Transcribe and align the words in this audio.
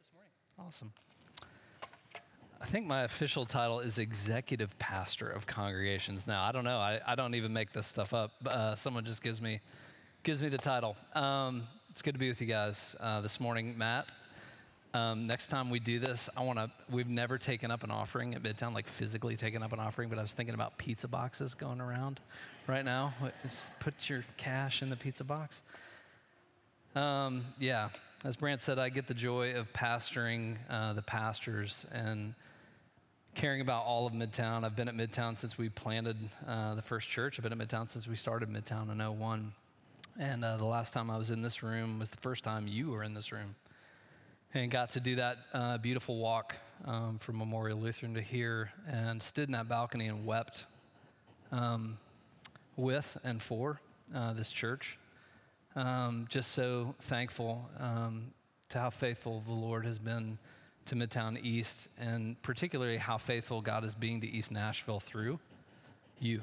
this 0.00 0.10
morning. 0.14 0.32
Awesome. 0.58 0.92
I 2.58 2.66
think 2.66 2.86
my 2.86 3.02
official 3.02 3.44
title 3.44 3.80
is 3.80 3.98
Executive 3.98 4.78
Pastor 4.78 5.28
of 5.28 5.46
Congregations. 5.46 6.26
Now, 6.26 6.42
I 6.42 6.52
don't 6.52 6.64
know. 6.64 6.78
I, 6.78 7.00
I 7.06 7.14
don't 7.14 7.34
even 7.34 7.52
make 7.52 7.74
this 7.74 7.86
stuff 7.86 8.14
up. 8.14 8.30
Uh, 8.46 8.74
someone 8.76 9.04
just 9.04 9.22
gives 9.22 9.42
me, 9.42 9.60
gives 10.22 10.40
me 10.40 10.48
the 10.48 10.56
title. 10.56 10.96
Um, 11.14 11.64
it's 11.90 12.00
good 12.00 12.14
to 12.14 12.18
be 12.18 12.30
with 12.30 12.40
you 12.40 12.46
guys 12.46 12.96
uh, 12.98 13.20
this 13.20 13.40
morning. 13.40 13.76
Matt, 13.76 14.06
um, 14.94 15.26
next 15.26 15.48
time 15.48 15.68
we 15.68 15.80
do 15.80 15.98
this, 15.98 16.30
I 16.34 16.44
want 16.44 16.58
to. 16.58 16.70
We've 16.90 17.08
never 17.08 17.36
taken 17.36 17.70
up 17.70 17.84
an 17.84 17.90
offering 17.90 18.34
at 18.34 18.42
Midtown, 18.42 18.72
like 18.72 18.86
physically 18.86 19.36
taken 19.36 19.62
up 19.62 19.74
an 19.74 19.80
offering, 19.80 20.08
but 20.08 20.18
I 20.18 20.22
was 20.22 20.32
thinking 20.32 20.54
about 20.54 20.78
pizza 20.78 21.08
boxes 21.08 21.52
going 21.52 21.80
around 21.80 22.20
right 22.66 22.86
now. 22.86 23.12
Just 23.42 23.70
put 23.80 24.08
your 24.08 24.24
cash 24.38 24.80
in 24.80 24.88
the 24.88 24.96
pizza 24.96 25.24
box. 25.24 25.60
Um, 26.94 27.44
yeah, 27.58 27.90
as 28.24 28.36
Brant 28.36 28.60
said, 28.60 28.78
I 28.78 28.90
get 28.90 29.06
the 29.06 29.14
joy 29.14 29.54
of 29.54 29.72
pastoring 29.72 30.56
uh, 30.68 30.92
the 30.92 31.02
pastors 31.02 31.86
and 31.90 32.34
caring 33.34 33.62
about 33.62 33.84
all 33.84 34.06
of 34.06 34.12
Midtown. 34.12 34.64
I've 34.64 34.76
been 34.76 34.88
at 34.88 34.94
Midtown 34.94 35.38
since 35.38 35.56
we 35.56 35.70
planted 35.70 36.18
uh, 36.46 36.74
the 36.74 36.82
first 36.82 37.08
church. 37.08 37.38
I've 37.38 37.42
been 37.44 37.58
at 37.58 37.68
Midtown 37.68 37.88
since 37.88 38.06
we 38.06 38.16
started 38.16 38.50
Midtown 38.50 38.90
in 38.92 39.18
01. 39.18 39.52
And 40.18 40.44
uh, 40.44 40.58
the 40.58 40.66
last 40.66 40.92
time 40.92 41.10
I 41.10 41.16
was 41.16 41.30
in 41.30 41.40
this 41.40 41.62
room 41.62 41.98
was 41.98 42.10
the 42.10 42.18
first 42.18 42.44
time 42.44 42.66
you 42.66 42.90
were 42.90 43.02
in 43.02 43.14
this 43.14 43.32
room 43.32 43.54
and 44.52 44.70
got 44.70 44.90
to 44.90 45.00
do 45.00 45.16
that 45.16 45.38
uh, 45.54 45.78
beautiful 45.78 46.18
walk 46.18 46.56
um, 46.84 47.18
from 47.20 47.38
Memorial 47.38 47.78
Lutheran 47.78 48.14
to 48.14 48.20
here 48.20 48.70
and 48.86 49.22
stood 49.22 49.48
in 49.48 49.52
that 49.52 49.68
balcony 49.68 50.08
and 50.08 50.26
wept 50.26 50.66
um, 51.52 51.96
with 52.76 53.16
and 53.24 53.42
for 53.42 53.80
uh, 54.14 54.34
this 54.34 54.50
church. 54.50 54.98
Um, 55.76 56.26
just 56.28 56.50
so 56.52 56.94
thankful 57.02 57.68
um, 57.78 58.32
to 58.70 58.78
how 58.78 58.90
faithful 58.90 59.42
the 59.46 59.52
Lord 59.52 59.86
has 59.86 59.98
been 59.98 60.38
to 60.86 60.96
Midtown 60.96 61.42
East, 61.42 61.88
and 61.98 62.40
particularly 62.42 62.96
how 62.96 63.18
faithful 63.18 63.60
God 63.60 63.84
is 63.84 63.94
being 63.94 64.20
to 64.22 64.26
East 64.26 64.50
Nashville 64.50 65.00
through 65.00 65.38
you 66.18 66.42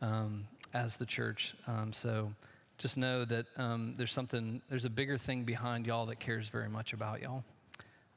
um, 0.00 0.46
as 0.72 0.96
the 0.96 1.06
church. 1.06 1.54
Um, 1.66 1.92
so 1.92 2.32
just 2.78 2.96
know 2.96 3.24
that 3.26 3.46
um, 3.56 3.94
there's 3.96 4.12
something, 4.12 4.62
there's 4.70 4.86
a 4.86 4.90
bigger 4.90 5.18
thing 5.18 5.44
behind 5.44 5.86
y'all 5.86 6.06
that 6.06 6.18
cares 6.18 6.48
very 6.48 6.68
much 6.68 6.94
about 6.94 7.20
y'all 7.20 7.44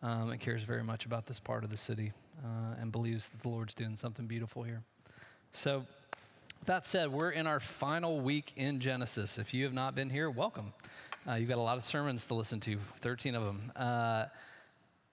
um, 0.02 0.32
and 0.32 0.40
cares 0.40 0.64
very 0.64 0.84
much 0.84 1.06
about 1.06 1.26
this 1.26 1.40
part 1.40 1.64
of 1.64 1.70
the 1.70 1.78
city 1.78 2.14
uh, 2.44 2.76
and 2.80 2.92
believes 2.92 3.30
that 3.30 3.42
the 3.42 3.50
Lord's 3.50 3.74
doing 3.74 3.96
something 3.96 4.26
beautiful 4.26 4.64
here. 4.64 4.82
So, 5.52 5.86
that 6.68 6.88
said, 6.88 7.12
we're 7.12 7.32
in 7.32 7.46
our 7.46 7.60
final 7.60 8.22
week 8.22 8.54
in 8.56 8.80
Genesis. 8.80 9.38
If 9.38 9.54
you 9.54 9.66
have 9.66 9.74
not 9.74 9.96
been 9.96 10.10
here, 10.10 10.30
welcome. 10.30 10.72
Uh, 11.28 11.34
you've 11.34 11.50
got 11.50 11.58
a 11.58 11.62
lot 11.62 11.78
of 11.78 11.84
sermons 11.84 12.26
to 12.28 12.36
listen 12.36 12.60
to, 12.62 12.78
13 13.02 13.36
of 13.36 13.44
them. 13.44 13.72
Uh, 13.76 14.26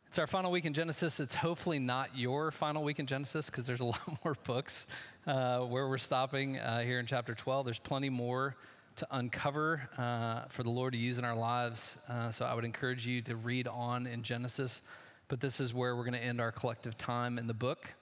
it's 0.07 0.19
our 0.19 0.29
final 0.29 0.53
week 0.53 0.65
in 0.65 0.73
Genesis. 0.73 1.19
It's 1.19 1.35
hopefully 1.35 1.81
not 1.81 2.17
your 2.17 2.53
final 2.53 2.85
week 2.85 3.01
in 3.01 3.07
Genesis 3.07 3.47
because 3.47 3.67
there's 3.67 3.81
a 3.81 3.85
lot 3.87 4.25
more 4.25 4.37
books 4.45 4.87
uh, 5.27 5.61
where 5.61 5.89
we're 5.89 5.99
stopping 5.99 6.59
uh, 6.59 6.83
here 6.83 7.01
in 7.01 7.07
chapter 7.07 7.35
12. 7.35 7.65
There's 7.65 7.79
plenty 7.81 8.11
more 8.11 8.55
to 8.97 9.07
uncover 9.11 9.89
uh, 9.99 10.43
for 10.51 10.63
the 10.63 10.71
Lord 10.71 10.93
to 10.93 10.99
use 10.99 11.19
in 11.19 11.25
our 11.25 11.37
lives. 11.37 11.99
Uh, 12.09 12.31
so 12.31 12.45
I 12.45 12.55
would 12.55 12.65
encourage 12.65 13.07
you 13.07 13.23
to 13.23 13.35
read 13.35 13.67
on 13.67 14.07
in 14.07 14.23
Genesis. 14.23 14.83
But 15.27 15.41
this 15.41 15.59
is 15.59 15.75
where 15.75 15.97
we're 15.97 16.05
going 16.05 16.13
to 16.13 16.25
end 16.25 16.41
our 16.41 16.53
collective 16.53 16.97
time 16.97 17.39
in 17.39 17.47
the 17.47 17.55
book. 17.55 17.93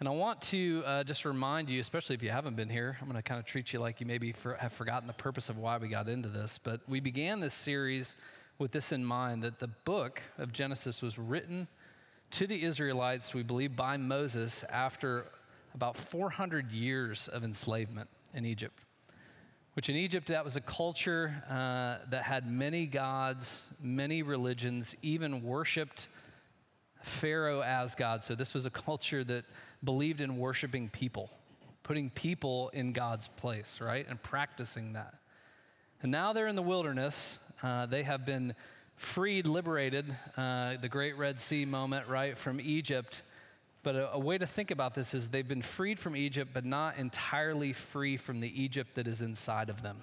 And 0.00 0.08
I 0.08 0.12
want 0.12 0.40
to 0.42 0.82
uh, 0.86 1.04
just 1.04 1.26
remind 1.26 1.68
you, 1.68 1.78
especially 1.78 2.14
if 2.14 2.22
you 2.22 2.30
haven't 2.30 2.56
been 2.56 2.70
here, 2.70 2.96
I'm 3.02 3.06
going 3.06 3.18
to 3.18 3.22
kind 3.22 3.38
of 3.38 3.44
treat 3.44 3.74
you 3.74 3.80
like 3.80 4.00
you 4.00 4.06
maybe 4.06 4.32
for, 4.32 4.54
have 4.54 4.72
forgotten 4.72 5.06
the 5.06 5.12
purpose 5.12 5.50
of 5.50 5.58
why 5.58 5.76
we 5.76 5.88
got 5.88 6.08
into 6.08 6.30
this. 6.30 6.58
But 6.62 6.80
we 6.88 7.00
began 7.00 7.40
this 7.40 7.52
series 7.52 8.16
with 8.58 8.72
this 8.72 8.92
in 8.92 9.04
mind 9.04 9.42
that 9.42 9.58
the 9.58 9.68
book 9.68 10.22
of 10.38 10.54
Genesis 10.54 11.02
was 11.02 11.18
written 11.18 11.68
to 12.30 12.46
the 12.46 12.64
Israelites, 12.64 13.34
we 13.34 13.42
believe, 13.42 13.76
by 13.76 13.98
Moses 13.98 14.64
after 14.70 15.26
about 15.74 15.98
400 15.98 16.72
years 16.72 17.28
of 17.28 17.44
enslavement 17.44 18.08
in 18.32 18.46
Egypt 18.46 18.84
which 19.74 19.88
in 19.88 19.94
Egypt, 19.94 20.26
that 20.26 20.44
was 20.44 20.56
a 20.56 20.60
culture 20.60 21.42
uh, 21.48 22.04
that 22.10 22.24
had 22.24 22.50
many 22.50 22.86
gods, 22.86 23.62
many 23.80 24.22
religions, 24.22 24.96
even 25.00 25.44
worshiped 25.44 26.08
Pharaoh 27.02 27.62
as 27.62 27.94
God. 27.94 28.24
So 28.24 28.34
this 28.34 28.52
was 28.52 28.66
a 28.66 28.70
culture 28.70 29.22
that 29.24 29.44
believed 29.82 30.20
in 30.20 30.38
worshiping 30.38 30.88
people, 30.88 31.30
putting 31.82 32.10
people 32.10 32.70
in 32.72 32.92
God's 32.92 33.28
place, 33.28 33.78
right? 33.80 34.06
And 34.08 34.22
practicing 34.22 34.94
that. 34.94 35.14
And 36.02 36.10
now 36.10 36.32
they're 36.32 36.48
in 36.48 36.56
the 36.56 36.62
wilderness. 36.62 37.38
Uh, 37.62 37.86
they 37.86 38.02
have 38.02 38.24
been 38.24 38.54
freed, 38.96 39.46
liberated, 39.46 40.14
uh, 40.36 40.76
the 40.80 40.88
Great 40.88 41.16
Red 41.16 41.40
Sea 41.40 41.64
moment, 41.64 42.06
right, 42.08 42.36
from 42.36 42.60
Egypt. 42.60 43.22
But 43.82 43.96
a, 43.96 44.12
a, 44.12 44.18
way 44.18 44.36
to 44.36 44.46
think 44.46 44.70
about 44.70 44.94
this 44.94 45.14
is 45.14 45.28
they've 45.28 45.46
been 45.46 45.62
freed 45.62 45.98
from 45.98 46.14
Egypt, 46.16 46.50
but 46.52 46.66
not 46.66 46.98
entirely 46.98 47.72
free 47.72 48.18
from 48.18 48.40
the 48.40 48.62
Egypt 48.62 48.94
that 48.96 49.06
is 49.06 49.22
inside 49.22 49.70
of 49.70 49.82
them. 49.82 50.02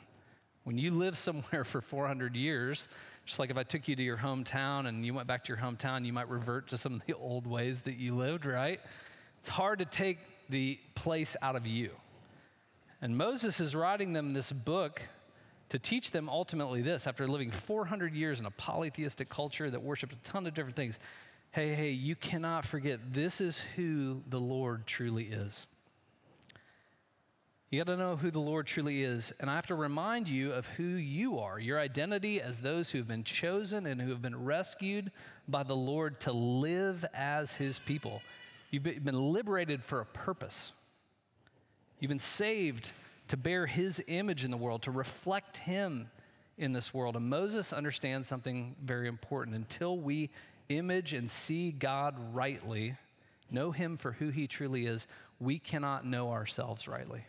When 0.64 0.78
you 0.78 0.92
live 0.92 1.18
somewhere 1.18 1.64
for 1.64 1.82
400 1.82 2.36
years, 2.36 2.88
just 3.26 3.40
like 3.40 3.52
if 3.52 3.58
I 3.58 3.64
took 3.64 3.88
you 3.88 3.96
to 3.96 4.04
your 4.04 4.18
hometown 4.18 4.88
and 4.88 5.06
you 5.06 5.14
went 5.14 5.28
back 5.28 5.44
to 5.46 5.50
your 5.50 5.62
hometown, 5.62 6.06
you 6.06 6.14
might 6.14 6.30
revert 6.30 6.70
to 6.70 6.78
some 6.78 6.96
of 6.96 7.02
the 7.06 7.14
old 7.14 7.46
ways 7.46 7.82
that 7.82 7.98
you 7.98 8.16
lived, 8.16 8.46
right? 8.46 8.80
It's 9.48 9.56
hard 9.56 9.80
to 9.80 9.86
take 9.86 10.18
the 10.50 10.78
place 10.94 11.38
out 11.42 11.56
of 11.56 11.66
you. 11.66 11.92
And 13.02 13.18
Moses 13.18 13.62
is 13.62 13.74
writing 13.74 14.12
them 14.12 14.34
this 14.34 14.52
book 14.52 15.02
to 15.70 15.80
teach 15.80 16.12
them 16.12 16.28
ultimately 16.28 16.82
this 16.82 17.08
after 17.08 17.26
living 17.30 17.52
400 17.52 18.14
years 18.14 18.42
in 18.42 18.46
a 18.46 18.52
polytheistic 18.52 19.30
culture 19.30 19.72
that 19.72 19.82
worshiped 19.82 20.12
a 20.12 20.30
ton 20.30 20.48
of 20.48 20.54
different 20.54 20.76
things 20.76 21.00
hey, 21.52 21.74
hey, 21.76 21.92
you 21.92 22.14
cannot 22.14 22.66
forget 22.66 23.00
this 23.14 23.40
is 23.40 23.64
who 23.78 24.22
the 24.28 24.38
Lord 24.38 24.86
truly 24.86 25.24
is. 25.24 25.66
You 27.70 27.80
got 27.80 27.90
to 27.90 27.98
know 27.98 28.18
who 28.18 28.32
the 28.32 28.40
Lord 28.40 28.68
truly 28.68 29.02
is. 29.02 29.32
And 29.40 29.50
I 29.50 29.56
have 29.56 29.68
to 29.68 29.76
remind 29.76 30.28
you 30.28 30.52
of 30.52 30.68
who 30.68 30.84
you 30.84 31.40
are, 31.40 31.58
your 31.58 31.80
identity 31.80 32.42
as 32.42 32.60
those 32.60 32.90
who 32.90 32.98
have 32.98 33.08
been 33.08 33.24
chosen 33.24 33.86
and 33.86 34.02
who 34.02 34.10
have 34.10 34.22
been 34.22 34.44
rescued 34.44 35.10
by 35.48 35.64
the 35.64 35.76
Lord 35.76 36.20
to 36.22 36.34
live 36.34 37.06
as 37.14 37.54
his 37.54 37.80
people. 37.80 38.22
You've 38.70 38.84
been 38.84 39.32
liberated 39.32 39.84
for 39.84 40.02
a 40.02 40.06
purpose. 40.06 40.74
You've 42.00 42.10
been 42.10 42.20
saved 42.20 42.92
to 43.30 43.38
bear 43.38 43.66
his 43.66 44.02
image 44.08 44.44
in 44.44 44.52
the 44.52 44.58
world, 44.58 44.84
to 44.84 44.92
reflect 44.92 45.58
him 45.58 46.10
in 46.58 46.74
this 46.74 46.94
world. 46.94 47.16
And 47.16 47.30
Moses 47.30 47.72
understands 47.72 48.28
something 48.28 48.76
very 48.84 49.08
important. 49.08 49.56
Until 49.56 49.98
we 49.98 50.30
image 50.70 51.14
and 51.14 51.30
see 51.30 51.72
God 51.72 52.16
rightly, 52.34 52.96
know 53.52 53.72
Him 53.72 53.98
for 53.98 54.14
who 54.14 54.30
He 54.30 54.48
truly 54.48 54.86
is, 54.86 55.08
we 55.40 55.60
cannot 55.60 56.06
know 56.06 56.32
ourselves 56.32 56.88
rightly 56.88 57.22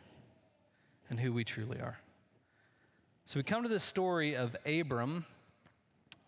and 1.11 1.21
who 1.21 1.33
we 1.33 1.45
truly 1.45 1.79
are. 1.79 1.99
So 3.27 3.39
we 3.39 3.43
come 3.43 3.63
to 3.63 3.69
this 3.69 3.85
story 3.85 4.35
of 4.35 4.57
Abram. 4.65 5.27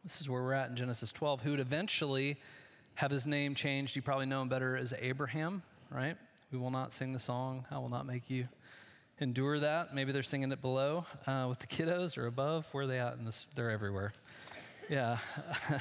This 0.05 0.21
is 0.21 0.29
where 0.29 0.43
we're 0.43 0.53
at 0.53 0.71
in 0.71 0.77
Genesis 0.77 1.13
12, 1.13 1.41
who 1.41 1.51
would 1.53 1.61
eventually 1.61 2.37
have 2.95 3.11
his 3.11 3.27
name 3.27 3.55
changed. 3.55 3.97
You 3.97 4.03
probably 4.03 4.27
know 4.27 4.43
him 4.43 4.49
better 4.49 4.77
as 4.77 4.93
Abraham, 4.99 5.63
right? 5.91 6.17
We 6.53 6.59
will 6.59 6.71
not 6.71 6.93
sing 6.93 7.13
the 7.13 7.19
song, 7.19 7.67
I 7.71 7.79
will 7.79 7.89
not 7.89 8.07
make 8.07 8.29
you 8.29 8.49
endure 9.21 9.61
that. 9.61 9.95
Maybe 9.95 10.13
they're 10.13 10.23
singing 10.23 10.51
it 10.51 10.61
below 10.61 11.05
uh, 11.27 11.47
with 11.49 11.59
the 11.61 11.67
kiddos 11.67 12.17
or 12.19 12.27
above. 12.27 12.67
Where 12.73 12.85
are 12.85 12.87
they 12.87 12.99
at 12.99 13.17
in 13.19 13.25
this? 13.25 13.47
They're 13.55 13.71
everywhere. 13.71 14.13
Yeah. 14.89 15.19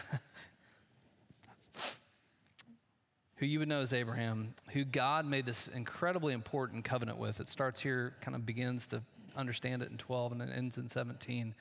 who 3.40 3.46
you 3.46 3.60
would 3.60 3.70
know 3.70 3.82
as 3.82 3.94
Abraham, 3.94 4.54
who 4.74 4.84
God 4.84 5.26
made 5.26 5.46
this 5.46 5.70
incredibly 5.70 6.34
important 6.34 6.84
covenant 6.84 7.18
with. 7.18 7.40
It 7.40 7.48
starts 7.48 7.80
here, 7.80 8.14
kind 8.20 8.36
of 8.36 8.46
begins 8.46 8.86
to 8.88 9.02
understand 9.36 9.82
it 9.82 9.90
in 9.90 9.98
12 9.98 10.34
and 10.34 10.42
it 10.42 10.50
ends 10.54 10.78
in 10.78 10.90
17. 10.90 11.56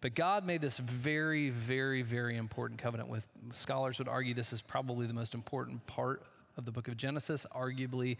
But 0.00 0.14
God 0.14 0.44
made 0.44 0.60
this 0.60 0.78
very, 0.78 1.50
very, 1.50 2.02
very 2.02 2.36
important 2.36 2.80
covenant 2.80 3.08
with. 3.08 3.24
Scholars 3.54 3.98
would 3.98 4.08
argue 4.08 4.34
this 4.34 4.52
is 4.52 4.60
probably 4.60 5.06
the 5.06 5.14
most 5.14 5.34
important 5.34 5.86
part 5.86 6.22
of 6.56 6.64
the 6.64 6.70
book 6.70 6.88
of 6.88 6.96
Genesis, 6.96 7.46
arguably 7.54 8.16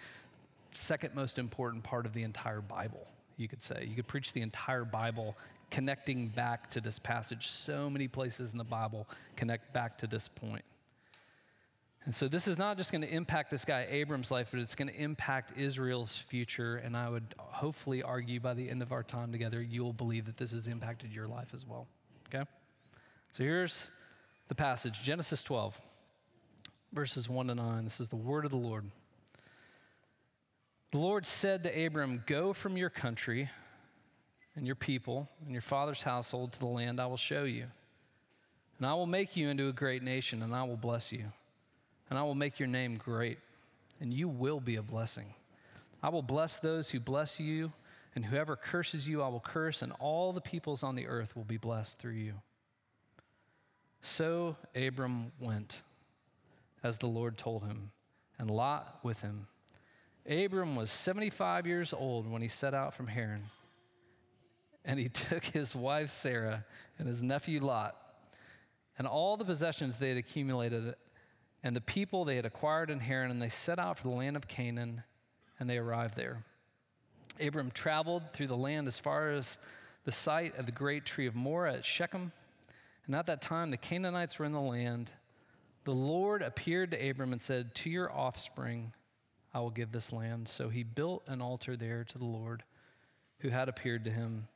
second 0.73 1.15
most 1.15 1.39
important 1.39 1.83
part 1.83 2.07
of 2.07 2.13
the 2.13 2.23
entire 2.23 2.61
Bible, 2.61 3.07
you 3.37 3.49
could 3.49 3.63
say. 3.63 3.87
You 3.89 3.95
could 3.95 4.07
preach 4.07 4.33
the 4.33 4.43
entire 4.43 4.85
Bible 4.85 5.37
connecting 5.71 6.29
back 6.29 6.71
to 6.71 6.81
this 6.81 6.99
passage. 6.99 7.49
So 7.49 7.91
many 7.91 8.09
places 8.09 8.53
in 8.53 8.59
the 8.59 8.65
Bible 8.65 9.07
connect 9.37 9.73
back 9.73 9.99
to 9.99 10.07
this 10.07 10.29
point. 10.29 10.65
And 12.07 12.15
so 12.15 12.29
this 12.29 12.47
is 12.47 12.57
not 12.57 12.77
just 12.77 12.93
going 12.93 13.03
to 13.03 13.13
impact 13.13 13.51
this 13.51 13.65
guy 13.65 13.85
Abram's 13.91 14.31
life, 14.31 14.49
but 14.53 14.61
it's 14.61 14.77
going 14.77 14.89
to 14.89 14.95
impact 14.95 15.53
Israel's 15.59 16.17
future. 16.17 16.77
And 16.77 16.97
I 16.97 17.09
would 17.09 17.35
hopefully 17.37 18.01
argue 18.01 18.39
by 18.39 18.55
the 18.55 18.71
end 18.71 18.81
of 18.81 18.93
our 18.93 19.03
time 19.03 19.33
together, 19.33 19.61
you'll 19.61 19.93
believe 19.93 20.25
that 20.27 20.37
this 20.37 20.53
has 20.53 20.69
impacted 20.69 21.13
your 21.13 21.27
life 21.27 21.49
as 21.53 21.67
well. 21.67 21.89
Okay? 22.29 22.49
So 23.33 23.43
here's 23.43 23.91
the 24.47 24.55
passage 24.55 25.03
Genesis 25.03 25.43
12, 25.43 25.77
verses 26.93 27.29
1 27.29 27.49
to 27.49 27.57
9. 27.57 27.85
This 27.85 27.99
is 27.99 28.09
the 28.09 28.17
word 28.17 28.45
of 28.45 28.53
the 28.53 28.57
Lord. 28.57 28.85
The 30.93 30.99
Lord 30.99 31.27
said 31.27 31.65
to 31.65 31.87
Abram, 31.87 32.23
Go 32.25 32.53
from 32.53 32.77
your 32.77 32.89
country 32.89 33.51
and 34.55 34.65
your 34.65 34.77
people 34.77 35.29
and 35.45 35.51
your 35.51 35.61
father's 35.61 36.05
household 36.05 36.53
to 36.53 36.61
the 36.61 36.67
land 36.67 37.01
I 37.01 37.07
will 37.07 37.17
show 37.17 37.43
you. 37.43 37.65
And 38.79 38.87
I 38.87 38.95
will 38.95 39.07
make 39.07 39.37
you 39.37 39.49
into 39.49 39.69
a 39.69 39.73
great 39.73 40.05
nation, 40.05 40.43
and 40.43 40.55
I 40.55 40.63
will 40.63 40.77
bless 40.77 41.11
you. 41.11 41.33
And 42.09 42.19
I 42.19 42.23
will 42.23 42.35
make 42.35 42.59
your 42.59 42.69
name 42.69 42.97
great, 42.97 43.39
and 44.01 44.13
you 44.13 44.29
will 44.29 44.61
be 44.61 44.77
a 44.77 44.83
blessing. 44.83 45.35
I 46.03 46.09
will 46.09 46.23
bless 46.23 46.59
those 46.59 46.91
who 46.91 47.01
bless 47.01 47.41
you, 47.41 47.73
and 48.15 48.25
whoever 48.25 48.57
curses 48.57 49.09
you, 49.09 49.23
I 49.23 49.29
will 49.29 49.41
curse, 49.41 49.83
and 49.83 49.93
all 49.99 50.33
the 50.33 50.41
peoples 50.41 50.83
on 50.83 50.95
the 50.95 51.07
earth 51.07 51.35
will 51.35 51.45
be 51.45 51.57
blessed 51.57 51.99
through 51.99 52.13
you. 52.13 52.35
So 54.03 54.57
Abram 54.75 55.33
went, 55.41 55.81
as 56.83 56.99
the 56.99 57.09
Lord 57.09 57.37
told 57.37 57.65
him, 57.65 57.91
and 58.39 58.51
Lot 58.51 59.01
with 59.03 59.23
him. 59.23 59.49
Abram 60.29 60.77
was 60.77 60.91
75 60.91 61.67
years 61.67 61.93
old 61.93 62.31
when 62.31 62.43
he 62.43 62.49
set 62.49 62.75
out 62.75 62.95
from 62.95 63.09
Haran. 63.09 63.45
And 64.85 64.99
he 64.99 65.09
took 65.31 65.45
his 65.45 65.75
wife 65.75 66.11
Sarah 66.11 66.65
and 66.99 67.09
his 67.09 67.23
nephew 67.23 67.61
Lot 67.61 67.97
and 68.99 69.07
all 69.07 69.37
the 69.37 69.45
possessions 69.45 69.99
they 69.99 70.09
had 70.09 70.19
accumulated 70.19 70.95
and 71.63 71.75
the 71.75 71.81
people 71.81 72.25
they 72.25 72.37
had 72.37 72.47
acquired 72.47 72.91
in 72.91 73.01
Haran, 73.01 73.31
and 73.31 73.41
they 73.41 73.49
set 73.49 73.79
out 73.79 73.99
for 73.99 74.09
the 74.09 74.15
land 74.15 74.37
of 74.37 74.49
Canaan, 74.49 75.03
and 75.59 75.69
they 75.69 75.79
arrived 75.79 76.17
there. 76.17 76.45
Abram 77.41 77.71
traveled 77.71 78.31
through 78.33 78.47
the 78.47 78.57
land 78.57 78.87
as 78.87 78.99
far 78.99 79.31
as 79.31 79.59
the 80.05 80.13
site 80.13 80.57
of 80.57 80.67
the 80.67 80.73
great 80.73 81.05
tree 81.05 81.27
of 81.27 81.35
Moreh 81.35 81.75
at 81.75 81.85
Shechem. 81.85 82.33
And 83.07 83.15
at 83.15 83.27
that 83.27 83.43
time, 83.43 83.71
the 83.71 83.77
Canaanites 83.77 84.39
were 84.39 84.47
in 84.47 84.53
the 84.53 84.61
land. 84.61 85.13
The 85.85 85.93
Lord 85.93 86.43
appeared 86.43 86.91
to 86.93 87.11
Abram 87.11 87.33
and 87.33 87.43
said, 87.43 87.75
To 87.77 87.91
your 87.91 88.11
offspring 88.11 88.93
I 89.53 89.61
will 89.61 89.71
give 89.71 89.93
this 89.93 90.13
land. 90.13 90.49
So 90.49 90.69
he 90.69 90.83
built 90.83 91.23
an 91.27 91.41
altar 91.41 91.77
there 91.77 92.05
to 92.05 92.19
the 92.19 92.25
Lord 92.25 92.65
who 93.41 93.49
had 93.49 93.69
appeared 93.69 94.05
to 94.05 94.11
him. 94.11 94.49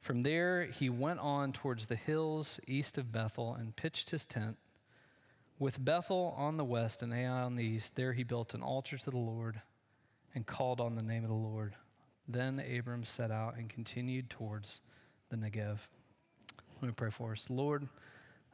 From 0.00 0.22
there, 0.22 0.64
he 0.64 0.90
went 0.90 1.20
on 1.20 1.52
towards 1.52 1.86
the 1.86 1.96
hills 1.96 2.60
east 2.66 2.98
of 2.98 3.12
Bethel 3.12 3.54
and 3.54 3.76
pitched 3.76 4.10
his 4.10 4.24
tent. 4.24 4.56
With 5.58 5.82
Bethel 5.84 6.34
on 6.36 6.56
the 6.56 6.64
west 6.64 7.02
and 7.02 7.12
Ai 7.12 7.26
on 7.26 7.56
the 7.56 7.64
east, 7.64 7.94
there 7.94 8.12
he 8.12 8.24
built 8.24 8.54
an 8.54 8.62
altar 8.62 8.98
to 8.98 9.10
the 9.10 9.16
Lord 9.16 9.60
and 10.34 10.46
called 10.46 10.80
on 10.80 10.96
the 10.96 11.02
name 11.02 11.22
of 11.22 11.28
the 11.28 11.34
Lord. 11.34 11.74
Then 12.26 12.58
Abram 12.60 13.04
set 13.04 13.30
out 13.30 13.56
and 13.56 13.68
continued 13.68 14.30
towards 14.30 14.80
the 15.30 15.36
Negev. 15.36 15.78
Let 16.80 16.88
me 16.88 16.92
pray 16.96 17.10
for 17.10 17.32
us. 17.32 17.46
Lord, 17.48 17.86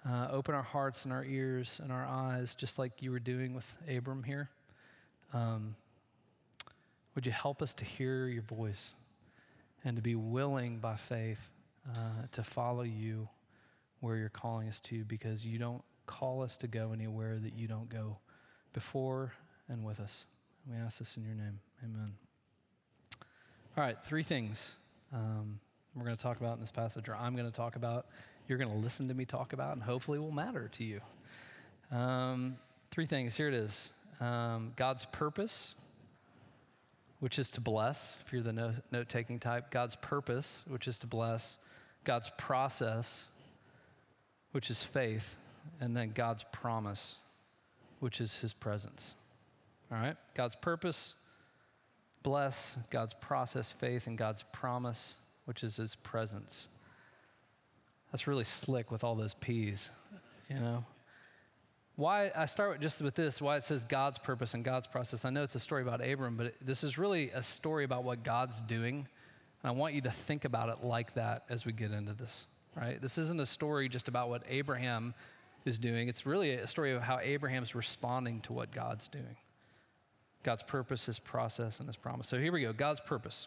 uh, 0.06 0.28
open 0.30 0.54
our 0.54 0.62
hearts 0.62 1.04
and 1.04 1.12
our 1.12 1.24
ears 1.24 1.80
and 1.82 1.90
our 1.90 2.04
eyes, 2.04 2.54
just 2.54 2.78
like 2.78 3.00
you 3.00 3.12
were 3.12 3.20
doing 3.20 3.54
with 3.54 3.66
Abram 3.88 4.22
here. 4.22 4.50
Um, 5.32 5.76
would 7.14 7.26
you 7.26 7.32
help 7.32 7.62
us 7.62 7.74
to 7.74 7.84
hear 7.84 8.26
your 8.26 8.42
voice? 8.42 8.94
and 9.84 9.96
to 9.96 10.02
be 10.02 10.14
willing 10.14 10.78
by 10.78 10.96
faith 10.96 11.40
uh, 11.88 12.26
to 12.32 12.42
follow 12.42 12.82
you 12.82 13.28
where 14.00 14.16
you're 14.16 14.28
calling 14.28 14.68
us 14.68 14.80
to 14.80 15.04
because 15.04 15.44
you 15.44 15.58
don't 15.58 15.82
call 16.10 16.42
us 16.42 16.56
to 16.56 16.66
go 16.66 16.90
anywhere 16.92 17.38
that 17.38 17.54
you 17.54 17.68
don't 17.68 17.88
go 17.88 18.18
before 18.72 19.32
and 19.68 19.84
with 19.84 20.00
us. 20.00 20.24
We 20.68 20.76
ask 20.76 20.98
this 20.98 21.16
in 21.16 21.24
your 21.24 21.36
name. 21.36 21.60
Amen. 21.84 22.12
All 23.76 23.84
right, 23.84 23.96
three 24.04 24.24
things 24.24 24.72
um, 25.14 25.60
we're 25.94 26.04
going 26.04 26.16
to 26.16 26.22
talk 26.22 26.40
about 26.40 26.54
in 26.54 26.60
this 26.60 26.72
passage, 26.72 27.08
or 27.08 27.14
I'm 27.14 27.36
going 27.36 27.48
to 27.48 27.56
talk 27.56 27.76
about, 27.76 28.06
you're 28.48 28.58
going 28.58 28.70
to 28.70 28.76
listen 28.76 29.06
to 29.06 29.14
me 29.14 29.24
talk 29.24 29.52
about, 29.52 29.74
and 29.74 29.82
hopefully 29.82 30.18
will 30.18 30.32
matter 30.32 30.68
to 30.74 30.84
you. 30.84 31.00
Um, 31.96 32.56
three 32.90 33.06
things. 33.06 33.36
Here 33.36 33.48
it 33.48 33.54
is 33.54 33.92
um, 34.20 34.72
God's 34.74 35.04
purpose, 35.12 35.74
which 37.20 37.38
is 37.38 37.50
to 37.52 37.60
bless, 37.60 38.16
if 38.26 38.32
you're 38.32 38.42
the 38.42 38.74
note 38.90 39.08
taking 39.08 39.38
type, 39.38 39.70
God's 39.70 39.94
purpose, 39.94 40.58
which 40.66 40.88
is 40.88 40.98
to 40.98 41.06
bless, 41.06 41.58
God's 42.02 42.32
process, 42.36 43.22
which 44.50 44.70
is 44.70 44.82
faith, 44.82 45.36
and 45.80 45.96
then 45.96 46.12
God's 46.14 46.44
promise, 46.52 47.16
which 48.00 48.20
is 48.20 48.34
his 48.34 48.52
presence. 48.52 49.12
All 49.92 49.98
right? 49.98 50.16
God's 50.34 50.56
purpose, 50.56 51.14
bless, 52.22 52.76
God's 52.90 53.14
process, 53.14 53.72
faith, 53.72 54.06
and 54.06 54.16
God's 54.16 54.44
promise, 54.52 55.16
which 55.44 55.62
is 55.62 55.76
his 55.76 55.94
presence. 55.96 56.68
That's 58.10 58.26
really 58.26 58.44
slick 58.44 58.90
with 58.90 59.04
all 59.04 59.14
those 59.14 59.34
P's, 59.34 59.90
you 60.48 60.58
know? 60.58 60.84
why 62.00 62.32
I 62.34 62.46
start 62.46 62.72
with 62.72 62.80
just 62.80 63.02
with 63.02 63.14
this, 63.14 63.42
why 63.42 63.56
it 63.56 63.64
says 63.64 63.84
God's 63.84 64.18
purpose 64.18 64.54
and 64.54 64.64
God's 64.64 64.86
process. 64.86 65.26
I 65.26 65.30
know 65.30 65.42
it's 65.42 65.54
a 65.54 65.60
story 65.60 65.82
about 65.82 66.04
Abram, 66.04 66.36
but 66.36 66.46
it, 66.46 66.56
this 66.64 66.82
is 66.82 66.96
really 66.96 67.30
a 67.30 67.42
story 67.42 67.84
about 67.84 68.04
what 68.04 68.24
God's 68.24 68.58
doing. 68.60 69.06
And 69.62 69.70
I 69.70 69.70
want 69.72 69.94
you 69.94 70.00
to 70.02 70.10
think 70.10 70.46
about 70.46 70.70
it 70.70 70.82
like 70.82 71.14
that 71.14 71.44
as 71.50 71.66
we 71.66 71.72
get 71.72 71.92
into 71.92 72.14
this, 72.14 72.46
right? 72.74 73.00
This 73.00 73.18
isn't 73.18 73.38
a 73.38 73.46
story 73.46 73.90
just 73.90 74.08
about 74.08 74.30
what 74.30 74.42
Abraham 74.48 75.14
is 75.64 75.78
doing. 75.78 76.08
It's 76.08 76.26
really 76.26 76.52
a 76.52 76.66
story 76.66 76.92
of 76.92 77.02
how 77.02 77.18
Abraham's 77.20 77.74
responding 77.74 78.40
to 78.42 78.52
what 78.52 78.72
God's 78.72 79.08
doing. 79.08 79.36
God's 80.42 80.62
purpose, 80.62 81.06
his 81.06 81.18
process, 81.18 81.80
and 81.80 81.88
his 81.88 81.96
promise. 81.96 82.28
So 82.28 82.38
here 82.38 82.52
we 82.52 82.62
go 82.62 82.72
God's 82.72 83.00
purpose. 83.00 83.46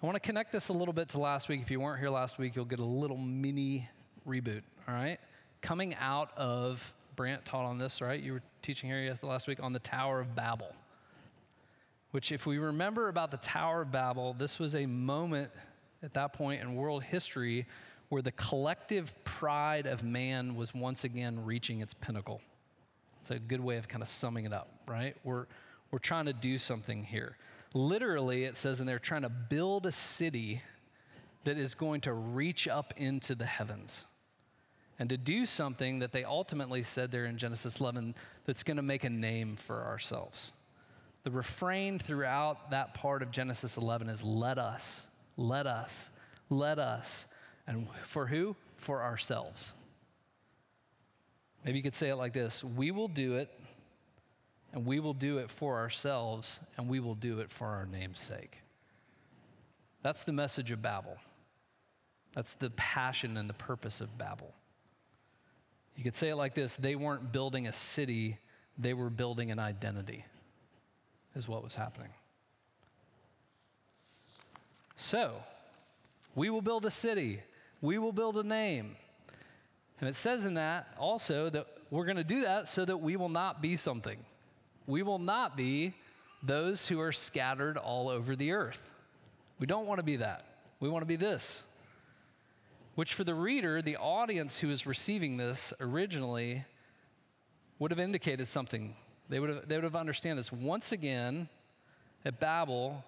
I 0.00 0.06
want 0.06 0.14
to 0.14 0.20
connect 0.20 0.52
this 0.52 0.68
a 0.68 0.72
little 0.72 0.94
bit 0.94 1.08
to 1.10 1.18
last 1.18 1.48
week. 1.48 1.60
If 1.60 1.70
you 1.72 1.80
weren't 1.80 1.98
here 1.98 2.10
last 2.10 2.38
week, 2.38 2.54
you'll 2.54 2.64
get 2.64 2.78
a 2.78 2.84
little 2.84 3.16
mini 3.16 3.88
reboot, 4.26 4.62
all 4.86 4.94
right? 4.94 5.18
coming 5.62 5.94
out 5.96 6.30
of, 6.36 6.92
Brant 7.16 7.44
taught 7.44 7.64
on 7.64 7.78
this, 7.78 8.00
right? 8.00 8.22
You 8.22 8.34
were 8.34 8.42
teaching 8.62 8.88
here 8.88 9.14
last 9.22 9.48
week 9.48 9.62
on 9.62 9.72
the 9.72 9.78
Tower 9.78 10.20
of 10.20 10.34
Babel. 10.34 10.72
Which, 12.10 12.32
if 12.32 12.46
we 12.46 12.58
remember 12.58 13.08
about 13.08 13.30
the 13.30 13.36
Tower 13.38 13.82
of 13.82 13.92
Babel, 13.92 14.34
this 14.38 14.58
was 14.58 14.74
a 14.74 14.86
moment 14.86 15.50
at 16.02 16.14
that 16.14 16.32
point 16.32 16.62
in 16.62 16.74
world 16.74 17.02
history 17.02 17.66
where 18.08 18.22
the 18.22 18.32
collective 18.32 19.12
pride 19.24 19.86
of 19.86 20.02
man 20.02 20.54
was 20.56 20.74
once 20.74 21.04
again 21.04 21.44
reaching 21.44 21.80
its 21.80 21.94
pinnacle. 21.94 22.40
It's 23.20 23.30
a 23.30 23.38
good 23.38 23.60
way 23.60 23.76
of 23.76 23.88
kind 23.88 24.02
of 24.02 24.08
summing 24.08 24.44
it 24.44 24.52
up, 24.52 24.68
right? 24.86 25.14
We're, 25.24 25.46
we're 25.90 25.98
trying 25.98 26.26
to 26.26 26.32
do 26.32 26.58
something 26.58 27.04
here. 27.04 27.36
Literally, 27.74 28.44
it 28.44 28.56
says 28.56 28.80
and 28.80 28.88
they're 28.88 28.98
trying 28.98 29.22
to 29.22 29.28
build 29.28 29.84
a 29.84 29.92
city 29.92 30.62
that 31.44 31.58
is 31.58 31.74
going 31.74 32.00
to 32.02 32.12
reach 32.12 32.66
up 32.66 32.94
into 32.96 33.34
the 33.34 33.46
heavens 33.46 34.04
and 34.98 35.08
to 35.10 35.16
do 35.16 35.46
something 35.46 36.00
that 36.00 36.12
they 36.12 36.24
ultimately 36.24 36.82
said 36.82 37.12
there 37.12 37.26
in 37.26 37.38
Genesis 37.38 37.78
11 37.78 38.14
that's 38.46 38.62
going 38.62 38.76
to 38.78 38.82
make 38.82 39.04
a 39.04 39.10
name 39.10 39.56
for 39.56 39.84
ourselves. 39.84 40.52
The 41.24 41.30
refrain 41.30 41.98
throughout 41.98 42.70
that 42.70 42.94
part 42.94 43.22
of 43.22 43.30
Genesis 43.30 43.76
11 43.76 44.08
is 44.08 44.22
let 44.22 44.58
us, 44.58 45.06
let 45.36 45.66
us, 45.66 46.10
let 46.50 46.78
us. 46.78 47.26
And 47.68 47.86
for 48.06 48.26
who? 48.26 48.56
For 48.78 49.02
ourselves. 49.02 49.72
Maybe 51.64 51.78
you 51.78 51.82
could 51.82 51.94
say 51.94 52.08
it 52.08 52.16
like 52.16 52.32
this 52.32 52.64
We 52.64 52.90
will 52.90 53.08
do 53.08 53.36
it, 53.36 53.50
and 54.72 54.84
we 54.84 54.98
will 54.98 55.14
do 55.14 55.38
it 55.38 55.50
for 55.50 55.76
ourselves, 55.76 56.60
and 56.76 56.88
we 56.88 56.98
will 56.98 57.14
do 57.14 57.38
it 57.40 57.52
for 57.52 57.68
our 57.68 57.86
name's 57.86 58.18
sake. 58.18 58.58
That's 60.02 60.24
the 60.24 60.32
message 60.32 60.70
of 60.70 60.80
Babel. 60.80 61.18
That's 62.34 62.54
the 62.54 62.70
passion 62.70 63.36
and 63.36 63.48
the 63.48 63.54
purpose 63.54 64.00
of 64.00 64.16
Babel. 64.16 64.52
You 65.96 66.04
could 66.04 66.16
say 66.16 66.28
it 66.28 66.36
like 66.36 66.54
this 66.54 66.76
they 66.76 66.94
weren't 66.94 67.32
building 67.32 67.66
a 67.66 67.72
city, 67.72 68.38
they 68.78 68.94
were 68.94 69.10
building 69.10 69.50
an 69.50 69.58
identity, 69.58 70.24
is 71.34 71.46
what 71.46 71.62
was 71.62 71.74
happening. 71.74 72.10
So, 74.96 75.34
we 76.34 76.50
will 76.50 76.62
build 76.62 76.86
a 76.86 76.90
city, 76.90 77.40
we 77.80 77.98
will 77.98 78.12
build 78.12 78.36
a 78.36 78.42
name. 78.42 78.96
And 80.00 80.08
it 80.08 80.16
says 80.16 80.44
in 80.44 80.54
that 80.54 80.94
also 80.98 81.50
that 81.50 81.66
we're 81.90 82.04
going 82.04 82.16
to 82.16 82.24
do 82.24 82.42
that 82.42 82.68
so 82.68 82.84
that 82.84 82.98
we 82.98 83.16
will 83.16 83.28
not 83.28 83.62
be 83.62 83.76
something. 83.76 84.18
We 84.86 85.02
will 85.02 85.18
not 85.18 85.56
be 85.56 85.94
those 86.42 86.86
who 86.86 87.00
are 87.00 87.12
scattered 87.12 87.76
all 87.76 88.08
over 88.08 88.36
the 88.36 88.52
earth. 88.52 88.82
We 89.58 89.66
don't 89.66 89.86
want 89.86 89.98
to 89.98 90.04
be 90.04 90.16
that. 90.16 90.44
We 90.80 90.88
want 90.88 91.02
to 91.02 91.06
be 91.06 91.16
this 91.16 91.64
which 92.98 93.14
for 93.14 93.22
the 93.22 93.32
reader, 93.32 93.80
the 93.80 93.96
audience 93.96 94.58
who 94.58 94.70
is 94.70 94.84
receiving 94.84 95.36
this 95.36 95.72
originally, 95.78 96.64
would 97.78 97.92
have 97.92 98.00
indicated 98.00 98.48
something. 98.48 98.96
They 99.28 99.38
would 99.38 99.50
have, 99.50 99.68
they 99.68 99.76
would 99.76 99.84
have 99.84 99.94
understand 99.94 100.36
this. 100.36 100.50
Once 100.50 100.90
again, 100.90 101.48
at 102.24 102.40
Babel, 102.40 103.04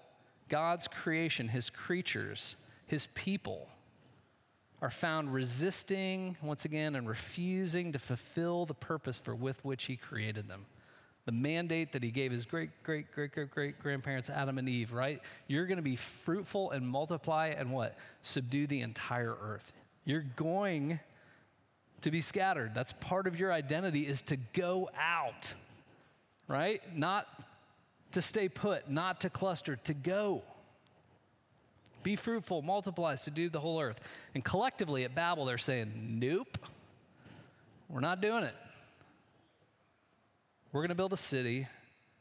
God's 0.49 0.87
creation, 0.87 1.49
his 1.49 1.71
creatures, 1.71 2.55
his 2.87 3.09
people, 3.17 3.67
are 4.83 4.91
found 4.91 5.33
resisting 5.33 6.37
once 6.43 6.65
again 6.65 6.95
and 6.95 7.09
refusing 7.09 7.93
to 7.93 7.99
fulfill 7.99 8.67
the 8.67 8.75
purpose 8.75 9.19
for 9.19 9.35
with 9.35 9.63
which 9.65 9.85
he 9.85 9.97
created 9.97 10.49
them. 10.49 10.67
The 11.27 11.33
mandate 11.33 11.93
that 11.93 12.03
he 12.03 12.11
gave 12.11 12.33
his 12.33 12.47
great, 12.47 12.71
great, 12.83 13.13
great, 13.13 13.33
great, 13.33 13.51
great 13.51 13.79
grandparents, 13.79 14.31
Adam 14.31 14.59
and 14.59 14.69
Eve, 14.69 14.93
right? 14.93 15.21
You're 15.49 15.67
going 15.67 15.77
to 15.77 15.83
be 15.83 15.97
fruitful 15.97 16.71
and 16.71 16.89
multiply 16.89 17.49
and 17.49 17.71
what? 17.71 17.97
Subdue 18.23 18.67
the 18.67 18.81
entire 18.81 19.37
earth. 19.41 19.73
You're 20.05 20.25
going 20.37 20.99
to 22.01 22.11
be 22.11 22.23
scattered. 22.23 22.73
That's 22.75 22.95
part 23.01 23.27
of 23.27 23.39
your 23.39 23.53
identity 23.53 24.07
is 24.07 24.23
to 24.23 24.37
go 24.55 24.89
out, 24.99 25.55
right? 26.49 26.81
Not 26.97 27.27
to 28.13 28.23
stay 28.23 28.49
put, 28.49 28.91
not 28.91 29.21
to 29.21 29.31
cluster, 29.31 29.77
to 29.85 29.95
go. 29.95 30.43
Be 32.03 32.17
fruitful, 32.17 32.63
multiply, 32.63 33.15
subdue 33.15 33.51
the 33.51 33.61
whole 33.61 33.81
earth. 33.81 34.01
And 34.35 34.45
collectively 34.45 35.05
at 35.05 35.15
Babel, 35.15 35.45
they're 35.45 35.59
saying, 35.59 35.93
Nope, 36.19 36.59
we're 37.89 38.01
not 38.01 38.21
doing 38.21 38.45
it. 38.45 38.55
We're 40.73 40.81
going 40.81 40.91
to 40.91 40.95
build 40.95 41.13
a 41.13 41.19
city, 41.19 41.67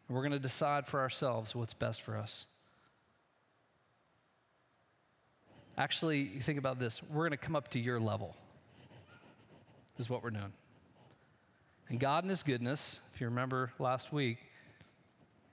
and 0.07 0.15
we're 0.15 0.23
going 0.23 0.31
to 0.31 0.39
decide 0.39 0.87
for 0.87 0.99
ourselves 0.99 1.53
what's 1.53 1.73
best 1.73 2.01
for 2.01 2.17
us. 2.17 2.45
Actually, 5.77 6.19
you 6.19 6.41
think 6.41 6.59
about 6.59 6.79
this 6.79 7.01
we're 7.09 7.27
going 7.27 7.31
to 7.31 7.37
come 7.37 7.55
up 7.55 7.69
to 7.69 7.79
your 7.79 7.99
level, 7.99 8.35
is 9.97 10.09
what 10.09 10.23
we're 10.23 10.31
doing. 10.31 10.53
And 11.89 11.99
God, 11.99 12.23
in 12.23 12.29
His 12.29 12.43
goodness, 12.43 12.99
if 13.13 13.21
you 13.21 13.27
remember 13.27 13.71
last 13.79 14.11
week, 14.11 14.39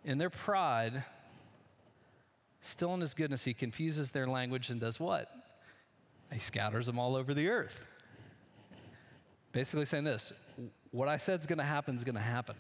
in 0.05 0.19
their 0.19 0.31
pride, 0.31 1.05
still 2.67 2.95
in 2.95 3.01
His 3.01 3.15
goodness, 3.15 3.45
He 3.45 3.55
confuses 3.55 4.11
their 4.11 4.27
language 4.27 4.71
and 4.71 4.81
does 4.81 5.01
what? 5.01 5.31
He 6.33 6.39
scatters 6.39 6.87
them 6.87 6.99
all 6.99 7.17
over 7.17 7.35
the 7.35 7.49
earth. 7.49 7.85
Basically 9.53 9.85
saying 9.85 10.05
this 10.05 10.33
what 10.91 11.09
I 11.09 11.17
said 11.17 11.41
is 11.41 11.47
going 11.47 11.59
to 11.59 11.65
happen 11.65 11.97
is 11.97 12.05
going 12.05 12.15
to 12.15 12.21
happen. 12.21 12.57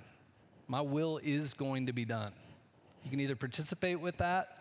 My 0.68 0.80
will 0.80 1.18
is 1.22 1.54
going 1.54 1.86
to 1.86 1.92
be 1.92 2.04
done. 2.04 2.32
You 3.04 3.10
can 3.10 3.20
either 3.20 3.36
participate 3.36 4.00
with 4.00 4.18
that 4.18 4.58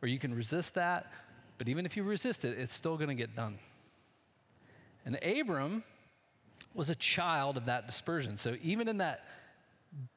or 0.00 0.08
you 0.08 0.18
can 0.18 0.34
resist 0.34 0.74
that, 0.74 1.12
but 1.58 1.68
even 1.68 1.84
if 1.84 1.96
you 1.96 2.04
resist 2.04 2.44
it, 2.44 2.58
it's 2.58 2.74
still 2.74 2.96
going 2.96 3.08
to 3.08 3.14
get 3.14 3.36
done. 3.36 3.58
And 5.04 5.18
Abram 5.22 5.82
was 6.74 6.90
a 6.90 6.94
child 6.94 7.56
of 7.56 7.66
that 7.66 7.86
dispersion. 7.86 8.36
So 8.36 8.56
even 8.62 8.88
in 8.88 8.98
that 8.98 9.24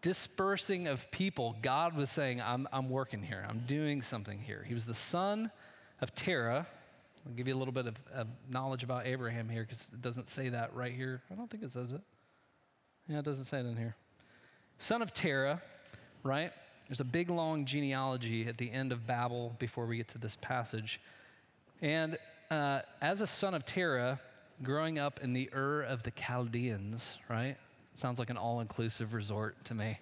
dispersing 0.01 0.87
of 0.87 1.09
people, 1.11 1.55
God 1.61 1.95
was 1.95 2.09
saying, 2.09 2.41
I'm, 2.41 2.67
I'm 2.71 2.89
working 2.89 3.21
here, 3.21 3.45
I'm 3.47 3.63
doing 3.67 4.01
something 4.01 4.39
here. 4.39 4.63
He 4.67 4.73
was 4.73 4.85
the 4.85 4.93
son 4.93 5.51
of 6.01 6.13
Terah. 6.15 6.67
I'll 7.25 7.33
give 7.33 7.47
you 7.47 7.55
a 7.55 7.57
little 7.57 7.73
bit 7.73 7.87
of, 7.87 7.95
of 8.13 8.27
knowledge 8.49 8.83
about 8.83 9.07
Abraham 9.07 9.49
here 9.49 9.63
because 9.63 9.89
it 9.91 10.01
doesn't 10.01 10.27
say 10.27 10.49
that 10.49 10.75
right 10.75 10.93
here. 10.93 11.23
I 11.31 11.35
don't 11.35 11.49
think 11.49 11.63
it 11.63 11.71
says 11.71 11.91
it. 11.91 12.01
Yeah, 13.07 13.19
it 13.19 13.25
doesn't 13.25 13.45
say 13.45 13.59
it 13.59 13.65
in 13.65 13.75
here. 13.75 13.95
Son 14.77 15.01
of 15.01 15.13
Terah, 15.13 15.61
right? 16.23 16.51
There's 16.87 16.99
a 16.99 17.05
big 17.05 17.29
long 17.29 17.65
genealogy 17.65 18.47
at 18.47 18.57
the 18.57 18.71
end 18.71 18.91
of 18.91 19.07
Babel 19.07 19.55
before 19.57 19.85
we 19.85 19.97
get 19.97 20.07
to 20.09 20.17
this 20.17 20.37
passage. 20.39 21.01
And 21.81 22.17
uh, 22.51 22.81
as 23.01 23.21
a 23.21 23.27
son 23.27 23.53
of 23.53 23.65
Terah, 23.65 24.19
growing 24.61 24.99
up 24.99 25.19
in 25.21 25.33
the 25.33 25.49
Ur 25.53 25.81
of 25.81 26.03
the 26.03 26.11
Chaldeans, 26.11 27.17
right? 27.29 27.57
Sounds 27.95 28.19
like 28.19 28.29
an 28.29 28.35
all 28.35 28.59
inclusive 28.59 29.13
resort 29.13 29.55
to 29.63 29.73
me. 29.73 29.97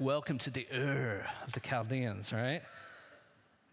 Welcome 0.00 0.38
to 0.38 0.50
the 0.50 0.66
Ur 0.72 1.26
of 1.46 1.52
the 1.52 1.60
Chaldeans, 1.60 2.32
right? 2.32 2.62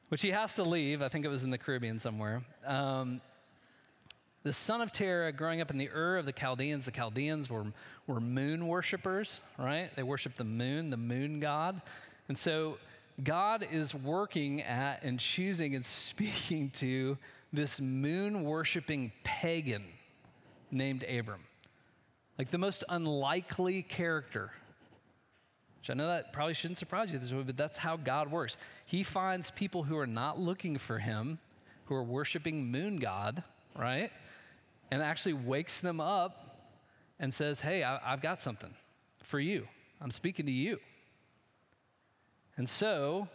Which 0.09 0.21
he 0.21 0.31
has 0.31 0.55
to 0.55 0.63
leave. 0.63 1.01
I 1.01 1.07
think 1.07 1.23
it 1.23 1.29
was 1.29 1.43
in 1.43 1.51
the 1.51 1.57
Caribbean 1.57 1.97
somewhere. 1.97 2.43
Um, 2.65 3.21
the 4.43 4.51
son 4.51 4.81
of 4.81 4.91
Terah, 4.91 5.31
growing 5.31 5.61
up 5.61 5.71
in 5.71 5.77
the 5.77 5.89
Ur 5.89 6.17
of 6.17 6.25
the 6.25 6.33
Chaldeans, 6.33 6.83
the 6.83 6.91
Chaldeans 6.91 7.49
were, 7.49 7.63
were 8.07 8.19
moon 8.19 8.67
worshippers, 8.67 9.39
right? 9.57 9.89
They 9.95 10.03
worshiped 10.03 10.37
the 10.37 10.43
moon, 10.43 10.89
the 10.89 10.97
moon 10.97 11.39
god. 11.39 11.81
And 12.27 12.37
so 12.37 12.77
God 13.23 13.65
is 13.71 13.95
working 13.95 14.63
at 14.63 15.01
and 15.01 15.17
choosing 15.17 15.75
and 15.75 15.85
speaking 15.85 16.71
to 16.71 17.17
this 17.53 17.79
moon 17.79 18.43
worshiping 18.43 19.13
pagan 19.23 19.85
named 20.71 21.05
Abram. 21.05 21.39
Like 22.37 22.51
the 22.51 22.57
most 22.57 22.83
unlikely 22.89 23.83
character. 23.83 24.51
Which 25.79 25.89
I 25.89 25.93
know 25.93 26.07
that 26.07 26.33
probably 26.33 26.53
shouldn't 26.53 26.79
surprise 26.79 27.11
you 27.11 27.19
this 27.19 27.31
way, 27.31 27.43
but 27.43 27.57
that's 27.57 27.77
how 27.77 27.95
God 27.95 28.31
works. 28.31 28.57
He 28.85 29.03
finds 29.03 29.51
people 29.51 29.83
who 29.83 29.97
are 29.97 30.07
not 30.07 30.39
looking 30.39 30.77
for 30.77 30.99
him, 30.99 31.39
who 31.85 31.95
are 31.95 32.03
worshiping 32.03 32.71
moon 32.71 32.97
god, 32.97 33.43
right? 33.77 34.11
and 34.91 35.01
actually 35.01 35.33
wakes 35.33 35.79
them 35.79 35.99
up 35.99 36.57
and 37.19 37.33
says, 37.33 37.61
Hey, 37.61 37.83
I, 37.83 37.99
have 38.11 38.21
got 38.21 38.41
something 38.41 38.73
for 39.23 39.39
you. 39.39 39.67
I'm 40.01 40.11
speaking 40.11 40.45
to 40.45 40.51
you. 40.51 40.79
And 42.57 42.69
so, 42.69 43.27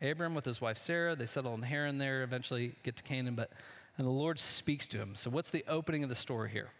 Abram 0.00 0.34
with 0.34 0.44
his 0.44 0.60
wife 0.60 0.78
Sarah, 0.78 1.16
they 1.16 1.26
settle 1.26 1.54
in 1.54 1.62
Haran 1.62 1.98
there, 1.98 2.22
eventually 2.22 2.74
get 2.82 2.96
to 2.96 3.02
Canaan, 3.02 3.34
but 3.34 3.50
and 3.98 4.06
the 4.06 4.10
Lord 4.12 4.38
speaks 4.38 4.88
to 4.88 4.96
him. 4.98 5.14
So, 5.14 5.30
what's 5.30 5.50
the 5.50 5.64
opening 5.68 6.02
of 6.02 6.08
the 6.08 6.14
story 6.14 6.50
here? 6.50 6.70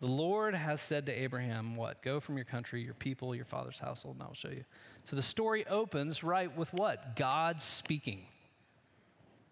The 0.00 0.06
Lord 0.06 0.54
has 0.54 0.80
said 0.80 1.06
to 1.06 1.12
Abraham, 1.12 1.74
What? 1.74 2.02
Go 2.02 2.20
from 2.20 2.36
your 2.36 2.44
country, 2.44 2.82
your 2.82 2.94
people, 2.94 3.34
your 3.34 3.44
father's 3.44 3.80
household, 3.80 4.16
and 4.16 4.22
I 4.22 4.26
will 4.26 4.34
show 4.34 4.50
you. 4.50 4.64
So 5.04 5.16
the 5.16 5.22
story 5.22 5.66
opens 5.66 6.22
right 6.22 6.54
with 6.56 6.72
what? 6.72 7.16
God 7.16 7.62
speaking. 7.62 8.22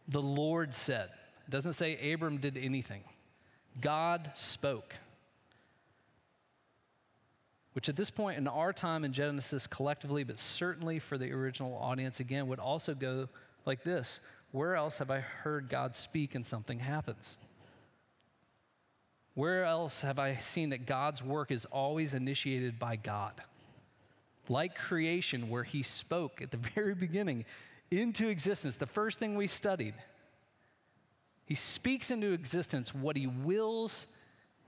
The 0.08 0.22
Lord 0.22 0.74
said. 0.74 1.08
It 1.46 1.50
doesn't 1.50 1.72
say 1.72 2.12
Abram 2.12 2.38
did 2.38 2.56
anything. 2.56 3.02
God 3.80 4.30
spoke. 4.34 4.94
Which 7.72 7.88
at 7.88 7.96
this 7.96 8.10
point 8.10 8.38
in 8.38 8.48
our 8.48 8.72
time 8.72 9.04
in 9.04 9.12
Genesis 9.12 9.66
collectively, 9.66 10.24
but 10.24 10.38
certainly 10.38 10.98
for 10.98 11.18
the 11.18 11.32
original 11.32 11.74
audience 11.74 12.20
again, 12.20 12.46
would 12.48 12.58
also 12.58 12.94
go 12.94 13.28
like 13.66 13.82
this 13.82 14.20
Where 14.52 14.76
else 14.76 14.98
have 14.98 15.10
I 15.10 15.20
heard 15.20 15.68
God 15.68 15.96
speak 15.96 16.34
and 16.34 16.46
something 16.46 16.78
happens? 16.78 17.36
Where 19.36 19.64
else 19.64 20.00
have 20.00 20.18
I 20.18 20.38
seen 20.38 20.70
that 20.70 20.84
God's 20.84 21.22
work 21.22 21.52
is 21.52 21.64
always 21.66 22.12
initiated 22.12 22.80
by 22.80 22.96
God? 22.96 23.40
Like 24.48 24.74
creation, 24.74 25.48
where 25.48 25.62
He 25.62 25.84
spoke 25.84 26.42
at 26.42 26.50
the 26.50 26.56
very 26.74 26.96
beginning 26.96 27.44
into 27.92 28.28
existence, 28.28 28.76
the 28.76 28.86
first 28.86 29.20
thing 29.20 29.36
we 29.36 29.46
studied 29.46 29.94
he 31.46 31.54
speaks 31.54 32.10
into 32.10 32.32
existence 32.32 32.92
what 32.92 33.16
he 33.16 33.28
wills, 33.28 34.06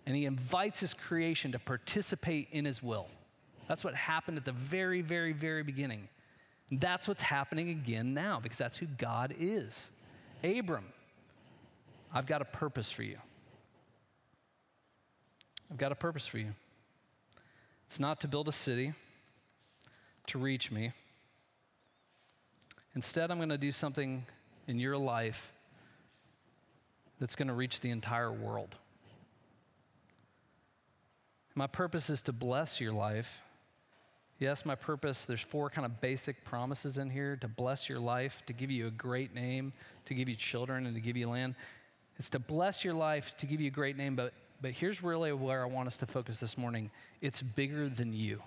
and 0.06 0.14
he 0.16 0.24
invites 0.24 0.80
his 0.80 0.94
creation 0.94 1.52
to 1.52 1.58
participate 1.58 2.48
in 2.52 2.64
his 2.64 2.82
will. 2.82 3.08
That's 3.66 3.84
what 3.84 3.94
happened 3.94 4.38
at 4.38 4.44
the 4.44 4.52
very, 4.52 5.02
very, 5.02 5.32
very 5.32 5.64
beginning. 5.64 6.08
And 6.70 6.80
that's 6.80 7.08
what's 7.08 7.20
happening 7.20 7.70
again 7.70 8.14
now 8.14 8.38
because 8.40 8.58
that's 8.58 8.78
who 8.78 8.86
God 8.86 9.34
is. 9.38 9.90
Abram, 10.44 10.84
I've 12.14 12.26
got 12.26 12.42
a 12.42 12.46
purpose 12.46 12.90
for 12.90 13.02
you. 13.02 13.18
I've 15.70 15.78
got 15.78 15.92
a 15.92 15.94
purpose 15.94 16.26
for 16.26 16.38
you. 16.38 16.54
It's 17.86 18.00
not 18.00 18.20
to 18.20 18.28
build 18.28 18.48
a 18.48 18.52
city 18.52 18.92
to 20.26 20.38
reach 20.38 20.70
me. 20.70 20.92
Instead, 22.94 23.30
I'm 23.30 23.38
going 23.38 23.48
to 23.50 23.58
do 23.58 23.72
something 23.72 24.26
in 24.66 24.78
your 24.78 24.96
life 24.96 25.52
that's 27.20 27.36
going 27.36 27.48
to 27.48 27.54
reach 27.54 27.80
the 27.80 27.90
entire 27.90 28.32
world. 28.32 28.76
My 31.54 31.66
purpose 31.66 32.10
is 32.10 32.22
to 32.22 32.32
bless 32.32 32.80
your 32.80 32.92
life. 32.92 33.40
Yes, 34.38 34.64
my 34.64 34.76
purpose, 34.76 35.24
there's 35.24 35.40
four 35.40 35.68
kind 35.68 35.84
of 35.84 36.00
basic 36.00 36.44
promises 36.44 36.98
in 36.98 37.10
here 37.10 37.36
to 37.36 37.48
bless 37.48 37.88
your 37.88 37.98
life, 37.98 38.42
to 38.46 38.52
give 38.52 38.70
you 38.70 38.86
a 38.86 38.90
great 38.90 39.34
name, 39.34 39.72
to 40.04 40.14
give 40.14 40.28
you 40.28 40.36
children, 40.36 40.86
and 40.86 40.94
to 40.94 41.00
give 41.00 41.16
you 41.16 41.28
land. 41.28 41.56
It's 42.18 42.30
to 42.30 42.38
bless 42.38 42.84
your 42.84 42.94
life, 42.94 43.34
to 43.38 43.46
give 43.46 43.60
you 43.60 43.66
a 43.68 43.72
great 43.72 43.96
name, 43.96 44.14
but, 44.14 44.32
but 44.60 44.72
here's 44.72 45.02
really 45.02 45.32
where 45.32 45.62
I 45.62 45.66
want 45.66 45.86
us 45.86 45.96
to 45.98 46.06
focus 46.06 46.38
this 46.38 46.58
morning 46.58 46.90
it's 47.20 47.42
bigger 47.42 47.88
than 47.88 48.12
you. 48.12 48.42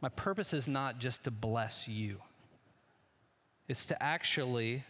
My 0.00 0.08
purpose 0.10 0.52
is 0.52 0.68
not 0.68 0.98
just 0.98 1.24
to 1.24 1.30
bless 1.30 1.88
you, 1.88 2.18
it's 3.68 3.86
to 3.86 4.02
actually 4.02 4.84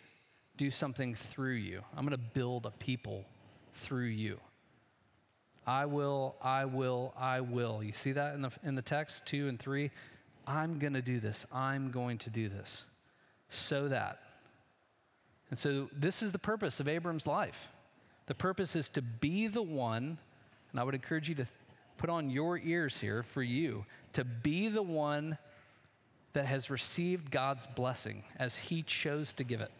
do 0.56 0.71
something 0.71 1.14
through 1.14 1.54
you. 1.54 1.83
I'm 1.97 2.04
going 2.06 2.16
to 2.16 2.30
build 2.35 2.66
a 2.66 2.71
people 2.71 3.25
through 3.75 4.06
you. 4.06 4.40
I 5.66 5.87
will, 5.87 6.37
I 6.40 6.64
will, 6.64 7.12
I 7.18 7.40
will. 7.40 7.83
You 7.83 7.92
see 7.92 8.12
that 8.12 8.35
in 8.35 8.42
the, 8.42 8.50
in 8.62 8.75
the 8.75 8.83
text, 8.83 9.26
two 9.26 9.49
and 9.49 9.59
three? 9.59 9.90
I'm 10.47 10.78
going 10.78 10.92
to 10.95 11.02
do 11.02 11.18
this. 11.18 11.45
I'm 11.52 11.90
going 11.90 12.18
to 12.18 12.30
do 12.30 12.49
this. 12.49 12.85
So 13.49 13.88
that. 13.88 14.21
And 15.50 15.59
so 15.59 15.88
this 15.92 16.23
is 16.23 16.33
the 16.33 16.38
purpose 16.38 16.80
of 16.80 16.88
Abram's 16.88 17.26
life. 17.26 17.68
The 18.26 18.35
purpose 18.35 18.75
is 18.76 18.88
to 18.90 19.02
be 19.02 19.47
the 19.47 19.62
one, 19.62 20.18
and 20.71 20.80
I 20.80 20.85
would 20.85 20.95
encourage 20.95 21.28
you 21.28 21.35
to 21.37 21.47
put 21.97 22.11
on 22.11 22.28
your 22.30 22.59
ears 22.59 22.99
here 22.99 23.23
for 23.23 23.42
you, 23.42 23.87
to 24.12 24.25
be 24.25 24.68
the 24.68 24.83
one 24.83 25.38
that 26.33 26.47
has 26.47 26.68
received 26.68 27.30
God's 27.30 27.66
blessing 27.75 28.25
as 28.38 28.56
he 28.56 28.83
chose 28.83 29.33
to 29.35 29.45
give 29.45 29.61
it. 29.61 29.71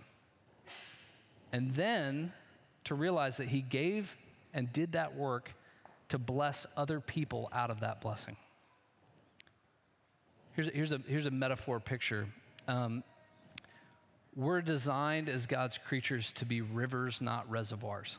And 1.53 1.75
then 1.75 2.33
to 2.85 2.95
realize 2.95 3.37
that 3.37 3.49
he 3.49 3.61
gave 3.61 4.17
and 4.55 4.73
did 4.73 4.93
that 4.93 5.17
work 5.17 5.53
to 6.09 6.19
bless 6.19 6.67
other 6.77 7.01
people 7.01 7.49
out 7.53 7.71
of 7.71 7.81
that 7.81 8.01
blessing. 8.01 8.37
Here's 10.55 10.69
a, 10.69 10.71
here's 10.71 10.93
a, 10.93 11.01
here's 11.07 11.27
a 11.27 11.31
metaphor 11.31 11.81
picture. 11.81 12.27
Um, 12.69 13.03
we're 14.35 14.63
designed 14.63 15.29
as 15.29 15.47
God's 15.47 15.79
creatures 15.79 16.33
to 16.33 16.45
be 16.45 16.61
rivers, 16.61 17.21
not 17.21 17.51
reservoirs. 17.51 18.19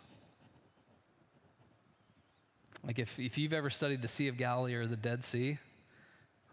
Like 2.86 3.00
if, 3.00 3.20
if 3.20 3.38
you've 3.38 3.54
ever 3.54 3.70
studied 3.70 4.02
the 4.02 4.08
Sea 4.08 4.28
of 4.28 4.38
Galilee 4.38 4.76
or 4.76 4.86
the 4.86 4.96
Dead 4.96 5.24
Sea, 5.24 5.58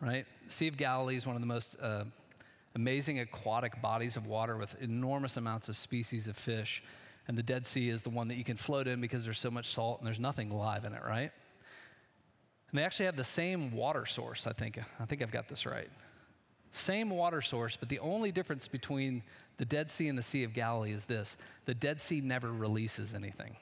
right? 0.00 0.26
Sea 0.48 0.68
of 0.68 0.76
Galilee 0.76 1.16
is 1.16 1.26
one 1.26 1.36
of 1.36 1.42
the 1.42 1.46
most 1.46 1.76
uh, 1.80 2.04
amazing 2.74 3.20
aquatic 3.20 3.80
bodies 3.80 4.16
of 4.16 4.26
water 4.26 4.56
with 4.56 4.74
enormous 4.80 5.36
amounts 5.36 5.68
of 5.68 5.76
species 5.76 6.26
of 6.26 6.36
fish. 6.36 6.82
And 7.26 7.38
the 7.38 7.42
Dead 7.42 7.66
Sea 7.66 7.88
is 7.88 8.02
the 8.02 8.10
one 8.10 8.28
that 8.28 8.36
you 8.36 8.44
can 8.44 8.56
float 8.56 8.86
in 8.86 9.00
because 9.00 9.24
there's 9.24 9.38
so 9.38 9.50
much 9.50 9.68
salt 9.72 9.98
and 10.00 10.06
there's 10.06 10.20
nothing 10.20 10.50
live 10.50 10.84
in 10.84 10.92
it, 10.92 11.02
right? 11.04 11.30
And 12.70 12.78
they 12.78 12.82
actually 12.82 13.06
have 13.06 13.16
the 13.16 13.24
same 13.24 13.70
water 13.70 14.04
source, 14.04 14.46
I 14.46 14.52
think. 14.52 14.78
I 14.98 15.04
think 15.04 15.22
I've 15.22 15.30
got 15.30 15.48
this 15.48 15.64
right. 15.64 15.88
Same 16.70 17.08
water 17.08 17.40
source, 17.40 17.76
but 17.76 17.88
the 17.88 18.00
only 18.00 18.32
difference 18.32 18.66
between 18.66 19.22
the 19.58 19.64
Dead 19.64 19.90
Sea 19.90 20.08
and 20.08 20.18
the 20.18 20.22
Sea 20.22 20.42
of 20.42 20.52
Galilee 20.52 20.92
is 20.92 21.04
this 21.04 21.36
the 21.66 21.74
Dead 21.74 22.00
Sea 22.00 22.20
never 22.20 22.52
releases 22.52 23.14
anything. 23.14 23.56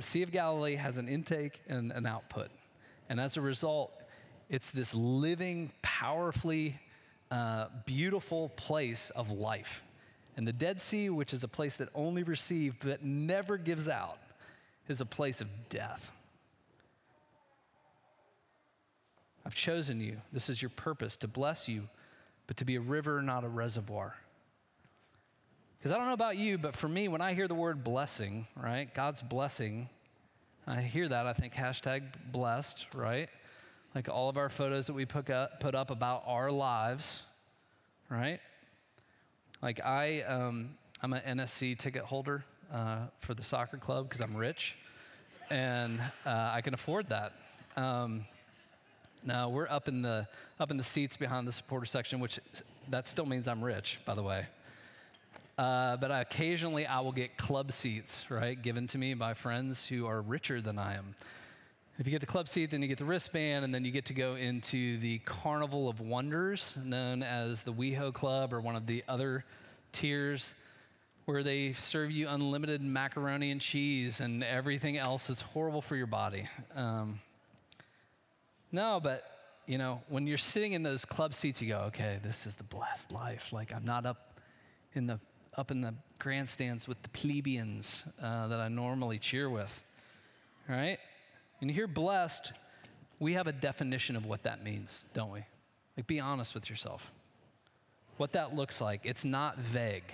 The 0.00 0.06
Sea 0.06 0.22
of 0.22 0.32
Galilee 0.32 0.76
has 0.76 0.96
an 0.96 1.08
intake 1.08 1.60
and 1.68 1.92
an 1.92 2.06
output. 2.06 2.48
And 3.10 3.20
as 3.20 3.36
a 3.36 3.42
result, 3.42 3.92
it's 4.48 4.70
this 4.70 4.94
living, 4.94 5.72
powerfully 5.82 6.80
uh, 7.30 7.66
beautiful 7.84 8.48
place 8.56 9.10
of 9.14 9.30
life. 9.30 9.82
And 10.38 10.48
the 10.48 10.54
Dead 10.54 10.80
Sea, 10.80 11.10
which 11.10 11.34
is 11.34 11.44
a 11.44 11.48
place 11.48 11.76
that 11.76 11.90
only 11.94 12.22
receives 12.22 12.76
but 12.82 13.04
never 13.04 13.58
gives 13.58 13.90
out, 13.90 14.16
is 14.88 15.02
a 15.02 15.04
place 15.04 15.42
of 15.42 15.48
death. 15.68 16.10
I've 19.44 19.54
chosen 19.54 20.00
you. 20.00 20.16
This 20.32 20.48
is 20.48 20.62
your 20.62 20.70
purpose 20.70 21.18
to 21.18 21.28
bless 21.28 21.68
you, 21.68 21.90
but 22.46 22.56
to 22.56 22.64
be 22.64 22.76
a 22.76 22.80
river, 22.80 23.20
not 23.20 23.44
a 23.44 23.50
reservoir. 23.50 24.14
Because 25.80 25.92
I 25.92 25.96
don't 25.96 26.08
know 26.08 26.12
about 26.12 26.36
you, 26.36 26.58
but 26.58 26.76
for 26.76 26.90
me, 26.90 27.08
when 27.08 27.22
I 27.22 27.32
hear 27.32 27.48
the 27.48 27.54
word 27.54 27.82
blessing, 27.82 28.46
right, 28.54 28.94
God's 28.94 29.22
blessing, 29.22 29.88
I 30.66 30.82
hear 30.82 31.08
that, 31.08 31.26
I 31.26 31.32
think 31.32 31.54
hashtag 31.54 32.02
blessed, 32.30 32.84
right? 32.94 33.30
Like 33.94 34.06
all 34.10 34.28
of 34.28 34.36
our 34.36 34.50
photos 34.50 34.88
that 34.88 34.92
we 34.92 35.06
put 35.06 35.30
up, 35.30 35.58
put 35.58 35.74
up 35.74 35.90
about 35.90 36.24
our 36.26 36.50
lives, 36.50 37.22
right? 38.10 38.40
Like 39.62 39.80
I, 39.82 40.20
um, 40.20 40.76
I'm 41.00 41.14
an 41.14 41.38
NSC 41.38 41.78
ticket 41.78 42.02
holder 42.02 42.44
uh, 42.70 43.06
for 43.20 43.32
the 43.32 43.42
soccer 43.42 43.78
club 43.78 44.06
because 44.06 44.20
I'm 44.20 44.36
rich, 44.36 44.76
and 45.48 45.98
uh, 46.26 46.50
I 46.52 46.60
can 46.60 46.74
afford 46.74 47.08
that. 47.08 47.32
Um, 47.78 48.26
now 49.24 49.48
we're 49.48 49.68
up 49.68 49.88
in 49.88 50.02
the 50.02 50.28
up 50.58 50.70
in 50.70 50.76
the 50.76 50.84
seats 50.84 51.16
behind 51.16 51.48
the 51.48 51.52
supporter 51.52 51.86
section, 51.86 52.20
which 52.20 52.38
that 52.90 53.08
still 53.08 53.24
means 53.24 53.48
I'm 53.48 53.64
rich, 53.64 53.98
by 54.04 54.14
the 54.14 54.22
way. 54.22 54.44
Uh, 55.60 55.94
but 55.98 56.10
I, 56.10 56.22
occasionally 56.22 56.86
I 56.86 57.00
will 57.00 57.12
get 57.12 57.36
club 57.36 57.70
seats, 57.72 58.24
right, 58.30 58.60
given 58.60 58.86
to 58.86 58.98
me 58.98 59.12
by 59.12 59.34
friends 59.34 59.86
who 59.86 60.06
are 60.06 60.22
richer 60.22 60.62
than 60.62 60.78
I 60.78 60.94
am. 60.94 61.14
If 61.98 62.06
you 62.06 62.12
get 62.12 62.20
the 62.20 62.26
club 62.26 62.48
seat, 62.48 62.70
then 62.70 62.80
you 62.80 62.88
get 62.88 62.96
the 62.96 63.04
wristband, 63.04 63.66
and 63.66 63.74
then 63.74 63.84
you 63.84 63.90
get 63.90 64.06
to 64.06 64.14
go 64.14 64.36
into 64.36 64.96
the 65.00 65.18
Carnival 65.18 65.86
of 65.86 66.00
Wonders, 66.00 66.78
known 66.82 67.22
as 67.22 67.62
the 67.62 67.74
WeHo 67.74 68.14
Club 68.14 68.54
or 68.54 68.62
one 68.62 68.74
of 68.74 68.86
the 68.86 69.04
other 69.06 69.44
tiers, 69.92 70.54
where 71.26 71.42
they 71.42 71.74
serve 71.74 72.10
you 72.10 72.26
unlimited 72.26 72.80
macaroni 72.80 73.50
and 73.50 73.60
cheese 73.60 74.20
and 74.20 74.42
everything 74.42 74.96
else 74.96 75.26
that's 75.26 75.42
horrible 75.42 75.82
for 75.82 75.94
your 75.94 76.06
body. 76.06 76.48
Um, 76.74 77.20
no, 78.72 78.98
but 78.98 79.24
you 79.66 79.76
know, 79.76 80.00
when 80.08 80.26
you're 80.26 80.38
sitting 80.38 80.72
in 80.72 80.82
those 80.82 81.04
club 81.04 81.34
seats, 81.34 81.60
you 81.60 81.68
go, 81.68 81.80
okay, 81.88 82.18
this 82.22 82.46
is 82.46 82.54
the 82.54 82.64
blessed 82.64 83.12
life. 83.12 83.52
Like 83.52 83.74
I'm 83.74 83.84
not 83.84 84.06
up 84.06 84.40
in 84.94 85.06
the 85.06 85.20
up 85.60 85.70
in 85.70 85.82
the 85.82 85.92
grandstands 86.18 86.88
with 86.88 87.00
the 87.02 87.10
plebeians 87.10 88.04
uh, 88.22 88.48
that 88.48 88.60
I 88.60 88.68
normally 88.68 89.18
cheer 89.18 89.50
with, 89.50 89.82
right? 90.66 90.96
And 91.60 91.70
hear 91.70 91.86
blessed, 91.86 92.54
we 93.18 93.34
have 93.34 93.46
a 93.46 93.52
definition 93.52 94.16
of 94.16 94.24
what 94.24 94.44
that 94.44 94.64
means, 94.64 95.04
don't 95.12 95.30
we? 95.30 95.44
Like, 95.98 96.06
be 96.06 96.18
honest 96.18 96.54
with 96.54 96.70
yourself. 96.70 97.12
What 98.16 98.32
that 98.32 98.56
looks 98.56 98.80
like, 98.80 99.02
it's 99.04 99.22
not 99.22 99.58
vague. 99.58 100.10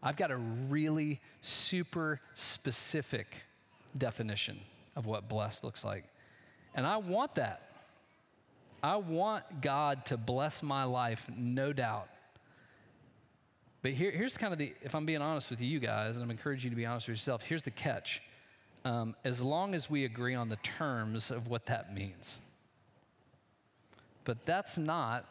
I've 0.00 0.16
got 0.16 0.30
a 0.30 0.36
really 0.36 1.20
super 1.42 2.20
specific 2.36 3.26
definition 3.96 4.60
of 4.94 5.04
what 5.04 5.28
blessed 5.28 5.64
looks 5.64 5.82
like. 5.82 6.04
And 6.76 6.86
I 6.86 6.98
want 6.98 7.34
that. 7.34 7.62
I 8.84 8.96
want 8.96 9.62
God 9.62 10.06
to 10.06 10.16
bless 10.16 10.62
my 10.62 10.84
life, 10.84 11.28
no 11.36 11.72
doubt. 11.72 12.08
But 13.82 13.92
here, 13.92 14.10
here's 14.10 14.36
kind 14.36 14.52
of 14.52 14.58
the, 14.58 14.72
if 14.82 14.94
I'm 14.94 15.06
being 15.06 15.22
honest 15.22 15.50
with 15.50 15.60
you 15.60 15.78
guys, 15.78 16.16
and 16.16 16.24
I'm 16.24 16.30
encouraging 16.30 16.70
you 16.70 16.70
to 16.70 16.76
be 16.76 16.86
honest 16.86 17.06
with 17.06 17.16
yourself, 17.16 17.42
here's 17.42 17.62
the 17.62 17.70
catch. 17.70 18.22
Um, 18.84 19.14
as 19.24 19.40
long 19.40 19.74
as 19.74 19.88
we 19.88 20.04
agree 20.04 20.34
on 20.34 20.48
the 20.48 20.56
terms 20.56 21.30
of 21.30 21.48
what 21.48 21.66
that 21.66 21.94
means. 21.94 22.36
But 24.24 24.44
that's 24.44 24.78
not, 24.78 25.26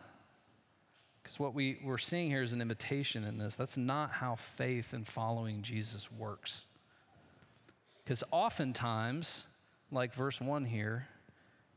because 1.22 1.40
what 1.40 1.54
we, 1.54 1.80
we're 1.84 1.98
seeing 1.98 2.30
here 2.30 2.42
is 2.42 2.54
an 2.54 2.62
invitation 2.62 3.24
in 3.24 3.38
this. 3.38 3.56
That's 3.56 3.78
not 3.78 4.12
how 4.12 4.36
faith 4.36 4.94
and 4.94 5.08
following 5.08 5.62
Jesus 5.62 6.10
works. 6.12 6.62
Because 8.04 8.24
oftentimes, 8.32 9.46
like 9.92 10.14
verse 10.14 10.40
1 10.40 10.66
here, 10.66 11.08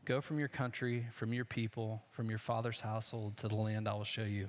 Go 0.05 0.21
from 0.21 0.39
your 0.39 0.49
country, 0.49 1.07
from 1.13 1.33
your 1.33 1.45
people, 1.45 2.03
from 2.11 2.31
your 2.31 2.39
father's 2.39 2.81
household 2.81 3.37
to 3.39 3.49
the 3.49 3.55
land 3.55 3.87
I 3.87 3.95
will 3.95 4.05
show 4.05 4.25
you. 4.25 4.49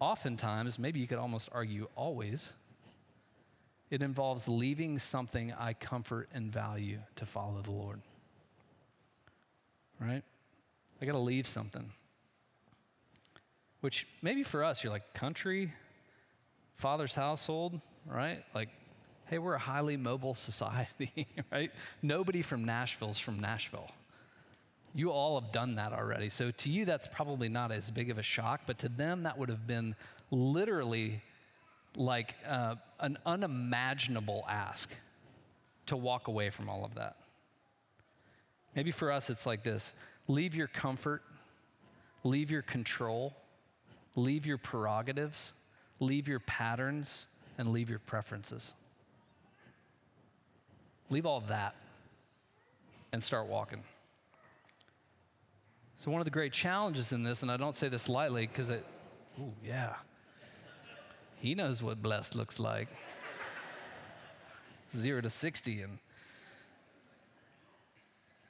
Oftentimes, 0.00 0.78
maybe 0.78 1.00
you 1.00 1.06
could 1.06 1.18
almost 1.18 1.48
argue 1.52 1.88
always, 1.94 2.52
it 3.90 4.02
involves 4.02 4.48
leaving 4.48 4.98
something 4.98 5.52
I 5.52 5.72
comfort 5.72 6.28
and 6.34 6.50
value 6.52 6.98
to 7.16 7.26
follow 7.26 7.60
the 7.62 7.70
Lord. 7.70 8.00
Right? 10.00 10.22
I 11.00 11.04
got 11.04 11.12
to 11.12 11.18
leave 11.18 11.46
something. 11.46 11.90
Which 13.80 14.06
maybe 14.22 14.42
for 14.42 14.64
us, 14.64 14.82
you're 14.82 14.92
like, 14.92 15.14
country, 15.14 15.72
father's 16.76 17.14
household, 17.14 17.80
right? 18.06 18.42
Like, 18.54 18.70
hey, 19.26 19.38
we're 19.38 19.54
a 19.54 19.58
highly 19.58 19.96
mobile 19.96 20.34
society, 20.50 21.26
right? 21.52 21.70
Nobody 22.02 22.42
from 22.42 22.64
Nashville's 22.64 23.18
from 23.18 23.40
Nashville. 23.40 23.90
You 24.94 25.10
all 25.10 25.40
have 25.40 25.50
done 25.50 25.74
that 25.74 25.92
already. 25.92 26.30
So 26.30 26.52
to 26.52 26.70
you, 26.70 26.84
that's 26.84 27.08
probably 27.08 27.48
not 27.48 27.72
as 27.72 27.90
big 27.90 28.10
of 28.10 28.18
a 28.18 28.22
shock, 28.22 28.62
but 28.66 28.78
to 28.78 28.88
them, 28.88 29.24
that 29.24 29.36
would 29.36 29.48
have 29.48 29.66
been 29.66 29.96
literally 30.30 31.20
like 31.96 32.36
uh, 32.46 32.76
an 33.00 33.18
unimaginable 33.26 34.44
ask 34.48 34.88
to 35.86 35.96
walk 35.96 36.28
away 36.28 36.50
from 36.50 36.68
all 36.68 36.84
of 36.84 36.94
that. 36.94 37.16
Maybe 38.76 38.90
for 38.90 39.12
us, 39.12 39.30
it's 39.30 39.46
like 39.46 39.62
this 39.64 39.92
leave 40.28 40.54
your 40.54 40.68
comfort, 40.68 41.22
leave 42.22 42.50
your 42.50 42.62
control, 42.62 43.34
leave 44.16 44.46
your 44.46 44.58
prerogatives, 44.58 45.52
leave 46.00 46.28
your 46.28 46.40
patterns, 46.40 47.26
and 47.58 47.70
leave 47.70 47.90
your 47.90 47.98
preferences. 47.98 48.72
Leave 51.10 51.26
all 51.26 51.40
that 51.48 51.74
and 53.12 53.22
start 53.22 53.46
walking. 53.46 53.82
So, 55.96 56.10
one 56.10 56.20
of 56.20 56.24
the 56.24 56.30
great 56.30 56.52
challenges 56.52 57.12
in 57.12 57.22
this, 57.22 57.42
and 57.42 57.50
I 57.50 57.56
don't 57.56 57.76
say 57.76 57.88
this 57.88 58.08
lightly 58.08 58.46
because 58.46 58.70
it, 58.70 58.84
oh, 59.40 59.52
yeah, 59.64 59.94
he 61.38 61.54
knows 61.54 61.82
what 61.82 62.02
blessed 62.02 62.34
looks 62.34 62.58
like. 62.58 62.88
Zero 64.96 65.20
to 65.20 65.30
60. 65.30 65.82
And 65.82 65.98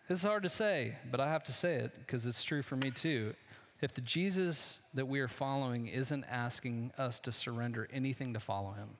this 0.08 0.18
is 0.18 0.24
hard 0.24 0.42
to 0.42 0.48
say, 0.48 0.96
but 1.10 1.20
I 1.20 1.28
have 1.28 1.44
to 1.44 1.52
say 1.52 1.76
it 1.76 1.92
because 1.98 2.26
it's 2.26 2.42
true 2.42 2.62
for 2.62 2.76
me 2.76 2.90
too. 2.90 3.34
If 3.80 3.94
the 3.94 4.00
Jesus 4.00 4.80
that 4.94 5.06
we 5.06 5.20
are 5.20 5.28
following 5.28 5.86
isn't 5.86 6.24
asking 6.30 6.92
us 6.96 7.20
to 7.20 7.32
surrender 7.32 7.88
anything 7.92 8.34
to 8.34 8.40
follow 8.40 8.72
him, 8.72 8.90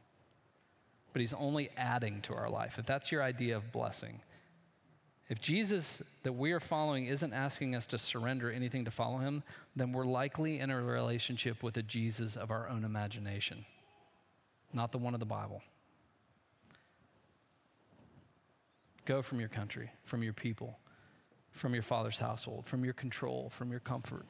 but 1.12 1.20
he's 1.20 1.32
only 1.32 1.70
adding 1.76 2.20
to 2.22 2.34
our 2.34 2.50
life, 2.50 2.78
if 2.78 2.86
that's 2.86 3.12
your 3.12 3.22
idea 3.22 3.56
of 3.56 3.70
blessing, 3.70 4.20
if 5.28 5.40
Jesus 5.40 6.02
that 6.22 6.34
we 6.34 6.52
are 6.52 6.60
following 6.60 7.06
isn't 7.06 7.32
asking 7.32 7.74
us 7.74 7.86
to 7.88 7.98
surrender 7.98 8.50
anything 8.50 8.84
to 8.84 8.90
follow 8.90 9.18
him, 9.18 9.42
then 9.74 9.92
we're 9.92 10.04
likely 10.04 10.60
in 10.60 10.70
a 10.70 10.80
relationship 10.80 11.62
with 11.62 11.76
a 11.76 11.82
Jesus 11.82 12.36
of 12.36 12.50
our 12.50 12.68
own 12.68 12.84
imagination, 12.84 13.64
not 14.72 14.92
the 14.92 14.98
one 14.98 15.14
of 15.14 15.20
the 15.20 15.26
Bible. 15.26 15.62
Go 19.06 19.22
from 19.22 19.40
your 19.40 19.48
country, 19.48 19.90
from 20.04 20.22
your 20.22 20.32
people, 20.32 20.78
from 21.52 21.72
your 21.72 21.82
father's 21.82 22.18
household, 22.18 22.66
from 22.66 22.84
your 22.84 22.94
control, 22.94 23.50
from 23.56 23.70
your 23.70 23.80
comfort, 23.80 24.26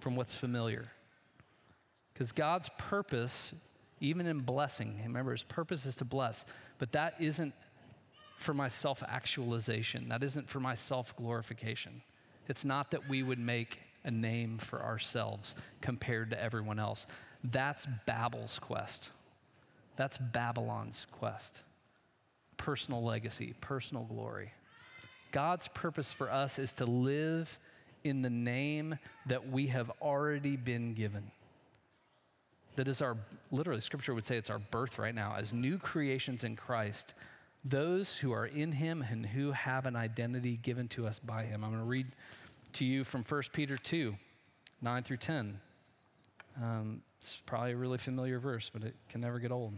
from 0.00 0.16
what's 0.16 0.34
familiar. 0.34 0.90
Because 2.12 2.32
God's 2.32 2.68
purpose, 2.78 3.52
even 4.00 4.26
in 4.26 4.40
blessing, 4.40 5.00
remember, 5.04 5.32
his 5.32 5.44
purpose 5.44 5.86
is 5.86 5.96
to 5.96 6.04
bless, 6.04 6.44
but 6.78 6.92
that 6.92 7.14
isn't 7.20 7.54
for 8.40 8.54
my 8.54 8.68
self 8.68 9.02
actualization. 9.06 10.08
That 10.08 10.22
isn't 10.22 10.48
for 10.48 10.60
my 10.60 10.74
self 10.74 11.14
glorification. 11.14 12.02
It's 12.48 12.64
not 12.64 12.90
that 12.90 13.08
we 13.08 13.22
would 13.22 13.38
make 13.38 13.80
a 14.02 14.10
name 14.10 14.58
for 14.58 14.82
ourselves 14.82 15.54
compared 15.82 16.30
to 16.30 16.42
everyone 16.42 16.78
else. 16.78 17.06
That's 17.44 17.86
Babel's 18.06 18.58
quest. 18.58 19.10
That's 19.96 20.16
Babylon's 20.16 21.06
quest. 21.12 21.60
Personal 22.56 23.04
legacy, 23.04 23.54
personal 23.60 24.04
glory. 24.04 24.52
God's 25.32 25.68
purpose 25.68 26.10
for 26.10 26.30
us 26.30 26.58
is 26.58 26.72
to 26.72 26.86
live 26.86 27.58
in 28.02 28.22
the 28.22 28.30
name 28.30 28.98
that 29.26 29.50
we 29.50 29.66
have 29.66 29.92
already 30.00 30.56
been 30.56 30.94
given. 30.94 31.30
That 32.76 32.88
is 32.88 33.02
our, 33.02 33.18
literally, 33.50 33.82
scripture 33.82 34.14
would 34.14 34.24
say 34.24 34.38
it's 34.38 34.50
our 34.50 34.58
birth 34.58 34.98
right 34.98 35.14
now. 35.14 35.34
As 35.36 35.52
new 35.52 35.78
creations 35.78 36.42
in 36.42 36.56
Christ, 36.56 37.12
those 37.64 38.16
who 38.16 38.32
are 38.32 38.46
in 38.46 38.72
him 38.72 39.04
and 39.08 39.26
who 39.26 39.52
have 39.52 39.86
an 39.86 39.96
identity 39.96 40.56
given 40.56 40.88
to 40.88 41.06
us 41.06 41.18
by 41.18 41.44
him. 41.44 41.62
I'm 41.62 41.70
going 41.70 41.82
to 41.82 41.88
read 41.88 42.06
to 42.74 42.84
you 42.84 43.04
from 43.04 43.24
1 43.24 43.42
Peter 43.52 43.76
2 43.76 44.14
9 44.82 45.02
through 45.02 45.16
10. 45.18 45.60
Um, 46.62 47.02
it's 47.20 47.38
probably 47.44 47.72
a 47.72 47.76
really 47.76 47.98
familiar 47.98 48.38
verse, 48.38 48.70
but 48.72 48.82
it 48.82 48.94
can 49.10 49.20
never 49.20 49.38
get 49.38 49.52
old. 49.52 49.74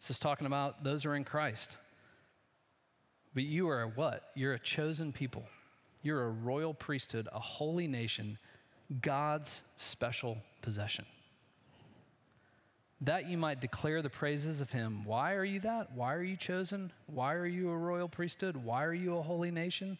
This 0.00 0.10
is 0.10 0.18
talking 0.18 0.46
about 0.46 0.82
those 0.82 1.04
who 1.04 1.10
are 1.10 1.14
in 1.14 1.24
Christ. 1.24 1.76
But 3.34 3.44
you 3.44 3.68
are 3.68 3.86
what? 3.86 4.30
You're 4.34 4.54
a 4.54 4.58
chosen 4.58 5.12
people. 5.12 5.44
You're 6.02 6.24
a 6.24 6.30
royal 6.30 6.74
priesthood, 6.74 7.28
a 7.32 7.38
holy 7.38 7.86
nation, 7.86 8.38
God's 9.00 9.62
special 9.76 10.38
possession. 10.62 11.04
That 13.00 13.28
you 13.28 13.38
might 13.38 13.60
declare 13.60 14.02
the 14.02 14.10
praises 14.10 14.60
of 14.60 14.72
him. 14.72 15.04
Why 15.04 15.34
are 15.34 15.44
you 15.44 15.60
that? 15.60 15.92
Why 15.92 16.14
are 16.14 16.22
you 16.22 16.36
chosen? 16.36 16.92
Why 17.06 17.34
are 17.34 17.46
you 17.46 17.70
a 17.70 17.76
royal 17.76 18.08
priesthood? 18.08 18.56
Why 18.56 18.84
are 18.84 18.94
you 18.94 19.16
a 19.16 19.22
holy 19.22 19.50
nation? 19.50 19.98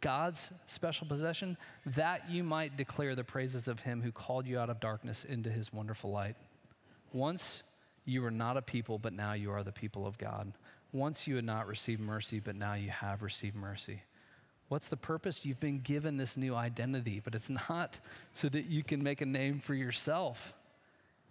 God's 0.00 0.50
special 0.66 1.06
possession, 1.06 1.56
that 1.84 2.30
you 2.30 2.42
might 2.42 2.76
declare 2.76 3.14
the 3.14 3.24
praises 3.24 3.68
of 3.68 3.80
him 3.80 4.00
who 4.00 4.12
called 4.12 4.46
you 4.46 4.58
out 4.58 4.70
of 4.70 4.80
darkness 4.80 5.24
into 5.24 5.50
his 5.50 5.72
wonderful 5.72 6.10
light. 6.10 6.36
Once 7.12 7.62
you 8.06 8.22
were 8.22 8.30
not 8.30 8.56
a 8.56 8.62
people, 8.62 8.98
but 8.98 9.12
now 9.12 9.34
you 9.34 9.50
are 9.50 9.62
the 9.62 9.72
people 9.72 10.06
of 10.06 10.16
God. 10.16 10.52
Once 10.92 11.26
you 11.26 11.36
had 11.36 11.44
not 11.44 11.66
received 11.66 12.00
mercy, 12.00 12.40
but 12.40 12.56
now 12.56 12.74
you 12.74 12.90
have 12.90 13.22
received 13.22 13.56
mercy. 13.56 14.02
What's 14.68 14.88
the 14.88 14.96
purpose? 14.96 15.44
You've 15.44 15.60
been 15.60 15.80
given 15.80 16.16
this 16.16 16.36
new 16.36 16.54
identity, 16.54 17.20
but 17.22 17.34
it's 17.34 17.50
not 17.50 17.98
so 18.32 18.48
that 18.48 18.66
you 18.66 18.82
can 18.82 19.02
make 19.02 19.20
a 19.20 19.26
name 19.26 19.60
for 19.60 19.74
yourself. 19.74 20.54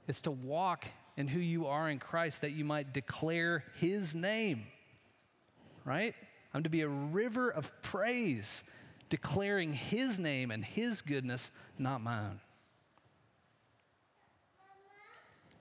It's 0.10 0.22
to 0.22 0.32
walk 0.32 0.86
in 1.18 1.28
who 1.28 1.40
you 1.40 1.68
are 1.68 1.88
in 1.88 2.00
Christ 2.00 2.42
that 2.42 2.54
you 2.54 2.66
might 2.66 2.94
declare 2.94 3.64
his 3.80 4.16
name, 4.16 4.64
right? 5.86 6.16
I'm 6.52 6.64
to 6.64 6.70
be 6.70 6.82
a 6.82 6.90
river 6.90 7.52
of 7.52 7.72
praise, 7.84 8.64
declaring 9.12 9.72
his 9.72 10.18
name 10.18 10.50
and 10.50 10.66
his 10.66 11.04
goodness, 11.04 11.52
not 11.78 12.02
my 12.02 12.22
own. 12.22 12.40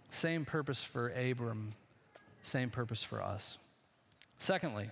Same 0.09 0.47
purpose 0.47 0.83
for 0.83 1.11
Abram, 1.11 1.75
same 2.43 2.71
purpose 2.71 3.03
for 3.03 3.23
us. 3.23 3.59
Secondly, 4.39 4.89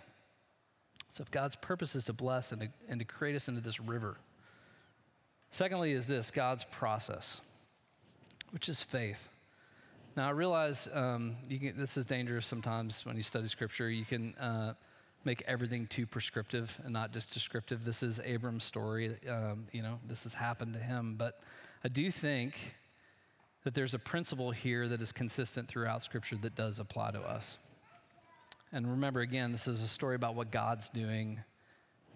so 1.10 1.22
if 1.22 1.30
God's 1.30 1.56
purpose 1.56 1.94
is 1.94 2.04
to 2.04 2.12
bless 2.12 2.52
and 2.52 2.60
to, 2.60 2.68
and 2.90 3.00
to 3.00 3.06
create 3.06 3.34
us 3.34 3.48
into 3.48 3.62
this 3.62 3.80
river, 3.80 4.18
secondly, 5.50 5.92
is 5.92 6.06
this 6.06 6.30
God's 6.30 6.64
process, 6.64 7.40
which 8.50 8.68
is 8.68 8.82
faith. 8.82 9.30
Now, 10.16 10.28
I 10.28 10.30
realize 10.30 10.88
um, 10.94 11.36
can, 11.48 11.74
this 11.76 11.96
is 11.96 12.06
dangerous 12.06 12.46
sometimes 12.46 13.04
when 13.04 13.16
you 13.16 13.22
study 13.22 13.48
scripture. 13.48 13.90
You 13.90 14.04
can. 14.04 14.34
Uh, 14.36 14.74
make 15.26 15.42
everything 15.48 15.88
too 15.88 16.06
prescriptive 16.06 16.80
and 16.84 16.92
not 16.92 17.12
just 17.12 17.34
descriptive. 17.34 17.84
This 17.84 18.04
is 18.04 18.20
Abram's 18.24 18.62
story. 18.62 19.16
Um, 19.28 19.66
you 19.72 19.82
know, 19.82 19.98
this 20.08 20.22
has 20.22 20.32
happened 20.32 20.72
to 20.74 20.78
him. 20.78 21.16
But 21.18 21.40
I 21.82 21.88
do 21.88 22.12
think 22.12 22.54
that 23.64 23.74
there's 23.74 23.92
a 23.92 23.98
principle 23.98 24.52
here 24.52 24.86
that 24.86 25.02
is 25.02 25.10
consistent 25.10 25.66
throughout 25.66 26.04
Scripture 26.04 26.36
that 26.42 26.54
does 26.54 26.78
apply 26.78 27.10
to 27.10 27.20
us. 27.20 27.58
And 28.72 28.88
remember, 28.88 29.20
again, 29.20 29.50
this 29.50 29.66
is 29.66 29.82
a 29.82 29.88
story 29.88 30.14
about 30.14 30.36
what 30.36 30.52
God's 30.52 30.88
doing 30.90 31.40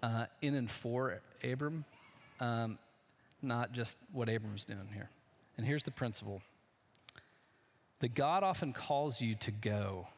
uh, 0.05 0.27
in 0.41 0.55
and 0.55 0.71
for 0.71 1.21
Abram, 1.43 1.85
um, 2.39 2.79
not 3.43 3.73
just 3.73 3.99
what 4.13 4.29
Abram's 4.29 4.65
doing 4.65 4.89
here. 4.95 5.11
And 5.57 5.67
here's 5.67 5.83
the 5.83 5.91
principle 5.91 6.43
that 8.01 8.15
God 8.15 8.43
often 8.43 8.73
calls 8.73 9.21
you 9.21 9.35
to 9.37 9.51
go 9.51 10.09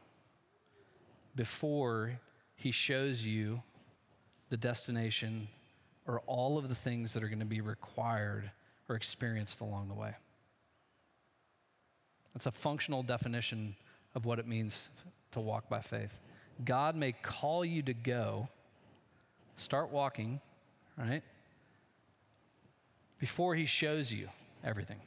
before 1.34 2.18
he 2.56 2.70
shows 2.70 3.24
you 3.24 3.62
the 4.50 4.56
destination 4.56 5.48
or 6.06 6.20
all 6.26 6.58
of 6.58 6.68
the 6.68 6.74
things 6.74 7.12
that 7.12 7.22
are 7.22 7.28
going 7.28 7.40
to 7.40 7.44
be 7.44 7.60
required 7.60 8.50
or 8.88 8.96
experienced 8.96 9.60
along 9.60 9.88
the 9.88 9.94
way. 9.94 10.14
That's 12.34 12.46
a 12.46 12.50
functional 12.50 13.02
definition 13.02 13.76
of 14.14 14.24
what 14.24 14.38
it 14.38 14.46
means 14.46 14.90
to 15.32 15.40
walk 15.40 15.68
by 15.68 15.80
faith. 15.80 16.18
God 16.64 16.96
may 16.96 17.12
call 17.12 17.64
you 17.64 17.82
to 17.82 17.94
go, 17.94 18.48
start 19.56 19.90
walking, 19.90 20.40
right? 20.96 21.22
Before 23.18 23.54
he 23.54 23.66
shows 23.66 24.12
you 24.12 24.28
everything. 24.64 24.98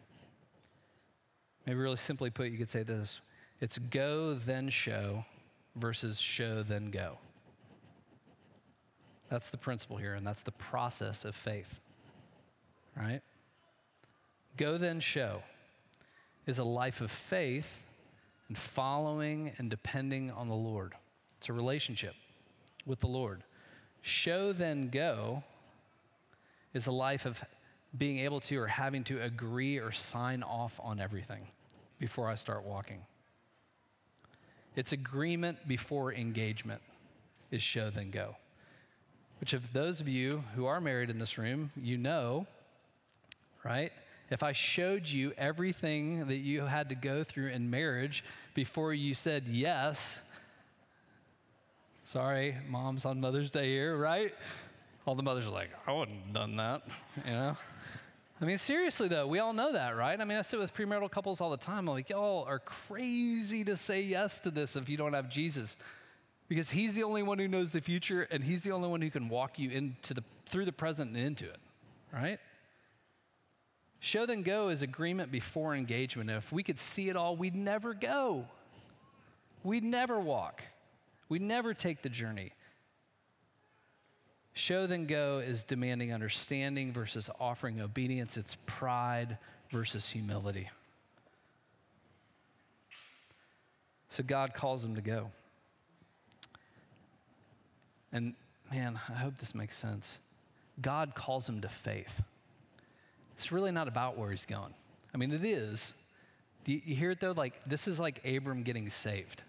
Maybe 1.65 1.79
really 1.79 1.97
simply 1.97 2.29
put, 2.29 2.51
you 2.51 2.57
could 2.57 2.69
say 2.69 2.83
this 2.83 3.21
it's 3.61 3.77
go, 3.77 4.35
then 4.35 4.69
show, 4.69 5.25
versus 5.75 6.19
show, 6.19 6.63
then 6.63 6.91
go. 6.91 7.17
That's 9.29 9.49
the 9.49 9.57
principle 9.57 9.97
here, 9.97 10.13
and 10.13 10.25
that's 10.25 10.43
the 10.43 10.51
process 10.51 11.25
of 11.25 11.35
faith. 11.35 11.79
Right? 12.95 13.21
Go 14.57 14.77
then 14.77 14.99
show 14.99 15.41
is 16.45 16.59
a 16.59 16.63
life 16.63 17.01
of 17.01 17.11
faith 17.11 17.81
and 18.47 18.57
following 18.57 19.51
and 19.57 19.69
depending 19.69 20.31
on 20.31 20.47
the 20.47 20.55
Lord. 20.55 20.93
It's 21.39 21.49
a 21.49 21.53
relationship 21.53 22.13
with 22.85 22.99
the 22.99 23.07
Lord. 23.07 23.43
Show 24.01 24.53
then 24.53 24.89
go 24.89 25.43
is 26.73 26.87
a 26.87 26.91
life 26.91 27.25
of 27.25 27.43
being 27.97 28.19
able 28.19 28.39
to 28.41 28.57
or 28.57 28.67
having 28.67 29.03
to 29.05 29.21
agree 29.21 29.77
or 29.77 29.91
sign 29.91 30.43
off 30.43 30.79
on 30.83 30.99
everything 30.99 31.47
before 31.99 32.29
I 32.29 32.35
start 32.35 32.63
walking. 32.63 33.01
It's 34.75 34.91
agreement 34.91 35.67
before 35.67 36.13
engagement 36.13 36.81
is 37.51 37.63
show 37.63 37.89
then 37.89 38.11
go 38.11 38.35
which, 39.39 39.53
if 39.53 39.71
those 39.73 40.01
of 40.01 40.07
you 40.07 40.43
who 40.55 40.65
are 40.65 40.79
married 40.79 41.09
in 41.09 41.19
this 41.19 41.37
room, 41.37 41.71
you 41.75 41.97
know, 41.97 42.47
right? 43.63 43.91
If 44.29 44.43
I 44.43 44.53
showed 44.53 45.07
you 45.07 45.33
everything 45.37 46.27
that 46.27 46.37
you 46.37 46.61
had 46.61 46.89
to 46.89 46.95
go 46.95 47.23
through 47.23 47.49
in 47.49 47.69
marriage 47.69 48.23
before 48.53 48.93
you 48.93 49.13
said 49.13 49.43
yes, 49.47 50.19
sorry, 52.05 52.55
mom's 52.67 53.05
on 53.05 53.19
Mother's 53.19 53.51
Day 53.51 53.69
here, 53.69 53.95
right? 53.97 54.33
All 55.05 55.15
the 55.15 55.23
mothers 55.23 55.45
are 55.45 55.51
like, 55.51 55.69
I 55.85 55.91
wouldn't 55.91 56.23
have 56.23 56.33
done 56.33 56.55
that, 56.55 56.81
you 57.23 57.31
know? 57.31 57.57
I 58.41 58.45
mean, 58.45 58.57
seriously 58.57 59.07
though, 59.07 59.27
we 59.27 59.39
all 59.39 59.53
know 59.53 59.73
that, 59.73 59.95
right? 59.95 60.19
I 60.19 60.23
mean, 60.25 60.37
I 60.37 60.41
sit 60.41 60.59
with 60.59 60.73
premarital 60.73 61.09
couples 61.09 61.39
all 61.39 61.49
the 61.49 61.57
time. 61.57 61.79
I'm 61.79 61.95
like, 61.95 62.09
y'all 62.09 62.43
are 62.43 62.59
crazy 62.59 63.63
to 63.63 63.77
say 63.77 64.01
yes 64.01 64.39
to 64.41 64.51
this 64.51 64.75
if 64.75 64.89
you 64.89 64.97
don't 64.97 65.13
have 65.13 65.29
Jesus. 65.29 65.77
Because 66.47 66.69
he's 66.69 66.93
the 66.93 67.03
only 67.03 67.23
one 67.23 67.39
who 67.39 67.47
knows 67.47 67.71
the 67.71 67.81
future 67.81 68.27
and 68.29 68.43
he's 68.43 68.61
the 68.61 68.71
only 68.71 68.89
one 68.89 69.01
who 69.01 69.09
can 69.09 69.29
walk 69.29 69.57
you 69.57 69.71
into 69.71 70.13
the 70.13 70.23
through 70.47 70.65
the 70.65 70.71
present 70.71 71.15
and 71.15 71.17
into 71.17 71.45
it 71.45 71.59
right? 72.15 72.39
Show 73.99 74.25
then 74.25 74.43
go 74.43 74.69
is 74.69 74.81
agreement 74.81 75.31
before 75.31 75.75
engagement. 75.75 76.29
If 76.29 76.51
we 76.51 76.63
could 76.63 76.79
see 76.79 77.09
it 77.09 77.15
all 77.15 77.35
we'd 77.35 77.55
never 77.55 77.93
go. 77.93 78.45
We'd 79.63 79.83
never 79.83 80.19
walk. 80.19 80.63
We'd 81.27 81.41
never 81.41 81.73
take 81.73 82.01
the 82.01 82.09
journey 82.09 82.53
show 84.55 84.87
then 84.87 85.05
go 85.05 85.37
is 85.37 85.61
demanding 85.61 86.11
understanding 86.11 86.91
versus 86.91 87.29
offering 87.39 87.79
obedience 87.79 88.35
it's 88.37 88.57
pride 88.65 89.37
versus 89.69 90.09
humility 90.09 90.69
so 94.09 94.23
god 94.23 94.53
calls 94.55 94.81
them 94.81 94.95
to 94.95 95.01
go 95.01 95.29
and 98.15 98.33
man, 98.71 98.99
I 99.09 99.13
hope 99.13 99.37
this 99.37 99.53
makes 99.53 99.77
sense. 99.77 100.19
God 100.81 101.15
calls 101.15 101.47
him 101.47 101.61
to 101.61 101.69
faith. 101.69 102.21
It's 103.35 103.51
really 103.51 103.71
not 103.71 103.87
about 103.87 104.17
where 104.17 104.31
he's 104.31 104.45
going. 104.45 104.73
I 105.13 105.17
mean, 105.17 105.31
it 105.31 105.43
is. 105.43 105.93
Do 106.63 106.71
you, 106.71 106.81
you 106.85 106.95
hear 106.95 107.11
it 107.11 107.19
though? 107.19 107.33
Like, 107.33 107.53
this 107.65 107.87
is 107.87 107.99
like 107.99 108.25
Abram 108.25 108.63
getting 108.63 108.89
saved. 108.89 109.43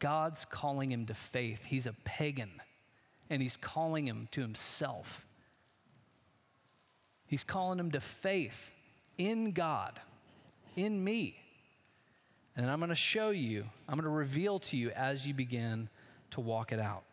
God's 0.00 0.44
calling 0.44 0.90
him 0.90 1.06
to 1.06 1.14
faith. 1.14 1.60
He's 1.64 1.86
a 1.86 1.94
pagan, 2.04 2.50
and 3.30 3.42
he's 3.42 3.56
calling 3.56 4.06
him 4.06 4.28
to 4.32 4.40
himself. 4.40 5.26
He's 7.26 7.44
calling 7.44 7.78
him 7.78 7.90
to 7.92 8.00
faith 8.00 8.70
in 9.18 9.52
God, 9.52 10.00
in 10.76 11.02
me. 11.02 11.36
And 12.56 12.70
I'm 12.70 12.78
going 12.78 12.90
to 12.90 12.94
show 12.94 13.30
you, 13.30 13.64
I'm 13.88 13.94
going 13.94 14.04
to 14.04 14.10
reveal 14.10 14.60
to 14.60 14.76
you 14.76 14.90
as 14.90 15.26
you 15.26 15.34
begin 15.34 15.88
to 16.32 16.40
walk 16.40 16.72
it 16.72 16.78
out. 16.78 17.04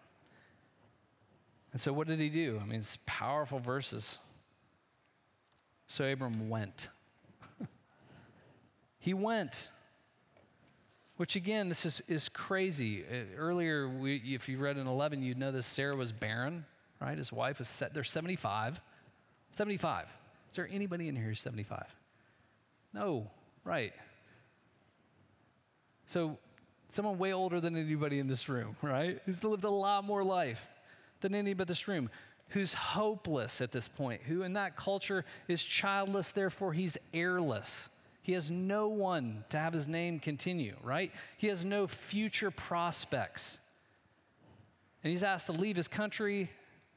And 1.72 1.82
so, 1.82 1.94
what 1.94 2.08
did 2.08 2.20
he 2.20 2.30
do? 2.30 2.60
I 2.62 2.66
mean, 2.66 2.80
it's 2.82 2.98
powerful 3.06 3.60
verses. 3.60 4.20
So, 5.88 6.06
Abram 6.06 6.50
went. 6.50 6.90
he 9.00 9.14
went. 9.14 9.70
Which, 11.22 11.36
again, 11.36 11.70
this 11.70 11.86
is, 11.86 12.02
is 12.08 12.30
crazy. 12.30 13.04
Uh, 13.04 13.38
earlier, 13.38 13.88
we, 13.88 14.16
if 14.16 14.50
you 14.50 14.58
read 14.58 14.78
in 14.78 14.88
11, 14.88 15.22
you'd 15.22 15.38
know 15.38 15.52
this 15.52 15.68
Sarah 15.68 15.96
was 15.96 16.12
barren, 16.12 16.66
right? 17.00 17.16
His 17.16 17.32
wife 17.32 17.60
was 17.60 17.68
set, 17.68 17.94
they're 17.94 18.04
75. 18.04 18.82
75. 19.52 20.08
Is 20.50 20.56
there 20.56 20.68
anybody 20.72 21.10
in 21.10 21.16
here 21.16 21.26
who's 21.26 21.40
75? 21.40 21.86
No, 22.92 23.30
right. 23.64 23.94
So, 26.08 26.40
someone 26.90 27.20
way 27.20 27.34
older 27.34 27.62
than 27.62 27.76
anybody 27.76 28.18
in 28.18 28.26
this 28.26 28.50
room, 28.50 28.76
right? 28.82 29.22
Who's 29.28 29.44
lived 29.44 29.64
a 29.64 29.70
lot 29.70 30.04
more 30.04 30.24
life 30.24 30.66
than 31.20 31.36
anybody 31.36 31.62
in 31.62 31.68
this 31.68 31.88
room, 31.88 32.10
who's 32.48 32.74
hopeless 32.74 33.62
at 33.62 33.72
this 33.72 33.88
point, 33.88 34.24
who 34.24 34.42
in 34.42 34.54
that 34.54 34.76
culture 34.76 35.24
is 35.48 35.64
childless, 35.64 36.32
therefore 36.32 36.74
he's 36.74 36.98
heirless. 37.14 37.90
He 38.22 38.34
has 38.34 38.52
no 38.52 38.88
one 38.88 39.44
to 39.50 39.58
have 39.58 39.74
his 39.74 39.88
name 39.88 40.20
continue, 40.20 40.76
right? 40.84 41.12
He 41.38 41.48
has 41.48 41.66
no 41.66 41.88
future 41.88 42.52
prospects. 42.52 43.58
And 45.04 45.10
he's 45.10 45.24
asked 45.24 45.48
to 45.48 45.54
leave 45.54 45.76
his 45.76 45.88
country, 45.88 46.52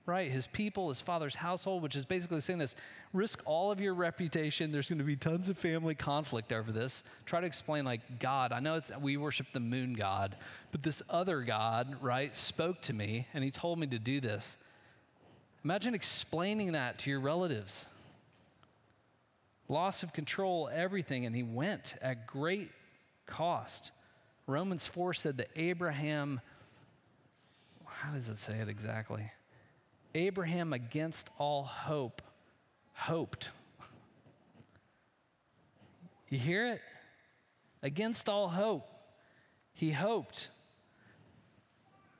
right? 0.05 0.31
His 0.31 0.47
people, 0.47 0.91
his 0.91 1.01
father's 1.01 1.35
household, 1.35 1.83
which 1.83 1.97
is 1.97 2.05
basically 2.05 2.41
saying 2.41 2.59
this 2.59 2.77
risk 3.15 3.41
all 3.47 3.73
of 3.73 3.81
your 3.81 3.95
reputation. 3.95 4.71
There's 4.71 4.91
going 4.91 4.99
to 4.99 5.05
be 5.05 5.17
tons 5.17 5.49
of 5.49 5.57
family 5.57 5.95
conflict 5.95 6.53
over 6.53 6.71
this. 6.71 7.03
Try 7.25 7.41
to 7.41 7.47
explain, 7.47 7.87
like, 7.87 8.21
God, 8.21 8.53
I 8.53 8.61
know 8.61 8.75
it's 8.75 8.91
we 9.01 9.17
worship 9.17 9.47
the 9.55 9.61
moon 9.61 9.95
god, 9.95 10.37
but 10.73 10.83
this 10.83 11.03
other 11.09 11.41
God, 11.41 11.97
right, 12.03 12.37
spoke 12.37 12.83
to 12.83 12.93
me 12.93 13.27
and 13.33 13.43
he 13.43 13.51
told 13.51 13.79
me 13.79 13.87
to 13.87 13.99
do 13.99 14.21
this. 14.21 14.59
Imagine 15.65 15.95
explaining 15.95 16.73
that 16.73 16.99
to 16.99 17.11
your 17.11 17.21
relatives. 17.21 17.87
Loss 19.69 20.03
of 20.03 20.13
control, 20.13 20.69
everything, 20.73 21.25
and 21.25 21.35
he 21.35 21.43
went 21.43 21.95
at 22.03 22.27
great 22.27 22.71
cost. 23.27 23.93
Romans 24.47 24.87
4 24.87 25.15
said 25.15 25.39
that 25.39 25.49
Abraham, 25.57 26.41
how 27.87 28.13
does 28.13 28.29
it 28.29 28.37
say 28.37 28.59
it 28.59 28.69
exactly? 28.69 29.31
Abraham, 30.15 30.73
against 30.73 31.29
all 31.39 31.65
hope, 31.65 32.23
hoped. 32.93 33.51
You 36.31 36.39
hear 36.41 36.67
it? 36.67 36.81
Against 37.83 38.29
all 38.29 38.49
hope, 38.49 38.89
he 39.73 39.93
hoped. 39.93 40.49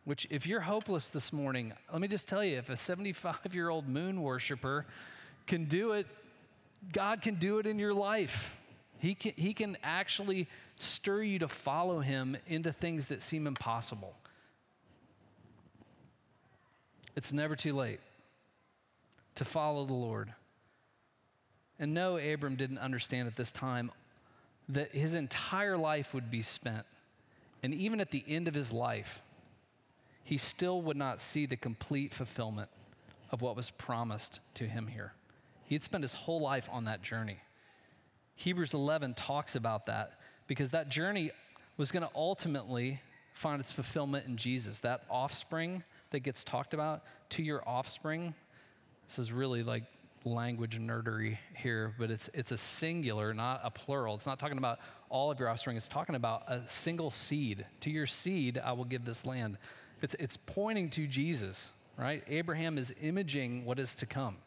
Which, 0.05 0.29
if 0.31 0.47
you're 0.47 0.61
hopeless 0.61 1.09
this 1.09 1.33
morning, 1.33 1.73
let 1.91 2.01
me 2.01 2.07
just 2.07 2.29
tell 2.29 2.45
you 2.45 2.59
if 2.59 2.69
a 2.69 2.77
75 2.77 3.55
year 3.55 3.71
old 3.71 3.89
moon 3.89 4.23
worshiper 4.23 4.87
can 5.47 5.65
do 5.65 5.93
it, 5.93 6.07
God 6.93 7.23
can 7.23 7.37
do 7.37 7.59
it 7.59 7.67
in 7.67 7.79
your 7.79 7.95
life. 7.95 8.53
He 8.99 9.15
can, 9.15 9.33
he 9.37 9.55
can 9.55 9.77
actually 9.83 10.49
stir 10.77 11.23
you 11.23 11.39
to 11.41 11.49
follow 11.49 12.01
him 12.01 12.37
into 12.47 12.73
things 12.73 13.07
that 13.07 13.23
seem 13.23 13.47
impossible. 13.47 14.15
It's 17.17 17.33
never 17.33 17.55
too 17.55 17.75
late 17.75 18.01
to 19.37 19.45
follow 19.45 19.85
the 19.85 19.95
Lord. 19.95 20.33
And 21.79 21.93
no, 21.93 22.17
Abram 22.17 22.57
didn't 22.57 22.79
understand 22.79 23.29
at 23.29 23.37
this 23.37 23.53
time 23.53 23.91
that 24.69 24.95
his 24.95 25.15
entire 25.15 25.77
life 25.77 26.15
would 26.15 26.31
be 26.31 26.43
spent. 26.43 26.87
And 27.63 27.75
even 27.75 28.01
at 28.01 28.11
the 28.11 28.25
end 28.27 28.49
of 28.49 28.55
his 28.55 28.73
life, 28.73 29.23
he 30.23 30.39
still 30.39 30.83
would 30.83 30.97
not 30.97 31.21
see 31.21 31.47
the 31.47 31.57
complete 31.57 32.15
fulfillment 32.15 32.71
of 33.31 33.43
what 33.43 33.57
was 33.57 33.71
promised 33.71 34.41
to 34.55 34.67
him 34.67 34.87
here. 34.87 35.13
He 35.67 35.75
had 35.75 35.83
spent 35.83 36.03
his 36.03 36.15
whole 36.15 36.41
life 36.41 36.69
on 36.71 36.85
that 36.85 37.03
journey. 37.03 37.39
Hebrews 38.37 38.75
11 38.75 39.15
talks 39.15 39.57
about 39.57 39.87
that 39.87 40.19
because 40.47 40.71
that 40.71 40.89
journey 40.89 41.31
was 41.77 41.91
going 41.91 42.03
to 42.03 42.11
ultimately 42.15 43.01
find 43.33 43.61
its 43.61 43.73
fulfillment 43.73 44.27
in 44.27 44.37
Jesus. 44.37 44.81
That 44.81 45.03
offspring 45.11 45.83
that 46.11 46.21
gets 46.21 46.45
talked 46.45 46.75
about 46.75 47.03
to 47.31 47.43
your 47.43 47.67
offspring. 47.69 48.35
This 49.07 49.19
is 49.19 49.33
really 49.33 49.63
like 49.63 49.85
language 50.25 50.79
nerdery 50.79 51.39
here, 51.57 51.95
but 51.99 52.11
it's, 52.11 52.31
it's 52.33 52.53
a 52.53 52.57
singular, 52.57 53.35
not 53.35 53.61
a 53.63 53.71
plural. 53.71 54.15
It's 54.15 54.27
not 54.27 54.39
talking 54.39 54.59
about 54.59 54.79
all 55.11 55.31
of 55.31 55.39
your 55.39 55.49
offspring, 55.49 55.77
it's 55.77 55.89
talking 55.89 56.15
about 56.15 56.43
a 56.49 56.63
single 56.67 57.11
seed. 57.11 57.67
To 57.83 57.91
your 57.91 58.07
seed, 58.07 58.61
I 58.63 58.73
will 58.73 58.85
give 58.85 59.05
this 59.05 59.25
land. 59.25 59.59
It's, 60.03 60.17
it's 60.19 60.39
pointing 60.47 60.91
to 60.91 61.07
Jesus, 61.07 61.73
right? 61.97 62.25
Abraham 62.27 62.79
is 62.79 62.93
imaging 63.01 63.65
what 63.65 63.79
is 63.79 63.95
to 63.97 64.07
come. 64.07 64.39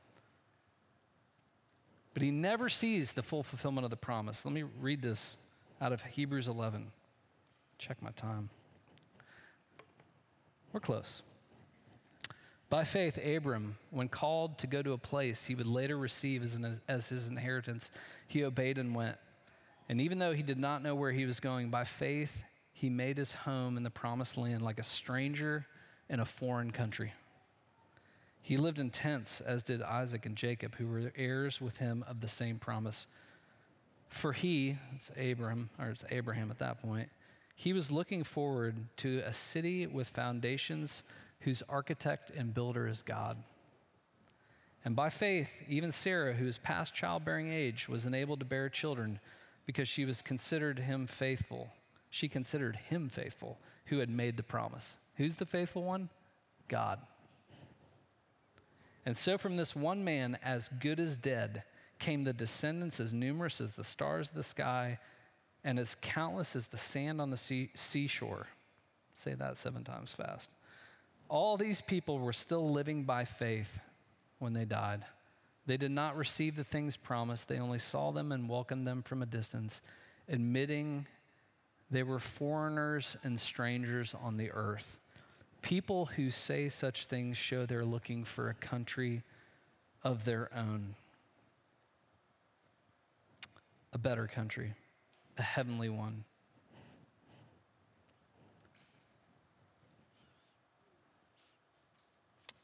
But 2.18 2.24
he 2.24 2.32
never 2.32 2.68
sees 2.68 3.12
the 3.12 3.22
full 3.22 3.44
fulfillment 3.44 3.86
of 3.86 3.92
the 3.92 3.96
promise. 3.96 4.44
Let 4.44 4.52
me 4.52 4.64
read 4.82 5.04
this 5.04 5.38
out 5.80 5.94
of 5.94 6.02
Hebrews 6.02 6.48
11. 6.48 6.88
Check 7.78 8.02
my 8.02 8.10
time. 8.10 8.50
We're 10.74 10.80
close. 10.80 11.22
By 12.72 12.86
faith, 12.86 13.20
Abram, 13.24 13.78
when 13.92 14.10
called 14.10 14.58
to 14.58 14.66
go 14.66 14.82
to 14.82 14.94
a 14.94 14.98
place 14.98 15.46
he 15.46 15.54
would 15.54 15.68
later 15.68 15.96
receive 15.96 16.42
as, 16.42 16.56
an, 16.56 16.82
as 16.88 17.08
his 17.10 17.28
inheritance, 17.28 17.92
he 18.28 18.44
obeyed 18.44 18.80
and 18.80 18.96
went. 18.96 19.18
And 19.88 20.02
even 20.02 20.18
though 20.18 20.34
he 20.34 20.42
did 20.42 20.58
not 20.58 20.82
know 20.82 20.96
where 20.96 21.12
he 21.12 21.28
was 21.28 21.40
going, 21.40 21.70
by 21.70 21.84
faith, 21.84 22.42
he 22.74 22.90
made 22.90 23.20
his 23.20 23.34
home 23.34 23.78
in 23.78 23.84
the 23.84 23.92
promised 23.92 24.38
land 24.38 24.64
like 24.64 24.80
a 24.80 24.84
stranger 24.84 25.68
in 26.10 26.20
a 26.20 26.26
foreign 26.26 26.72
country. 26.72 27.14
He 28.42 28.58
lived 28.58 28.80
in 28.80 28.90
tents, 28.90 29.42
as 29.42 29.64
did 29.64 29.82
Isaac 29.82 30.26
and 30.26 30.36
Jacob, 30.36 30.76
who 30.76 30.88
were 30.88 31.12
heirs 31.16 31.60
with 31.60 31.78
him 31.78 32.04
of 32.08 32.22
the 32.22 32.30
same 32.30 32.60
promise. 32.60 33.08
For 34.10 34.34
he, 34.34 34.78
it's 34.96 35.12
Abram, 35.20 35.70
or 35.78 35.90
it's 35.90 36.06
Abraham 36.10 36.50
at 36.50 36.60
that 36.60 36.82
point, 36.82 37.10
he 37.56 37.74
was 37.74 37.92
looking 37.92 38.24
forward 38.24 38.78
to 38.98 39.24
a 39.26 39.34
city 39.34 39.88
with 39.88 40.10
foundations 40.10 41.02
whose 41.42 41.64
architect 41.68 42.30
and 42.36 42.54
builder 42.54 42.88
is 42.88 43.02
God. 43.02 43.38
And 44.86 44.96
by 44.96 45.10
faith, 45.10 45.50
even 45.68 45.92
Sarah, 45.92 46.34
who 46.34 46.48
is 46.48 46.58
past 46.60 46.94
childbearing 46.94 47.52
age, 47.52 47.90
was 47.90 48.06
enabled 48.06 48.40
to 48.40 48.46
bear 48.46 48.70
children 48.70 49.20
because 49.66 49.90
she 49.90 50.06
was 50.06 50.22
considered 50.22 50.80
him 50.80 51.08
faithful. 51.08 51.70
She 52.10 52.30
considered 52.30 52.76
him 52.76 53.10
faithful 53.10 53.58
who 53.88 53.98
had 53.98 54.10
made 54.10 54.38
the 54.38 54.44
promise. 54.44 54.96
Who's 55.16 55.36
the 55.36 55.46
faithful 55.46 55.84
one? 55.84 56.10
God. 56.70 57.00
And 59.08 59.18
so 59.18 59.38
from 59.38 59.56
this 59.56 59.74
one 59.74 60.04
man, 60.04 60.38
as 60.44 60.70
good 60.82 61.00
as 61.00 61.16
dead, 61.16 61.64
came 61.98 62.26
the 62.26 62.34
descendants 62.34 63.00
as 63.00 63.14
numerous 63.14 63.62
as 63.62 63.72
the 63.72 63.86
stars 63.86 64.28
of 64.28 64.36
the 64.36 64.44
sky 64.44 65.00
and 65.64 65.80
as 65.80 65.96
countless 66.02 66.58
as 66.58 66.68
the 66.68 66.78
sand 66.78 67.22
on 67.22 67.30
the 67.30 67.38
sea- 67.38 67.72
seashore. 67.74 68.48
Say 69.16 69.34
that 69.36 69.56
seven 69.56 69.86
times 69.86 70.12
fast. 70.12 70.52
All 71.30 71.56
these 71.56 71.80
people 71.80 72.20
were 72.20 72.34
still 72.34 72.70
living 72.70 73.06
by 73.06 73.24
faith 73.24 73.80
when 74.40 74.52
they 74.52 74.66
died. 74.66 75.06
They 75.68 75.78
did 75.78 75.92
not 75.92 76.18
receive 76.18 76.58
the 76.58 76.66
things 76.66 76.98
promised, 76.98 77.48
they 77.48 77.60
only 77.60 77.80
saw 77.80 78.12
them 78.12 78.34
and 78.34 78.50
welcomed 78.50 78.86
them 78.86 79.04
from 79.04 79.22
a 79.22 79.26
distance, 79.26 79.82
admitting 80.28 81.08
they 81.90 82.04
were 82.04 82.20
foreigners 82.20 83.16
and 83.24 83.40
strangers 83.40 84.14
on 84.22 84.36
the 84.36 84.52
earth. 84.52 84.98
People 85.62 86.06
who 86.06 86.32
say 86.32 86.70
such 86.70 87.06
things 87.08 87.36
show 87.36 87.66
they're 87.66 87.84
looking 87.84 88.24
for 88.24 88.50
a 88.50 88.54
country 88.54 89.24
of 90.04 90.24
their 90.24 90.50
own, 90.56 90.96
a 93.92 93.98
better 93.98 94.28
country, 94.28 94.74
a 95.38 95.42
heavenly 95.42 95.90
one. 95.90 96.24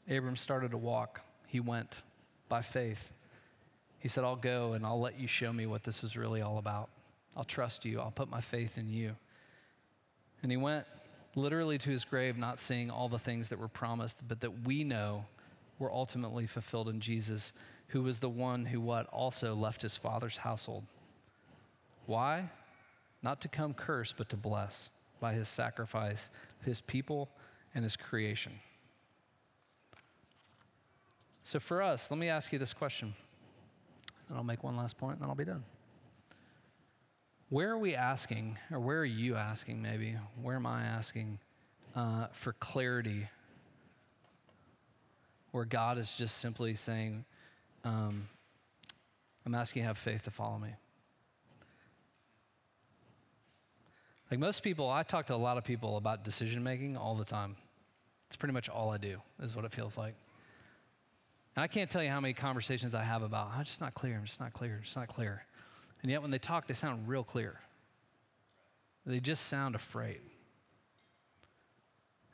Abram 0.09 0.35
started 0.35 0.71
to 0.71 0.77
walk. 0.77 1.21
He 1.47 1.59
went 1.59 2.01
by 2.49 2.61
faith. 2.61 3.11
He 3.99 4.09
said, 4.09 4.23
I'll 4.23 4.35
go 4.35 4.73
and 4.73 4.85
I'll 4.85 4.99
let 4.99 5.19
you 5.19 5.27
show 5.27 5.51
me 5.51 5.65
what 5.65 5.83
this 5.83 6.03
is 6.03 6.17
really 6.17 6.41
all 6.41 6.57
about. 6.57 6.89
I'll 7.35 7.43
trust 7.43 7.85
you. 7.85 7.99
I'll 7.99 8.11
put 8.11 8.29
my 8.29 8.41
faith 8.41 8.77
in 8.77 8.89
you. 8.89 9.15
And 10.41 10.51
he 10.51 10.57
went 10.57 10.85
literally 11.35 11.77
to 11.79 11.89
his 11.89 12.05
grave, 12.05 12.37
not 12.37 12.59
seeing 12.59 12.89
all 12.89 13.09
the 13.09 13.19
things 13.19 13.49
that 13.49 13.59
were 13.59 13.67
promised, 13.67 14.19
but 14.27 14.41
that 14.41 14.65
we 14.65 14.83
know 14.83 15.25
were 15.79 15.91
ultimately 15.91 16.45
fulfilled 16.45 16.87
in 16.87 16.99
Jesus, 16.99 17.53
who 17.87 18.03
was 18.03 18.19
the 18.19 18.29
one 18.29 18.65
who 18.65 18.79
what 18.79 19.07
also 19.07 19.55
left 19.55 19.81
his 19.81 19.97
father's 19.97 20.37
household. 20.37 20.85
Why? 22.05 22.49
Not 23.21 23.41
to 23.41 23.47
come 23.47 23.73
curse, 23.73 24.13
but 24.15 24.29
to 24.29 24.37
bless 24.37 24.89
by 25.19 25.33
his 25.33 25.47
sacrifice, 25.47 26.29
his 26.65 26.81
people 26.81 27.29
and 27.73 27.83
his 27.83 27.95
creation. 27.95 28.53
So, 31.45 31.59
for 31.59 31.81
us, 31.81 32.09
let 32.09 32.17
me 32.17 32.29
ask 32.29 32.53
you 32.53 32.59
this 32.59 32.73
question, 32.73 33.13
and 34.29 34.37
I'll 34.37 34.43
make 34.43 34.63
one 34.63 34.77
last 34.77 34.97
point, 34.97 35.13
and 35.13 35.21
then 35.21 35.29
I'll 35.29 35.35
be 35.35 35.45
done. 35.45 35.63
Where 37.53 37.69
are 37.69 37.77
we 37.77 37.93
asking, 37.93 38.57
or 38.71 38.79
where 38.79 38.97
are 38.97 39.05
you 39.05 39.35
asking 39.35 39.79
maybe? 39.79 40.17
Where 40.41 40.55
am 40.55 40.65
I 40.65 40.85
asking 40.85 41.37
uh, 41.95 42.25
for 42.31 42.53
clarity? 42.53 43.27
Where 45.51 45.63
God 45.63 45.99
is 45.99 46.11
just 46.13 46.39
simply 46.39 46.75
saying, 46.75 47.25
um, 47.83 48.27
I'm 49.45 49.53
asking 49.53 49.81
you 49.81 49.83
to 49.83 49.87
have 49.89 49.99
faith 49.99 50.23
to 50.23 50.31
follow 50.31 50.57
me. 50.57 50.69
Like 54.31 54.39
most 54.39 54.63
people, 54.63 54.89
I 54.89 55.03
talk 55.03 55.27
to 55.27 55.35
a 55.35 55.37
lot 55.37 55.59
of 55.59 55.63
people 55.63 55.97
about 55.97 56.23
decision 56.23 56.63
making 56.63 56.97
all 56.97 57.13
the 57.13 57.23
time. 57.23 57.55
It's 58.29 58.35
pretty 58.35 58.53
much 58.53 58.67
all 58.67 58.89
I 58.89 58.97
do, 58.97 59.21
is 59.43 59.55
what 59.55 59.63
it 59.63 59.71
feels 59.71 59.95
like. 59.95 60.15
And 61.55 61.61
I 61.61 61.67
can't 61.67 61.87
tell 61.87 62.01
you 62.01 62.09
how 62.09 62.19
many 62.19 62.33
conversations 62.33 62.95
I 62.95 63.03
have 63.03 63.21
about, 63.21 63.51
I'm 63.55 63.63
just 63.63 63.79
not 63.79 63.93
clear, 63.93 64.15
I'm 64.15 64.25
just 64.25 64.39
not 64.39 64.53
clear, 64.53 64.79
just 64.83 64.97
not 64.97 65.07
clear. 65.07 65.43
And 66.03 66.11
yet 66.11 66.21
when 66.21 66.31
they 66.31 66.37
talk, 66.37 66.67
they 66.67 66.73
sound 66.73 67.07
real 67.07 67.23
clear. 67.23 67.59
They 69.05 69.19
just 69.19 69.47
sound 69.47 69.73
afraid. 69.73 70.21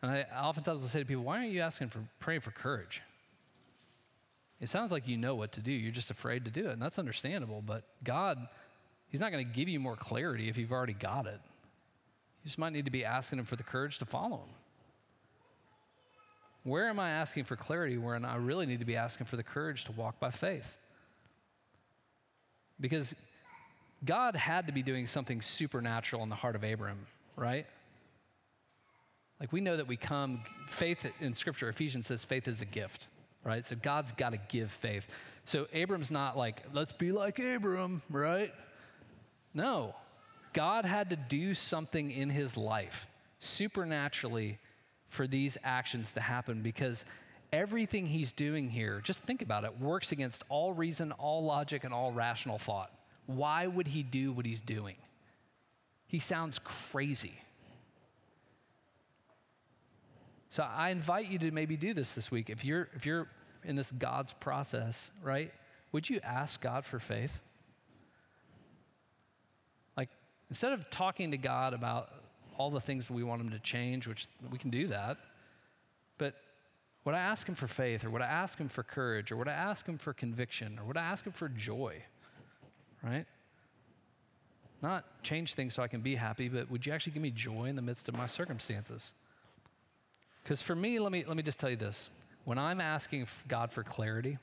And 0.02 0.12
I 0.12 0.26
oftentimes 0.42 0.82
will 0.82 0.88
say 0.88 1.00
to 1.00 1.06
people, 1.06 1.24
why 1.24 1.38
aren't 1.38 1.52
you 1.52 1.62
asking 1.62 1.90
for 1.90 2.00
praying 2.20 2.42
for 2.42 2.52
courage? 2.52 3.02
It 4.60 4.70
sounds 4.70 4.92
like 4.92 5.08
you 5.08 5.18
know 5.18 5.36
what 5.36 5.54
to 5.54 5.62
do. 5.62 5.72
You're 5.72 5.92
just 5.92 6.10
afraid 6.10 6.46
to 6.46 6.52
do 6.52 6.68
it. 6.68 6.74
And 6.74 6.82
that's 6.82 7.00
understandable. 7.00 7.64
But 7.66 7.84
God, 8.04 8.38
He's 9.10 9.20
not 9.20 9.32
going 9.32 9.46
to 9.46 9.54
give 9.54 9.68
you 9.68 9.80
more 9.80 9.96
clarity 9.96 10.50
if 10.50 10.58
you've 10.58 10.72
already 10.72 10.94
got 10.94 11.26
it. 11.26 11.40
You 12.44 12.46
just 12.46 12.58
might 12.58 12.74
need 12.74 12.86
to 12.86 12.92
be 12.92 13.06
asking 13.06 13.40
Him 13.40 13.46
for 13.46 13.56
the 13.56 13.64
courage 13.64 14.00
to 14.00 14.06
follow 14.06 14.38
Him. 14.38 14.54
Where 16.64 16.90
am 16.90 17.00
I 17.00 17.10
asking 17.10 17.46
for 17.46 17.56
clarity 17.56 17.98
when 17.98 18.26
I 18.26 18.36
really 18.36 18.66
need 18.66 18.80
to 18.80 18.86
be 18.86 18.96
asking 18.96 19.28
for 19.28 19.38
the 19.38 19.44
courage 19.44 19.86
to 19.86 19.92
walk 19.94 20.20
by 20.20 20.30
faith? 20.30 20.78
Because 22.80 23.16
God 24.06 24.36
had 24.36 24.68
to 24.68 24.74
be 24.74 24.82
doing 24.82 25.08
something 25.08 25.42
supernatural 25.42 26.24
in 26.24 26.30
the 26.30 26.36
heart 26.36 26.56
of 26.56 26.64
Abram, 26.64 27.06
right? 27.36 27.66
Like 29.40 29.52
we 29.52 29.62
know 29.62 29.78
that 29.78 29.88
we 29.88 29.98
come, 29.98 30.42
faith 30.68 31.06
in 31.20 31.34
Scripture, 31.34 31.70
Ephesians 31.70 32.08
says 32.08 32.24
faith 32.24 32.48
is 32.48 32.62
a 32.62 32.66
gift, 32.66 33.08
right? 33.44 33.66
So 33.66 33.76
God's 33.76 34.12
got 34.14 34.32
to 34.32 34.40
give 34.50 34.72
faith. 34.72 35.08
So 35.46 35.68
Abram's 35.74 36.12
not 36.12 36.38
like, 36.38 36.64
let's 36.74 36.92
be 36.92 37.12
like 37.12 37.40
Abram, 37.40 38.02
right? 38.10 38.54
No. 39.54 39.96
God 40.54 40.86
had 40.86 41.10
to 41.12 41.16
do 41.16 41.54
something 41.54 42.12
in 42.12 42.30
his 42.30 42.58
life 42.58 43.08
supernaturally 43.40 44.60
for 45.08 45.28
these 45.28 45.58
actions 45.64 46.14
to 46.14 46.22
happen 46.22 46.62
because 46.62 47.06
everything 47.52 48.06
he's 48.06 48.32
doing 48.32 48.70
here, 48.70 49.02
just 49.04 49.24
think 49.24 49.42
about 49.42 49.64
it, 49.64 49.80
works 49.80 50.12
against 50.12 50.44
all 50.50 50.74
reason, 50.74 51.12
all 51.14 51.44
logic, 51.44 51.84
and 51.84 51.94
all 51.94 52.12
rational 52.12 52.58
thought. 52.58 52.92
Why 53.30 53.68
would 53.68 53.90
he 53.90 54.02
do 54.02 54.32
what 54.32 54.48
he's 54.48 54.60
doing? 54.60 54.96
He 56.08 56.18
sounds 56.18 56.60
crazy. 56.64 57.36
So 60.50 60.64
I 60.64 60.90
invite 60.90 61.28
you 61.28 61.38
to 61.38 61.52
maybe 61.52 61.78
do 61.78 61.94
this 61.94 62.14
this 62.14 62.32
week. 62.32 62.50
If 62.50 62.66
you're 62.66 62.90
if 62.96 63.06
you're 63.06 63.28
in 63.64 63.76
this 63.76 63.92
God's 63.92 64.34
process, 64.34 65.12
right? 65.22 65.52
Would 65.92 66.10
you 66.10 66.20
ask 66.24 66.60
God 66.60 66.86
for 66.86 66.98
faith? 66.98 67.40
Like 69.96 70.10
instead 70.50 70.74
of 70.74 70.90
talking 70.90 71.30
to 71.30 71.38
God 71.38 71.76
about 71.76 72.10
all 72.58 72.72
the 72.72 72.82
things 72.82 73.12
we 73.12 73.24
want 73.24 73.42
him 73.42 73.52
to 73.52 73.60
change, 73.60 74.08
which 74.08 74.28
we 74.50 74.58
can 74.58 74.72
do 74.72 74.88
that, 74.88 75.18
but 76.18 76.34
would 77.06 77.14
I 77.14 77.20
ask 77.20 77.48
him 77.48 77.54
for 77.54 77.68
faith 77.68 78.04
or 78.04 78.10
would 78.10 78.24
I 78.24 78.28
ask 78.28 78.58
him 78.58 78.70
for 78.70 78.82
courage 78.82 79.32
or 79.32 79.38
would 79.38 79.48
I 79.48 79.54
ask 79.54 79.86
him 79.86 80.00
for 80.00 80.14
conviction 80.14 80.80
or 80.80 80.86
would 80.86 80.98
I 80.98 81.04
ask 81.04 81.28
him 81.28 81.34
for 81.34 81.48
joy? 81.48 82.02
Right? 83.04 83.26
Not 84.82 85.06
change 85.24 85.56
things 85.56 85.74
so 85.74 85.84
I 85.84 85.88
can 85.88 86.02
be 86.02 86.16
happy, 86.16 86.50
but 86.50 86.70
would 86.72 86.86
you 86.86 86.94
actually 86.94 87.14
give 87.14 87.22
me 87.22 87.32
joy 87.32 87.66
in 87.66 87.76
the 87.76 87.82
midst 87.82 88.08
of 88.08 88.16
my 88.16 88.28
circumstances? 88.28 89.12
Because 90.44 90.62
for 90.62 90.76
me, 90.76 91.00
let 91.00 91.12
me, 91.12 91.26
let 91.28 91.36
me 91.36 91.44
just 91.44 91.60
tell 91.60 91.70
you 91.70 91.76
this. 91.76 92.10
When 92.46 92.58
I'm 92.58 92.82
asking 92.82 93.28
God 93.48 93.72
for 93.72 93.84
clarity, 93.84 94.38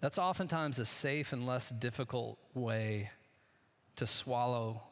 that's 0.00 0.18
oftentimes 0.18 0.78
a 0.78 0.84
safe 0.84 1.32
and 1.32 1.46
less 1.46 1.70
difficult 1.70 2.38
way 2.54 3.10
to 3.96 4.06
swallow 4.06 4.82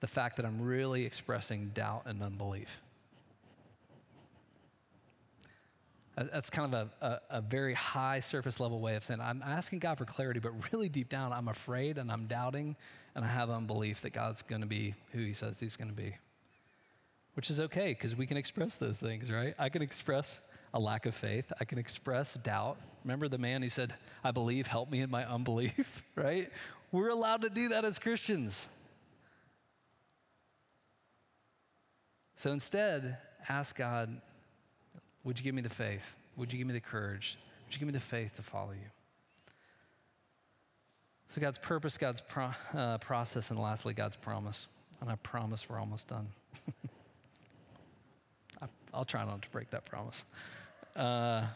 the 0.00 0.06
fact 0.06 0.36
that 0.36 0.46
I'm 0.46 0.60
really 0.60 1.04
expressing 1.04 1.70
doubt 1.74 2.02
and 2.06 2.22
unbelief. 2.22 2.80
That's 6.16 6.48
kind 6.50 6.72
of 6.72 6.90
a, 7.00 7.06
a, 7.06 7.38
a, 7.38 7.40
very 7.40 7.74
high 7.74 8.20
surface 8.20 8.60
level 8.60 8.80
way 8.80 8.94
of 8.94 9.02
saying, 9.02 9.20
I'm 9.20 9.42
asking 9.44 9.80
God 9.80 9.98
for 9.98 10.04
clarity, 10.04 10.38
but 10.38 10.52
really 10.72 10.88
deep 10.88 11.08
down, 11.08 11.32
I'm 11.32 11.48
afraid 11.48 11.98
and 11.98 12.10
I'm 12.10 12.26
doubting 12.26 12.76
and 13.16 13.24
I 13.24 13.28
have 13.28 13.50
unbelief 13.50 14.00
that 14.02 14.12
God's 14.12 14.42
going 14.42 14.60
to 14.60 14.66
be 14.66 14.94
who 15.12 15.20
He 15.20 15.34
says 15.34 15.58
He's 15.58 15.76
going 15.76 15.90
to 15.90 15.94
be 15.94 16.14
which 17.34 17.50
is 17.50 17.60
okay 17.60 17.88
because 17.88 18.16
we 18.16 18.26
can 18.26 18.36
express 18.36 18.76
those 18.76 18.96
things, 18.96 19.30
right? 19.30 19.54
I 19.58 19.68
can 19.68 19.82
express 19.82 20.40
a 20.72 20.80
lack 20.80 21.06
of 21.06 21.14
faith, 21.14 21.52
I 21.60 21.64
can 21.64 21.78
express 21.78 22.34
doubt. 22.34 22.78
Remember 23.04 23.28
the 23.28 23.38
man 23.38 23.62
who 23.62 23.68
said, 23.68 23.94
I 24.24 24.30
believe, 24.30 24.66
help 24.66 24.90
me 24.90 25.00
in 25.00 25.10
my 25.10 25.24
unbelief, 25.28 26.02
right? 26.16 26.50
We're 26.90 27.10
allowed 27.10 27.42
to 27.42 27.50
do 27.50 27.68
that 27.68 27.84
as 27.84 27.98
Christians. 27.98 28.68
So 32.36 32.50
instead, 32.50 33.18
ask 33.48 33.76
God, 33.76 34.20
would 35.24 35.38
you 35.38 35.44
give 35.44 35.54
me 35.54 35.62
the 35.62 35.68
faith? 35.68 36.04
Would 36.36 36.52
you 36.52 36.58
give 36.58 36.66
me 36.66 36.74
the 36.74 36.80
courage? 36.80 37.38
Would 37.66 37.74
you 37.74 37.78
give 37.78 37.86
me 37.86 37.92
the 37.92 38.00
faith 38.00 38.36
to 38.36 38.42
follow 38.42 38.72
you? 38.72 38.90
So, 41.34 41.40
God's 41.40 41.58
purpose, 41.58 41.98
God's 41.98 42.20
pro- 42.20 42.52
uh, 42.74 42.98
process, 42.98 43.50
and 43.50 43.58
lastly, 43.58 43.92
God's 43.94 44.14
promise. 44.16 44.68
And 45.00 45.10
I 45.10 45.16
promise 45.16 45.68
we're 45.68 45.80
almost 45.80 46.06
done. 46.06 46.28
I'll 48.94 49.04
try 49.04 49.24
not 49.24 49.42
to 49.42 49.48
break 49.48 49.70
that 49.70 49.84
promise. 49.84 50.24
Uh, 50.94 51.46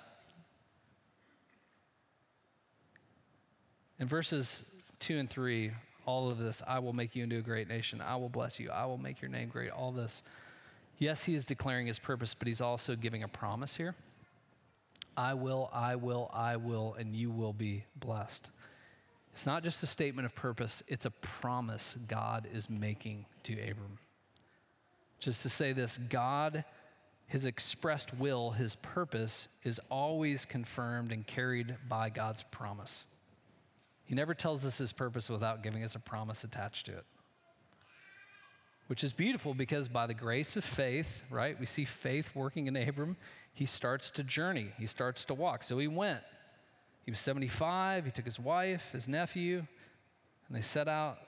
in 4.01 4.09
verses 4.09 4.65
2 5.01 5.19
and 5.19 5.31
3, 5.31 5.71
all 6.05 6.31
of 6.31 6.39
this, 6.39 6.63
I 6.67 6.81
will 6.81 6.93
make 6.93 7.15
you 7.15 7.23
into 7.23 7.39
a 7.39 7.43
great 7.43 7.69
nation. 7.69 8.01
I 8.01 8.17
will 8.17 8.29
bless 8.29 8.59
you. 8.59 8.71
I 8.71 8.87
will 8.87 8.99
make 8.99 9.23
your 9.23 9.31
name 9.31 9.49
great. 9.49 9.71
All 9.71 9.93
this. 9.93 10.25
Yes, 10.99 11.25
he 11.25 11.35
is 11.35 11.45
declaring 11.45 11.87
his 11.87 11.99
purpose, 11.99 12.35
but 12.35 12.49
he's 12.49 12.61
also 12.61 12.97
giving 12.97 13.23
a 13.23 13.29
promise 13.29 13.77
here. 13.77 13.95
I 15.17 15.35
will, 15.35 15.71
I 15.73 15.97
will, 15.97 16.31
I 16.33 16.57
will, 16.57 16.95
and 16.99 17.15
you 17.15 17.31
will 17.31 17.53
be 17.53 17.85
blessed. 17.97 18.51
It's 19.33 19.47
not 19.47 19.63
just 19.63 19.83
a 19.83 19.87
statement 19.87 20.27
of 20.27 20.35
purpose, 20.35 20.83
it's 20.89 21.05
a 21.05 21.11
promise 21.11 21.97
God 22.09 22.49
is 22.53 22.69
making 22.69 23.27
to 23.45 23.53
Abram. 23.55 23.99
Just 25.21 25.43
to 25.43 25.49
say 25.49 25.73
this 25.73 25.99
God 26.09 26.65
his 27.29 27.45
expressed 27.45 28.15
will, 28.15 28.53
his 28.53 28.75
purpose, 28.77 29.49
is 29.63 29.79
always 29.91 30.47
confirmed 30.47 31.13
and 31.13 31.27
carried 31.27 31.77
by 31.87 32.09
God's 32.09 32.43
promise. 32.51 33.05
He 34.05 34.15
never 34.15 34.33
tells 34.33 34.65
us 34.65 34.79
his 34.79 34.95
purpose 34.95 35.29
without 35.29 35.63
giving 35.63 35.85
us 35.85 35.95
a 35.95 35.99
promise 35.99 36.43
attached 36.43 36.87
to 36.87 36.93
it. 36.93 37.05
Which 38.88 39.05
is 39.05 39.12
beautiful 39.12 39.55
because 39.55 39.87
by 39.88 40.07
the 40.07 40.14
grace 40.14 40.57
of 40.57 40.64
faith, 40.64 41.22
right, 41.31 41.59
we 41.61 41.66
see 41.66 41.85
faith 41.85 42.31
working 42.35 42.66
in 42.66 42.77
Abram. 42.77 43.16
He 43.53 43.66
starts 43.66 44.11
to 44.12 44.24
journey, 44.24 44.72
he 44.79 44.87
starts 44.87 45.24
to 45.27 45.35
walk. 45.35 45.62
So 45.62 45.79
he 45.79 45.88
went. 45.88 46.20
He 47.05 47.11
was 47.11 47.20
75, 47.20 48.05
he 48.05 48.11
took 48.11 48.27
his 48.27 48.38
wife, 48.38 48.90
his 48.92 49.09
nephew, 49.09 49.59
and 50.48 50.57
they 50.57 50.61
set 50.61 50.88
out 50.88 51.18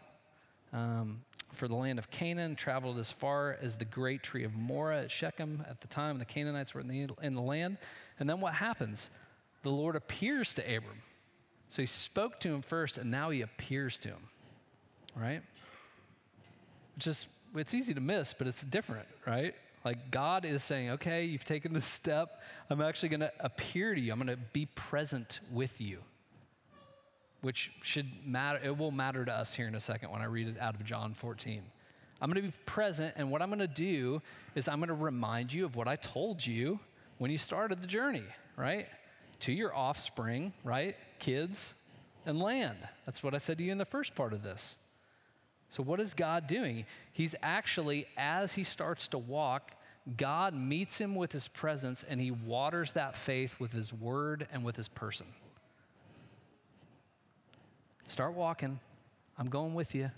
um, 0.72 1.22
for 1.52 1.68
the 1.68 1.74
land 1.74 1.98
of 1.98 2.10
Canaan, 2.10 2.54
traveled 2.54 2.98
as 2.98 3.10
far 3.10 3.58
as 3.60 3.76
the 3.76 3.84
great 3.84 4.22
tree 4.22 4.44
of 4.44 4.54
Moreh 4.54 5.00
at 5.04 5.10
Shechem. 5.10 5.64
At 5.68 5.80
the 5.80 5.88
time, 5.88 6.18
the 6.18 6.24
Canaanites 6.24 6.74
were 6.74 6.80
in 6.80 6.88
the, 6.88 7.08
in 7.22 7.34
the 7.34 7.40
land. 7.40 7.78
And 8.18 8.28
then 8.28 8.40
what 8.40 8.54
happens? 8.54 9.10
The 9.62 9.70
Lord 9.70 9.96
appears 9.96 10.54
to 10.54 10.62
Abram. 10.62 11.02
So 11.68 11.82
he 11.82 11.86
spoke 11.86 12.40
to 12.40 12.48
him 12.48 12.62
first, 12.62 12.98
and 12.98 13.10
now 13.10 13.30
he 13.30 13.42
appears 13.42 13.96
to 13.98 14.08
him, 14.08 14.28
right? 15.14 15.42
Which 16.96 17.06
is, 17.06 17.26
it's 17.54 17.74
easy 17.74 17.94
to 17.94 18.00
miss, 18.00 18.32
but 18.32 18.46
it's 18.46 18.62
different, 18.62 19.08
right? 19.26 19.54
Like 19.84 20.10
God 20.10 20.44
is 20.44 20.62
saying, 20.62 20.90
okay, 20.90 21.24
you've 21.24 21.44
taken 21.44 21.72
this 21.72 21.86
step. 21.86 22.42
I'm 22.68 22.80
actually 22.80 23.08
going 23.08 23.20
to 23.20 23.32
appear 23.40 23.94
to 23.94 24.00
you, 24.00 24.12
I'm 24.12 24.18
going 24.18 24.36
to 24.36 24.42
be 24.52 24.66
present 24.66 25.40
with 25.50 25.80
you 25.80 26.00
which 27.42 27.72
should 27.82 28.08
matter, 28.26 28.60
it 28.62 28.76
will 28.76 28.90
matter 28.90 29.24
to 29.24 29.32
us 29.32 29.54
here 29.54 29.66
in 29.66 29.74
a 29.74 29.80
second 29.80 30.10
when 30.10 30.20
I 30.20 30.26
read 30.26 30.48
it 30.48 30.58
out 30.60 30.74
of 30.74 30.84
John 30.84 31.14
14. 31.14 31.62
I'm 32.20 32.30
going 32.30 32.42
to 32.42 32.48
be 32.48 32.54
present, 32.66 33.14
and 33.16 33.30
what 33.30 33.40
I'm 33.40 33.48
going 33.48 33.60
to 33.60 33.66
do 33.66 34.20
is 34.54 34.68
I'm 34.68 34.78
going 34.78 34.88
to 34.88 34.94
remind 34.94 35.52
you 35.52 35.64
of 35.64 35.74
what 35.74 35.88
I 35.88 35.96
told 35.96 36.46
you 36.46 36.80
when 37.18 37.30
you 37.30 37.38
started 37.38 37.80
the 37.80 37.86
journey, 37.86 38.24
right? 38.56 38.86
To 39.40 39.52
your 39.52 39.74
offspring, 39.74 40.52
right? 40.64 40.96
Kids 41.18 41.72
and 42.26 42.38
land. 42.38 42.76
That's 43.06 43.22
what 43.22 43.34
I 43.34 43.38
said 43.38 43.56
to 43.58 43.64
you 43.64 43.72
in 43.72 43.78
the 43.78 43.86
first 43.86 44.14
part 44.14 44.34
of 44.34 44.42
this. 44.42 44.76
So, 45.70 45.84
what 45.84 46.00
is 46.00 46.14
God 46.14 46.48
doing? 46.48 46.84
He's 47.12 47.36
actually, 47.42 48.06
as 48.16 48.52
he 48.52 48.64
starts 48.64 49.06
to 49.08 49.18
walk, 49.18 49.70
God 50.16 50.52
meets 50.52 50.98
him 50.98 51.14
with 51.14 51.30
his 51.30 51.46
presence 51.46 52.04
and 52.06 52.20
he 52.20 52.32
waters 52.32 52.92
that 52.92 53.16
faith 53.16 53.54
with 53.60 53.72
his 53.72 53.92
word 53.92 54.48
and 54.52 54.64
with 54.64 54.74
his 54.74 54.88
person. 54.88 55.28
Start 58.08 58.34
walking. 58.34 58.80
I'm 59.38 59.48
going 59.48 59.74
with 59.74 59.94
you. 59.94 60.10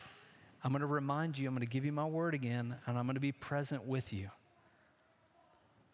I'm 0.64 0.72
going 0.72 0.80
to 0.80 0.86
remind 0.86 1.36
you, 1.36 1.48
I'm 1.48 1.54
going 1.54 1.66
to 1.66 1.70
give 1.70 1.84
you 1.84 1.92
my 1.92 2.06
word 2.06 2.32
again, 2.32 2.74
and 2.86 2.98
I'm 2.98 3.04
going 3.04 3.16
to 3.16 3.20
be 3.20 3.32
present 3.32 3.84
with 3.84 4.10
you. 4.10 4.30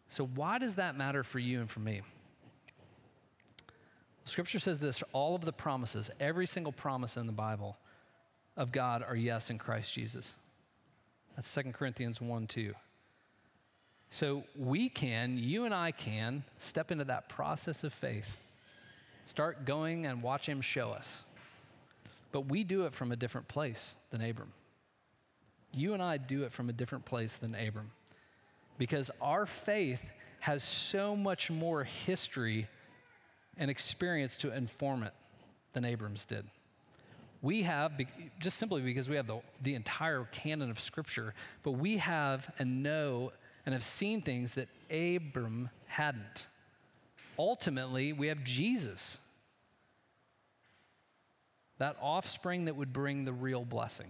So, 0.09 0.25
why 0.25 0.59
does 0.59 0.77
that 0.77 0.97
matter 0.97 1.25
for 1.25 1.41
you 1.41 1.61
and 1.61 1.69
for 1.69 1.81
me? 1.81 2.03
Scripture 4.25 4.61
says 4.61 4.79
this 4.79 5.03
all 5.13 5.35
of 5.35 5.45
the 5.45 5.53
promises, 5.53 6.13
every 6.21 6.47
single 6.47 6.73
promise 6.73 7.17
in 7.17 7.27
the 7.27 7.33
Bible 7.33 7.77
of 8.59 8.73
God 8.73 9.03
are 9.07 9.17
yes 9.17 9.49
in 9.49 9.57
Christ 9.57 9.95
Jesus. 9.95 10.35
That's 11.37 11.55
2 11.55 11.73
Corinthians 11.73 12.21
1 12.21 12.47
2. 12.49 12.75
So 14.11 14.43
we 14.59 14.89
can, 14.89 15.39
you 15.39 15.65
and 15.65 15.73
I 15.73 15.93
can, 15.93 16.43
step 16.59 16.91
into 16.91 17.05
that 17.05 17.29
process 17.29 17.85
of 17.85 17.93
faith. 17.93 18.37
Start 19.27 19.65
going 19.65 20.07
and 20.07 20.23
watch 20.23 20.47
him 20.47 20.61
show 20.61 20.91
us. 20.91 21.23
But 22.33 22.43
we 22.49 22.65
do 22.65 22.85
it 22.87 22.95
from 22.95 23.13
a 23.13 23.17
different 23.17 23.47
place 23.47 23.95
than 24.11 24.21
Abram. 24.21 24.53
You 25.73 25.95
and 25.95 26.03
I 26.03 26.17
do 26.17 26.43
it 26.45 26.53
from 26.53 26.69
a 26.69 26.73
different 26.73 27.05
place 27.05 27.37
than 27.37 27.55
Abram. 27.55 27.91
Because 28.79 29.11
our 29.21 29.47
faith 29.47 30.03
has 30.41 30.65
so 30.65 31.15
much 31.15 31.51
more 31.51 31.85
history 31.85 32.67
and 33.57 33.71
experience 33.71 34.37
to 34.39 34.55
inform 34.55 35.03
it 35.03 35.13
than 35.75 35.85
Abram's 35.85 36.25
did. 36.25 36.47
We 37.41 37.63
have, 37.63 37.93
just 38.41 38.59
simply 38.59 38.83
because 38.83 39.09
we 39.09 39.17
have 39.17 39.27
the, 39.27 39.41
the 39.63 39.75
entire 39.75 40.25
canon 40.33 40.71
of 40.71 40.81
Scripture, 40.81 41.35
but 41.63 41.73
we 41.73 41.99
have 41.99 42.51
and 42.59 42.83
know 42.83 43.33
and 43.65 43.73
have 43.73 43.85
seen 43.85 44.23
things 44.23 44.55
that 44.55 44.69
Abram 44.91 45.71
hadn't. 45.87 46.47
Ultimately, 47.39 48.13
we 48.13 48.27
have 48.29 48.43
Jesus, 48.43 49.19
that 51.79 51.97
offspring 52.01 52.65
that 52.65 52.75
would 52.75 52.93
bring 52.93 53.25
the 53.25 53.33
real 53.33 53.65
blessing. 53.65 54.09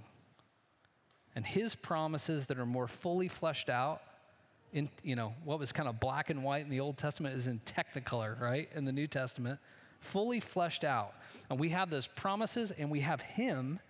And 1.34 1.44
his 1.44 1.74
promises 1.74 2.46
that 2.46 2.58
are 2.58 2.66
more 2.66 2.88
fully 2.88 3.28
fleshed 3.28 3.68
out 3.68 4.00
in, 4.72 4.88
you 5.02 5.16
know, 5.16 5.34
what 5.44 5.58
was 5.58 5.72
kind 5.72 5.88
of 5.88 6.00
black 6.00 6.30
and 6.30 6.42
white 6.42 6.64
in 6.64 6.70
the 6.70 6.80
Old 6.80 6.96
Testament 6.96 7.36
is 7.36 7.46
in 7.46 7.60
technicolor, 7.60 8.38
right? 8.40 8.68
In 8.74 8.84
the 8.84 8.92
New 8.92 9.06
Testament, 9.06 9.60
fully 10.00 10.40
fleshed 10.40 10.84
out. 10.84 11.14
And 11.50 11.58
we 11.58 11.70
have 11.70 11.90
those 11.90 12.06
promises 12.06 12.72
and 12.72 12.90
we 12.90 13.00
have 13.00 13.20
him, 13.22 13.80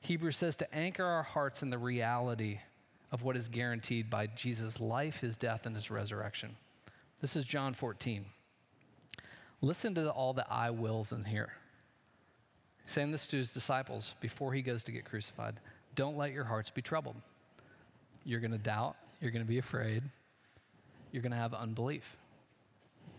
Hebrews 0.00 0.36
says, 0.36 0.56
to 0.56 0.74
anchor 0.74 1.04
our 1.04 1.22
hearts 1.22 1.62
in 1.62 1.70
the 1.70 1.78
reality 1.78 2.60
of 3.12 3.22
what 3.22 3.36
is 3.36 3.48
guaranteed 3.48 4.10
by 4.10 4.26
Jesus' 4.26 4.80
life, 4.80 5.20
his 5.20 5.36
death, 5.36 5.66
and 5.66 5.74
his 5.74 5.90
resurrection. 5.90 6.56
This 7.20 7.36
is 7.36 7.44
John 7.44 7.74
14. 7.74 8.24
Listen 9.60 9.94
to 9.94 10.10
all 10.10 10.32
the 10.32 10.46
I 10.50 10.70
wills 10.70 11.12
in 11.12 11.24
here. 11.24 11.52
Saying 12.86 13.12
this 13.12 13.26
to 13.28 13.36
his 13.36 13.52
disciples 13.52 14.14
before 14.20 14.52
he 14.52 14.60
goes 14.60 14.82
to 14.82 14.92
get 14.92 15.04
crucified 15.04 15.60
Don't 15.94 16.16
let 16.16 16.32
your 16.32 16.44
hearts 16.44 16.70
be 16.70 16.82
troubled. 16.82 17.16
You're 18.24 18.40
going 18.40 18.50
to 18.50 18.58
doubt, 18.58 18.96
you're 19.20 19.30
going 19.30 19.44
to 19.44 19.48
be 19.48 19.58
afraid. 19.58 20.02
You're 21.12 21.22
going 21.22 21.32
to 21.32 21.38
have 21.38 21.54
unbelief. 21.54 22.16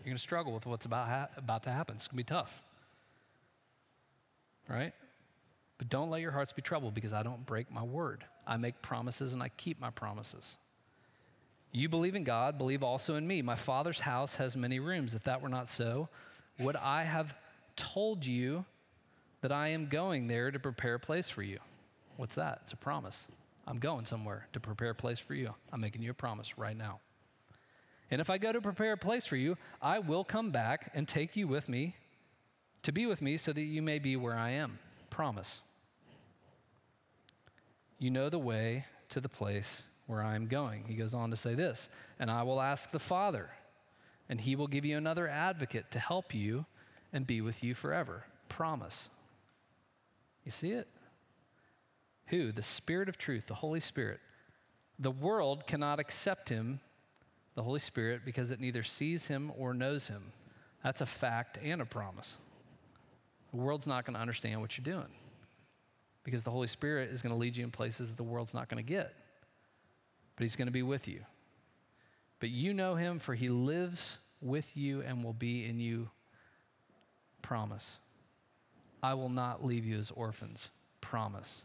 You're 0.06 0.12
going 0.12 0.18
to 0.18 0.22
struggle 0.22 0.52
with 0.52 0.66
what's 0.66 0.86
about, 0.86 1.08
ha- 1.08 1.28
about 1.36 1.64
to 1.64 1.70
happen. 1.70 1.96
It's 1.96 2.06
going 2.06 2.12
to 2.12 2.16
be 2.18 2.22
tough. 2.22 2.62
Right? 4.68 4.92
But 5.78 5.88
don't 5.88 6.10
let 6.10 6.20
your 6.20 6.30
hearts 6.30 6.52
be 6.52 6.62
troubled 6.62 6.94
because 6.94 7.12
I 7.12 7.24
don't 7.24 7.44
break 7.44 7.72
my 7.72 7.82
word. 7.82 8.24
I 8.46 8.56
make 8.56 8.80
promises 8.82 9.32
and 9.32 9.42
I 9.42 9.48
keep 9.48 9.80
my 9.80 9.90
promises. 9.90 10.58
You 11.72 11.88
believe 11.88 12.14
in 12.14 12.22
God, 12.22 12.56
believe 12.56 12.84
also 12.84 13.16
in 13.16 13.26
me. 13.26 13.42
My 13.42 13.56
Father's 13.56 13.98
house 13.98 14.36
has 14.36 14.56
many 14.56 14.78
rooms. 14.78 15.12
If 15.12 15.24
that 15.24 15.42
were 15.42 15.48
not 15.48 15.68
so, 15.68 16.08
would 16.60 16.76
I 16.76 17.02
have 17.02 17.34
told 17.74 18.24
you 18.24 18.64
that 19.40 19.50
I 19.50 19.68
am 19.68 19.88
going 19.88 20.28
there 20.28 20.52
to 20.52 20.60
prepare 20.60 20.94
a 20.94 21.00
place 21.00 21.28
for 21.28 21.42
you? 21.42 21.58
What's 22.16 22.36
that? 22.36 22.60
It's 22.62 22.72
a 22.72 22.76
promise. 22.76 23.24
I'm 23.66 23.80
going 23.80 24.04
somewhere 24.04 24.46
to 24.52 24.60
prepare 24.60 24.90
a 24.90 24.94
place 24.94 25.18
for 25.18 25.34
you. 25.34 25.52
I'm 25.72 25.80
making 25.80 26.02
you 26.02 26.12
a 26.12 26.14
promise 26.14 26.56
right 26.56 26.76
now. 26.76 27.00
And 28.10 28.20
if 28.20 28.30
I 28.30 28.38
go 28.38 28.52
to 28.52 28.60
prepare 28.60 28.92
a 28.92 28.98
place 28.98 29.26
for 29.26 29.36
you, 29.36 29.56
I 29.82 29.98
will 29.98 30.24
come 30.24 30.50
back 30.50 30.90
and 30.94 31.08
take 31.08 31.36
you 31.36 31.48
with 31.48 31.68
me 31.68 31.96
to 32.82 32.92
be 32.92 33.06
with 33.06 33.20
me 33.20 33.36
so 33.36 33.52
that 33.52 33.60
you 33.60 33.82
may 33.82 33.98
be 33.98 34.16
where 34.16 34.36
I 34.36 34.50
am. 34.50 34.78
Promise. 35.10 35.60
You 37.98 38.10
know 38.10 38.28
the 38.28 38.38
way 38.38 38.84
to 39.08 39.20
the 39.20 39.28
place 39.28 39.82
where 40.06 40.22
I 40.22 40.36
am 40.36 40.46
going. 40.46 40.84
He 40.86 40.94
goes 40.94 41.14
on 41.14 41.30
to 41.30 41.36
say 41.36 41.54
this, 41.54 41.88
and 42.20 42.30
I 42.30 42.44
will 42.44 42.60
ask 42.60 42.92
the 42.92 43.00
Father, 43.00 43.50
and 44.28 44.40
he 44.40 44.54
will 44.54 44.68
give 44.68 44.84
you 44.84 44.96
another 44.96 45.26
advocate 45.26 45.90
to 45.92 45.98
help 45.98 46.32
you 46.32 46.66
and 47.12 47.26
be 47.26 47.40
with 47.40 47.64
you 47.64 47.74
forever. 47.74 48.24
Promise. 48.48 49.08
You 50.44 50.52
see 50.52 50.70
it? 50.70 50.86
Who? 52.28 52.52
The 52.52 52.62
Spirit 52.62 53.08
of 53.08 53.18
truth, 53.18 53.46
the 53.46 53.54
Holy 53.54 53.80
Spirit. 53.80 54.20
The 54.98 55.10
world 55.10 55.66
cannot 55.66 55.98
accept 55.98 56.48
him, 56.48 56.80
the 57.56 57.62
Holy 57.62 57.80
Spirit, 57.80 58.20
because 58.24 58.52
it 58.52 58.60
neither 58.60 58.84
sees 58.84 59.26
him 59.26 59.50
or 59.58 59.74
knows 59.74 60.06
him. 60.06 60.22
That's 60.84 61.00
a 61.00 61.06
fact 61.06 61.58
and 61.60 61.82
a 61.82 61.86
promise. 61.86 62.36
The 63.50 63.56
world's 63.56 63.86
not 63.86 64.04
going 64.04 64.14
to 64.14 64.20
understand 64.20 64.60
what 64.60 64.78
you're 64.78 64.84
doing 64.84 65.08
because 66.22 66.42
the 66.42 66.50
Holy 66.50 66.66
Spirit 66.66 67.10
is 67.10 67.22
going 67.22 67.32
to 67.32 67.38
lead 67.38 67.56
you 67.56 67.64
in 67.64 67.70
places 67.70 68.08
that 68.08 68.16
the 68.16 68.22
world's 68.22 68.52
not 68.52 68.68
going 68.68 68.84
to 68.84 68.88
get. 68.88 69.14
But 70.36 70.42
He's 70.42 70.56
going 70.56 70.66
to 70.66 70.72
be 70.72 70.82
with 70.82 71.08
you. 71.08 71.20
But 72.40 72.50
you 72.50 72.74
know 72.74 72.94
Him, 72.94 73.18
for 73.18 73.34
He 73.34 73.48
lives 73.48 74.18
with 74.42 74.76
you 74.76 75.00
and 75.00 75.24
will 75.24 75.32
be 75.32 75.64
in 75.64 75.80
you. 75.80 76.10
Promise. 77.42 77.98
I 79.02 79.14
will 79.14 79.28
not 79.28 79.64
leave 79.64 79.86
you 79.86 79.96
as 79.98 80.10
orphans. 80.10 80.70
Promise. 81.00 81.62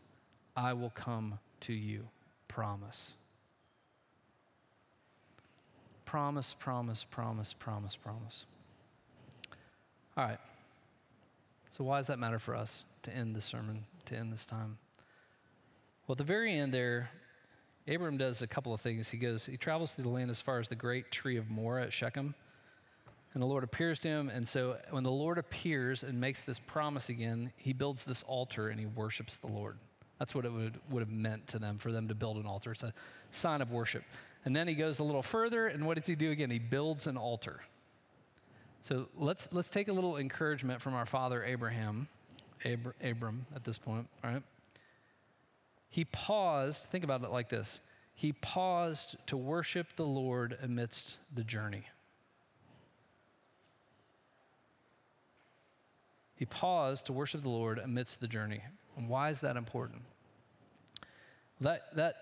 I 0.55 0.73
will 0.73 0.91
come 0.91 1.39
to 1.61 1.73
you. 1.73 2.07
Promise. 2.47 3.13
Promise, 6.11 6.55
promise, 6.59 7.05
promise, 7.05 7.53
promise, 7.53 7.95
promise. 7.95 8.45
All 10.17 10.25
right. 10.25 10.39
So, 11.69 11.85
why 11.85 11.99
does 11.99 12.07
that 12.07 12.19
matter 12.19 12.37
for 12.37 12.53
us 12.53 12.83
to 13.03 13.15
end 13.15 13.33
the 13.33 13.39
sermon, 13.39 13.85
to 14.07 14.17
end 14.17 14.33
this 14.33 14.45
time? 14.45 14.77
Well, 16.05 16.15
at 16.15 16.17
the 16.17 16.25
very 16.25 16.53
end 16.53 16.73
there, 16.73 17.11
Abram 17.87 18.17
does 18.17 18.41
a 18.41 18.47
couple 18.47 18.73
of 18.73 18.81
things. 18.81 19.07
He 19.07 19.17
goes, 19.17 19.45
he 19.45 19.55
travels 19.55 19.93
through 19.93 20.03
the 20.03 20.09
land 20.09 20.29
as 20.29 20.41
far 20.41 20.59
as 20.59 20.67
the 20.67 20.75
great 20.75 21.11
tree 21.11 21.37
of 21.37 21.49
Moreh 21.49 21.83
at 21.83 21.93
Shechem. 21.93 22.35
And 23.33 23.41
the 23.41 23.47
Lord 23.47 23.63
appears 23.63 23.97
to 23.99 24.09
him. 24.09 24.27
And 24.27 24.45
so 24.45 24.79
when 24.89 25.03
the 25.03 25.11
Lord 25.11 25.37
appears 25.37 26.03
and 26.03 26.19
makes 26.19 26.41
this 26.41 26.59
promise 26.59 27.07
again, 27.07 27.53
he 27.55 27.71
builds 27.71 28.03
this 28.03 28.21
altar 28.23 28.67
and 28.67 28.81
he 28.81 28.85
worships 28.85 29.37
the 29.37 29.47
Lord. 29.47 29.77
That's 30.19 30.35
what 30.35 30.43
it 30.43 30.51
would, 30.51 30.77
would 30.89 30.99
have 30.99 31.09
meant 31.09 31.47
to 31.47 31.57
them 31.57 31.77
for 31.77 31.93
them 31.93 32.09
to 32.09 32.15
build 32.15 32.35
an 32.35 32.45
altar. 32.45 32.73
It's 32.73 32.83
a 32.83 32.93
sign 33.31 33.61
of 33.61 33.71
worship. 33.71 34.03
And 34.43 34.55
then 34.55 34.67
he 34.67 34.73
goes 34.73 34.99
a 34.99 35.03
little 35.03 35.21
further, 35.21 35.67
and 35.67 35.85
what 35.85 35.97
does 35.97 36.07
he 36.07 36.15
do 36.15 36.31
again? 36.31 36.49
He 36.49 36.59
builds 36.59 37.05
an 37.07 37.17
altar. 37.17 37.61
So 38.81 39.07
let's, 39.15 39.47
let's 39.51 39.69
take 39.69 39.87
a 39.87 39.93
little 39.93 40.17
encouragement 40.17 40.81
from 40.81 40.95
our 40.95 41.05
father 41.05 41.43
Abraham, 41.43 42.07
Abr- 42.65 42.93
Abram 43.03 43.45
at 43.55 43.63
this 43.63 43.77
point, 43.77 44.07
right? 44.23 44.41
He 45.89 46.05
paused, 46.05 46.83
think 46.85 47.03
about 47.03 47.21
it 47.23 47.29
like 47.29 47.49
this. 47.49 47.79
He 48.15 48.33
paused 48.33 49.17
to 49.27 49.37
worship 49.37 49.95
the 49.95 50.05
Lord 50.05 50.57
amidst 50.63 51.17
the 51.33 51.43
journey. 51.43 51.85
He 56.35 56.45
paused 56.45 57.05
to 57.05 57.13
worship 57.13 57.43
the 57.43 57.49
Lord 57.49 57.77
amidst 57.77 58.19
the 58.19 58.27
journey. 58.27 58.63
And 58.97 59.07
why 59.07 59.29
is 59.29 59.41
that 59.41 59.57
important? 59.57 60.01
That, 61.59 61.95
that, 61.95 62.15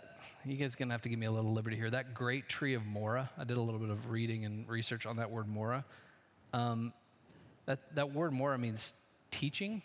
you 0.45 0.55
guys 0.55 0.75
going 0.75 0.89
to 0.89 0.93
have 0.93 1.01
to 1.03 1.09
give 1.09 1.19
me 1.19 1.25
a 1.25 1.31
little 1.31 1.53
liberty 1.53 1.75
here. 1.75 1.89
That 1.89 2.13
great 2.13 2.49
tree 2.49 2.73
of 2.73 2.85
Moreh, 2.85 3.29
I 3.37 3.43
did 3.43 3.57
a 3.57 3.61
little 3.61 3.79
bit 3.79 3.89
of 3.89 4.09
reading 4.09 4.45
and 4.45 4.67
research 4.67 5.05
on 5.05 5.17
that 5.17 5.29
word 5.31 5.47
Moreh. 5.47 5.83
Um, 6.53 6.93
that, 7.65 7.79
that 7.95 8.13
word 8.13 8.33
Moreh 8.33 8.57
means 8.57 8.93
teaching. 9.31 9.81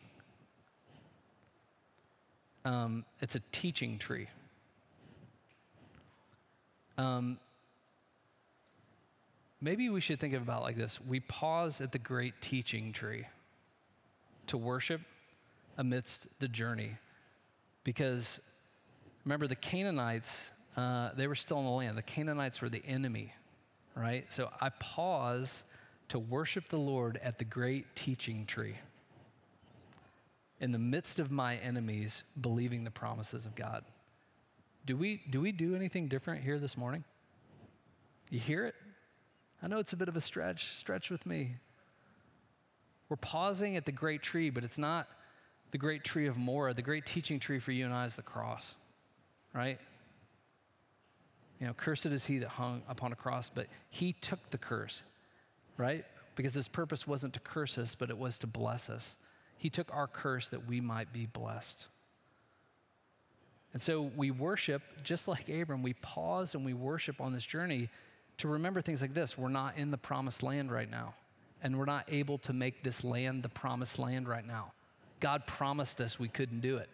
Um, 2.64 3.05
it's 3.20 3.35
a 3.35 3.41
teaching 3.53 3.99
tree. 3.99 4.28
Um, 6.97 7.39
maybe 9.61 9.89
we 9.91 10.01
should 10.01 10.20
think 10.20 10.35
about 10.35 10.62
like 10.62 10.76
this. 10.76 10.99
We 11.07 11.20
pause 11.20 11.80
at 11.80 11.93
the 11.93 11.99
great 11.99 12.41
teaching 12.41 12.93
tree 12.93 13.26
to 14.47 14.57
worship 14.57 15.01
amidst 15.76 16.26
the 16.39 16.49
journey. 16.49 16.97
Because 17.82 18.41
remember, 19.24 19.46
the 19.46 19.56
Canaanites, 19.56 20.50
uh, 20.76 21.10
they 21.16 21.26
were 21.26 21.34
still 21.34 21.58
in 21.58 21.64
the 21.64 21.70
land. 21.70 21.96
The 21.96 22.02
Canaanites 22.02 22.60
were 22.60 22.68
the 22.68 22.84
enemy, 22.86 23.32
right? 23.94 24.24
So 24.32 24.50
I 24.60 24.70
pause 24.70 25.64
to 26.10 26.18
worship 26.18 26.68
the 26.68 26.78
Lord 26.78 27.18
at 27.22 27.38
the 27.38 27.44
great 27.44 27.96
teaching 27.96 28.46
tree 28.46 28.76
in 30.60 30.72
the 30.72 30.78
midst 30.78 31.18
of 31.18 31.30
my 31.30 31.56
enemies, 31.56 32.22
believing 32.40 32.84
the 32.84 32.90
promises 32.90 33.44
of 33.44 33.54
God. 33.54 33.84
Do 34.86 34.96
we, 34.96 35.22
do 35.30 35.40
we 35.40 35.52
do 35.52 35.74
anything 35.74 36.08
different 36.08 36.42
here 36.42 36.58
this 36.58 36.76
morning? 36.76 37.04
You 38.30 38.38
hear 38.38 38.66
it? 38.66 38.74
I 39.62 39.66
know 39.66 39.78
it's 39.78 39.92
a 39.92 39.96
bit 39.96 40.08
of 40.08 40.16
a 40.16 40.20
stretch, 40.20 40.76
stretch 40.78 41.10
with 41.10 41.24
me. 41.26 41.56
We're 43.08 43.16
pausing 43.16 43.76
at 43.76 43.86
the 43.86 43.92
great 43.92 44.22
tree, 44.22 44.50
but 44.50 44.64
it's 44.64 44.78
not 44.78 45.08
the 45.70 45.78
great 45.78 46.04
tree 46.04 46.26
of 46.26 46.36
Moreh. 46.36 46.74
The 46.74 46.82
great 46.82 47.06
teaching 47.06 47.40
tree 47.40 47.58
for 47.58 47.72
you 47.72 47.84
and 47.84 47.94
I 47.94 48.06
is 48.06 48.16
the 48.16 48.22
cross, 48.22 48.74
right? 49.55 49.78
You 51.61 51.68
know, 51.68 51.74
cursed 51.74 52.07
is 52.07 52.26
he 52.26 52.38
that 52.38 52.48
hung 52.48 52.82
upon 52.88 53.12
a 53.12 53.16
cross, 53.16 53.50
but 53.55 53.68
he 53.88 54.12
took 54.12 54.50
the 54.50 54.59
curse, 54.59 55.02
right? 55.78 56.05
Because 56.34 56.55
his 56.55 56.68
purpose 56.68 57.07
wasn't 57.07 57.32
to 57.34 57.40
curse 57.40 57.78
us, 57.78 57.94
but 57.94 58.11
it 58.11 58.18
was 58.18 58.38
to 58.40 58.46
bless 58.46 58.90
us. 58.90 59.16
He 59.57 59.70
took 59.70 59.94
our 59.94 60.09
curse 60.09 60.48
that 60.50 60.66
we 60.66 60.80
might 60.80 61.12
be 61.12 61.26
blessed. 61.26 61.86
And 63.72 63.80
so 63.80 64.11
we 64.16 64.30
worship, 64.30 64.82
just 65.02 65.26
like 65.26 65.48
Abram, 65.48 65.82
we 65.82 65.94
pause 65.94 66.55
and 66.55 66.64
we 66.64 66.74
worship 66.74 67.20
on 67.20 67.32
this 67.32 67.44
journey 67.44 67.88
to 68.38 68.48
remember 68.48 68.82
things 68.82 69.00
like 69.00 69.14
this 69.14 69.38
we're 69.38 69.48
not 69.48 69.76
in 69.76 69.90
the 69.90 69.96
promised 69.96 70.42
land 70.42 70.70
right 70.70 70.90
now, 70.90 71.14
and 71.62 71.78
we're 71.78 71.84
not 71.84 72.05
able 72.09 72.38
to 72.38 72.52
make 72.52 72.82
this 72.82 73.05
land 73.05 73.42
the 73.42 73.48
promised 73.48 73.98
land 73.98 74.28
right 74.28 74.46
now. 74.46 74.72
God 75.20 75.46
promised 75.46 76.00
us 76.00 76.18
we 76.18 76.28
couldn't 76.28 76.61
do 76.61 76.76
it. 76.76 76.88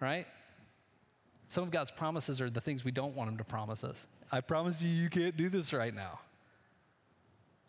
Right? 0.00 0.26
Some 1.48 1.64
of 1.64 1.70
God's 1.70 1.90
promises 1.90 2.40
are 2.40 2.50
the 2.50 2.60
things 2.60 2.84
we 2.84 2.90
don't 2.90 3.14
want 3.14 3.30
Him 3.30 3.36
to 3.38 3.44
promise 3.44 3.84
us. 3.84 4.06
I 4.32 4.40
promise 4.40 4.82
you, 4.82 4.90
you 4.90 5.08
can't 5.08 5.36
do 5.36 5.48
this 5.48 5.72
right 5.72 5.94
now. 5.94 6.20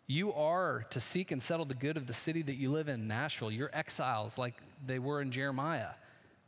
You 0.06 0.32
are 0.32 0.86
to 0.90 1.00
seek 1.00 1.32
and 1.32 1.42
settle 1.42 1.64
the 1.64 1.74
good 1.74 1.96
of 1.96 2.06
the 2.06 2.12
city 2.12 2.42
that 2.42 2.54
you 2.54 2.70
live 2.70 2.88
in, 2.88 3.08
Nashville. 3.08 3.50
You're 3.50 3.70
exiles 3.72 4.38
like 4.38 4.54
they 4.86 4.98
were 4.98 5.20
in 5.20 5.32
Jeremiah. 5.32 5.90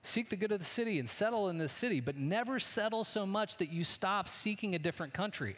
Seek 0.03 0.31
the 0.31 0.37
good 0.37 0.53
of 0.53 0.61
the 0.61 0.65
city 0.65 1.01
and 1.01 1.11
settle 1.11 1.49
in 1.49 1.59
this 1.59 1.73
city, 1.73 2.01
but 2.01 2.17
never 2.17 2.61
settle 2.61 3.03
so 3.03 3.27
much 3.27 3.57
that 3.57 3.73
you 3.73 3.83
stop 3.83 4.29
seeking 4.29 4.75
a 4.75 4.79
different 4.79 5.13
country 5.13 5.57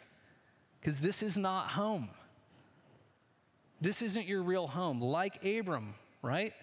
because 0.79 0.99
this 0.99 1.21
is 1.21 1.37
not 1.37 1.69
home. 1.69 2.09
This 3.79 4.01
isn't 4.01 4.27
your 4.27 4.41
real 4.41 4.67
home. 4.67 4.99
Like 4.99 5.43
Abram, 5.45 5.93
right? 6.23 6.53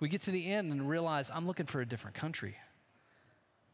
We 0.00 0.08
get 0.08 0.22
to 0.22 0.30
the 0.30 0.50
end 0.50 0.72
and 0.72 0.88
realize 0.88 1.30
I'm 1.32 1.46
looking 1.46 1.66
for 1.66 1.80
a 1.80 1.86
different 1.86 2.16
country. 2.16 2.56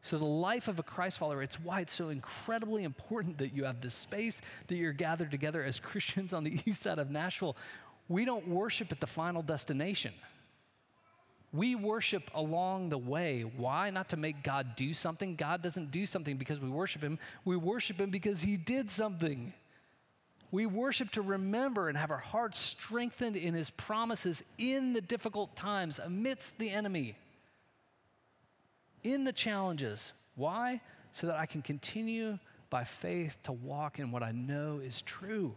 So, 0.04 0.18
the 0.18 0.26
life 0.26 0.68
of 0.68 0.78
a 0.78 0.82
Christ 0.82 1.16
follower, 1.16 1.42
it's 1.42 1.58
why 1.58 1.80
it's 1.80 1.94
so 1.94 2.10
incredibly 2.10 2.84
important 2.84 3.38
that 3.38 3.54
you 3.54 3.64
have 3.64 3.80
this 3.80 3.94
space, 3.94 4.42
that 4.68 4.74
you're 4.74 4.92
gathered 4.92 5.30
together 5.30 5.64
as 5.64 5.80
Christians 5.80 6.34
on 6.34 6.44
the 6.44 6.60
east 6.66 6.82
side 6.82 6.98
of 6.98 7.10
Nashville. 7.10 7.56
We 8.06 8.26
don't 8.26 8.46
worship 8.46 8.92
at 8.92 9.00
the 9.00 9.06
final 9.06 9.40
destination. 9.40 10.12
We 11.54 11.74
worship 11.74 12.30
along 12.34 12.90
the 12.90 12.98
way. 12.98 13.50
Why? 13.56 13.88
Not 13.88 14.10
to 14.10 14.18
make 14.18 14.42
God 14.42 14.76
do 14.76 14.92
something. 14.92 15.36
God 15.36 15.62
doesn't 15.62 15.90
do 15.90 16.04
something 16.04 16.36
because 16.36 16.60
we 16.60 16.68
worship 16.68 17.00
Him. 17.00 17.18
We 17.46 17.56
worship 17.56 17.98
Him 17.98 18.10
because 18.10 18.42
He 18.42 18.58
did 18.58 18.90
something. 18.90 19.54
We 20.50 20.66
worship 20.66 21.12
to 21.12 21.22
remember 21.22 21.88
and 21.88 21.96
have 21.96 22.10
our 22.10 22.18
hearts 22.18 22.58
strengthened 22.58 23.36
in 23.36 23.54
His 23.54 23.70
promises 23.70 24.44
in 24.58 24.92
the 24.92 25.00
difficult 25.00 25.56
times, 25.56 25.98
amidst 25.98 26.58
the 26.58 26.68
enemy 26.68 27.16
in 29.04 29.24
the 29.24 29.32
challenges. 29.32 30.12
Why? 30.34 30.80
So 31.12 31.28
that 31.28 31.36
I 31.36 31.46
can 31.46 31.62
continue 31.62 32.38
by 32.70 32.82
faith 32.82 33.36
to 33.44 33.52
walk 33.52 34.00
in 34.00 34.10
what 34.10 34.24
I 34.24 34.32
know 34.32 34.80
is 34.84 35.00
true 35.02 35.56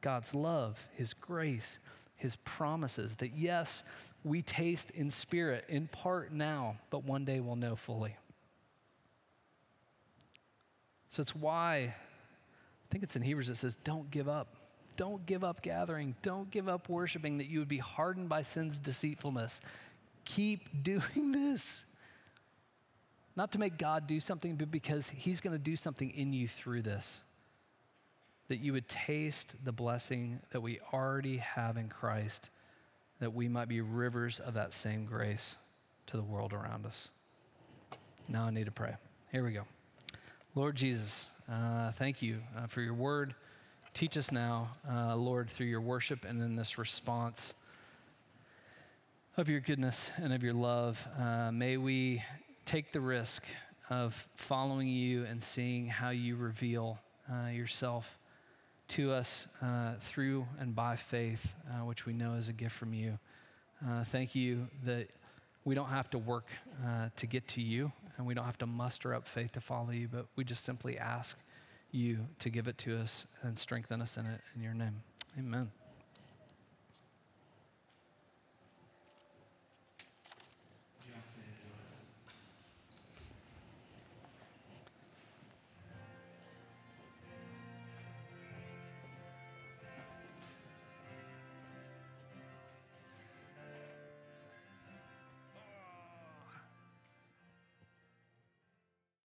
God's 0.00 0.34
love, 0.34 0.84
His 0.96 1.14
grace, 1.14 1.78
His 2.16 2.34
promises. 2.36 3.14
That 3.16 3.36
yes, 3.36 3.84
we 4.24 4.42
taste 4.42 4.90
in 4.90 5.10
spirit, 5.10 5.64
in 5.68 5.86
part 5.86 6.32
now, 6.32 6.76
but 6.90 7.04
one 7.04 7.24
day 7.24 7.38
we'll 7.38 7.54
know 7.54 7.76
fully. 7.76 8.16
So 11.10 11.20
it's 11.20 11.36
why, 11.36 11.76
I 11.76 11.94
think 12.90 13.04
it's 13.04 13.16
in 13.16 13.22
Hebrews, 13.22 13.50
it 13.50 13.56
says, 13.56 13.78
don't 13.84 14.10
give 14.10 14.28
up. 14.28 14.56
Don't 14.96 15.24
give 15.24 15.44
up 15.44 15.62
gathering. 15.62 16.14
Don't 16.22 16.50
give 16.50 16.68
up 16.68 16.88
worshiping, 16.88 17.38
that 17.38 17.46
you 17.46 17.58
would 17.58 17.68
be 17.68 17.78
hardened 17.78 18.28
by 18.28 18.42
sin's 18.42 18.78
deceitfulness. 18.78 19.60
Keep 20.24 20.68
doing 20.82 21.32
this. 21.32 21.84
Not 23.34 23.52
to 23.52 23.58
make 23.58 23.78
God 23.78 24.06
do 24.06 24.20
something, 24.20 24.56
but 24.56 24.70
because 24.70 25.08
He's 25.08 25.40
going 25.40 25.54
to 25.54 25.58
do 25.58 25.76
something 25.76 26.10
in 26.10 26.32
you 26.32 26.48
through 26.48 26.82
this. 26.82 27.22
That 28.48 28.60
you 28.60 28.72
would 28.72 28.88
taste 28.88 29.54
the 29.64 29.72
blessing 29.72 30.40
that 30.50 30.60
we 30.60 30.80
already 30.92 31.38
have 31.38 31.76
in 31.76 31.88
Christ, 31.88 32.50
that 33.20 33.32
we 33.32 33.48
might 33.48 33.68
be 33.68 33.80
rivers 33.80 34.40
of 34.40 34.54
that 34.54 34.72
same 34.72 35.06
grace 35.06 35.56
to 36.06 36.16
the 36.16 36.22
world 36.22 36.52
around 36.52 36.84
us. 36.84 37.08
Now 38.28 38.44
I 38.44 38.50
need 38.50 38.66
to 38.66 38.72
pray. 38.72 38.94
Here 39.30 39.44
we 39.44 39.52
go. 39.52 39.62
Lord 40.54 40.76
Jesus, 40.76 41.28
uh, 41.50 41.92
thank 41.92 42.20
you 42.20 42.40
uh, 42.56 42.66
for 42.66 42.82
your 42.82 42.94
word. 42.94 43.34
Teach 43.94 44.16
us 44.16 44.30
now, 44.30 44.70
uh, 44.90 45.16
Lord, 45.16 45.48
through 45.48 45.66
your 45.66 45.80
worship 45.80 46.24
and 46.24 46.42
in 46.42 46.56
this 46.56 46.76
response 46.76 47.54
of 49.36 49.48
your 49.48 49.60
goodness 49.60 50.10
and 50.16 50.32
of 50.32 50.42
your 50.42 50.52
love. 50.52 51.06
Uh, 51.18 51.50
may 51.52 51.76
we 51.78 52.22
take 52.64 52.92
the 52.92 53.00
risk 53.00 53.42
of 53.90 54.26
following 54.36 54.88
you 54.88 55.24
and 55.24 55.42
seeing 55.42 55.86
how 55.86 56.10
you 56.10 56.36
reveal 56.36 56.98
uh, 57.30 57.48
yourself 57.48 58.18
to 58.88 59.12
us 59.12 59.46
uh, 59.62 59.94
through 60.00 60.46
and 60.58 60.74
by 60.74 60.96
faith, 60.96 61.48
uh, 61.70 61.84
which 61.84 62.06
we 62.06 62.12
know 62.12 62.34
is 62.34 62.48
a 62.48 62.52
gift 62.52 62.76
from 62.76 62.92
you. 62.92 63.18
Uh, 63.86 64.04
thank 64.04 64.34
you 64.34 64.68
that 64.84 65.08
we 65.64 65.74
don't 65.74 65.88
have 65.88 66.10
to 66.10 66.18
work 66.18 66.46
uh, 66.84 67.08
to 67.16 67.26
get 67.26 67.46
to 67.48 67.60
you, 67.62 67.92
and 68.16 68.26
we 68.26 68.34
don't 68.34 68.44
have 68.44 68.58
to 68.58 68.66
muster 68.66 69.14
up 69.14 69.26
faith 69.26 69.52
to 69.52 69.60
follow 69.60 69.90
you, 69.90 70.08
but 70.08 70.26
we 70.36 70.44
just 70.44 70.64
simply 70.64 70.98
ask 70.98 71.36
you 71.90 72.18
to 72.38 72.50
give 72.50 72.68
it 72.68 72.78
to 72.78 72.98
us 72.98 73.26
and 73.42 73.56
strengthen 73.56 74.02
us 74.02 74.16
in 74.16 74.26
it 74.26 74.40
in 74.56 74.62
your 74.62 74.74
name. 74.74 75.02
Amen. 75.38 75.81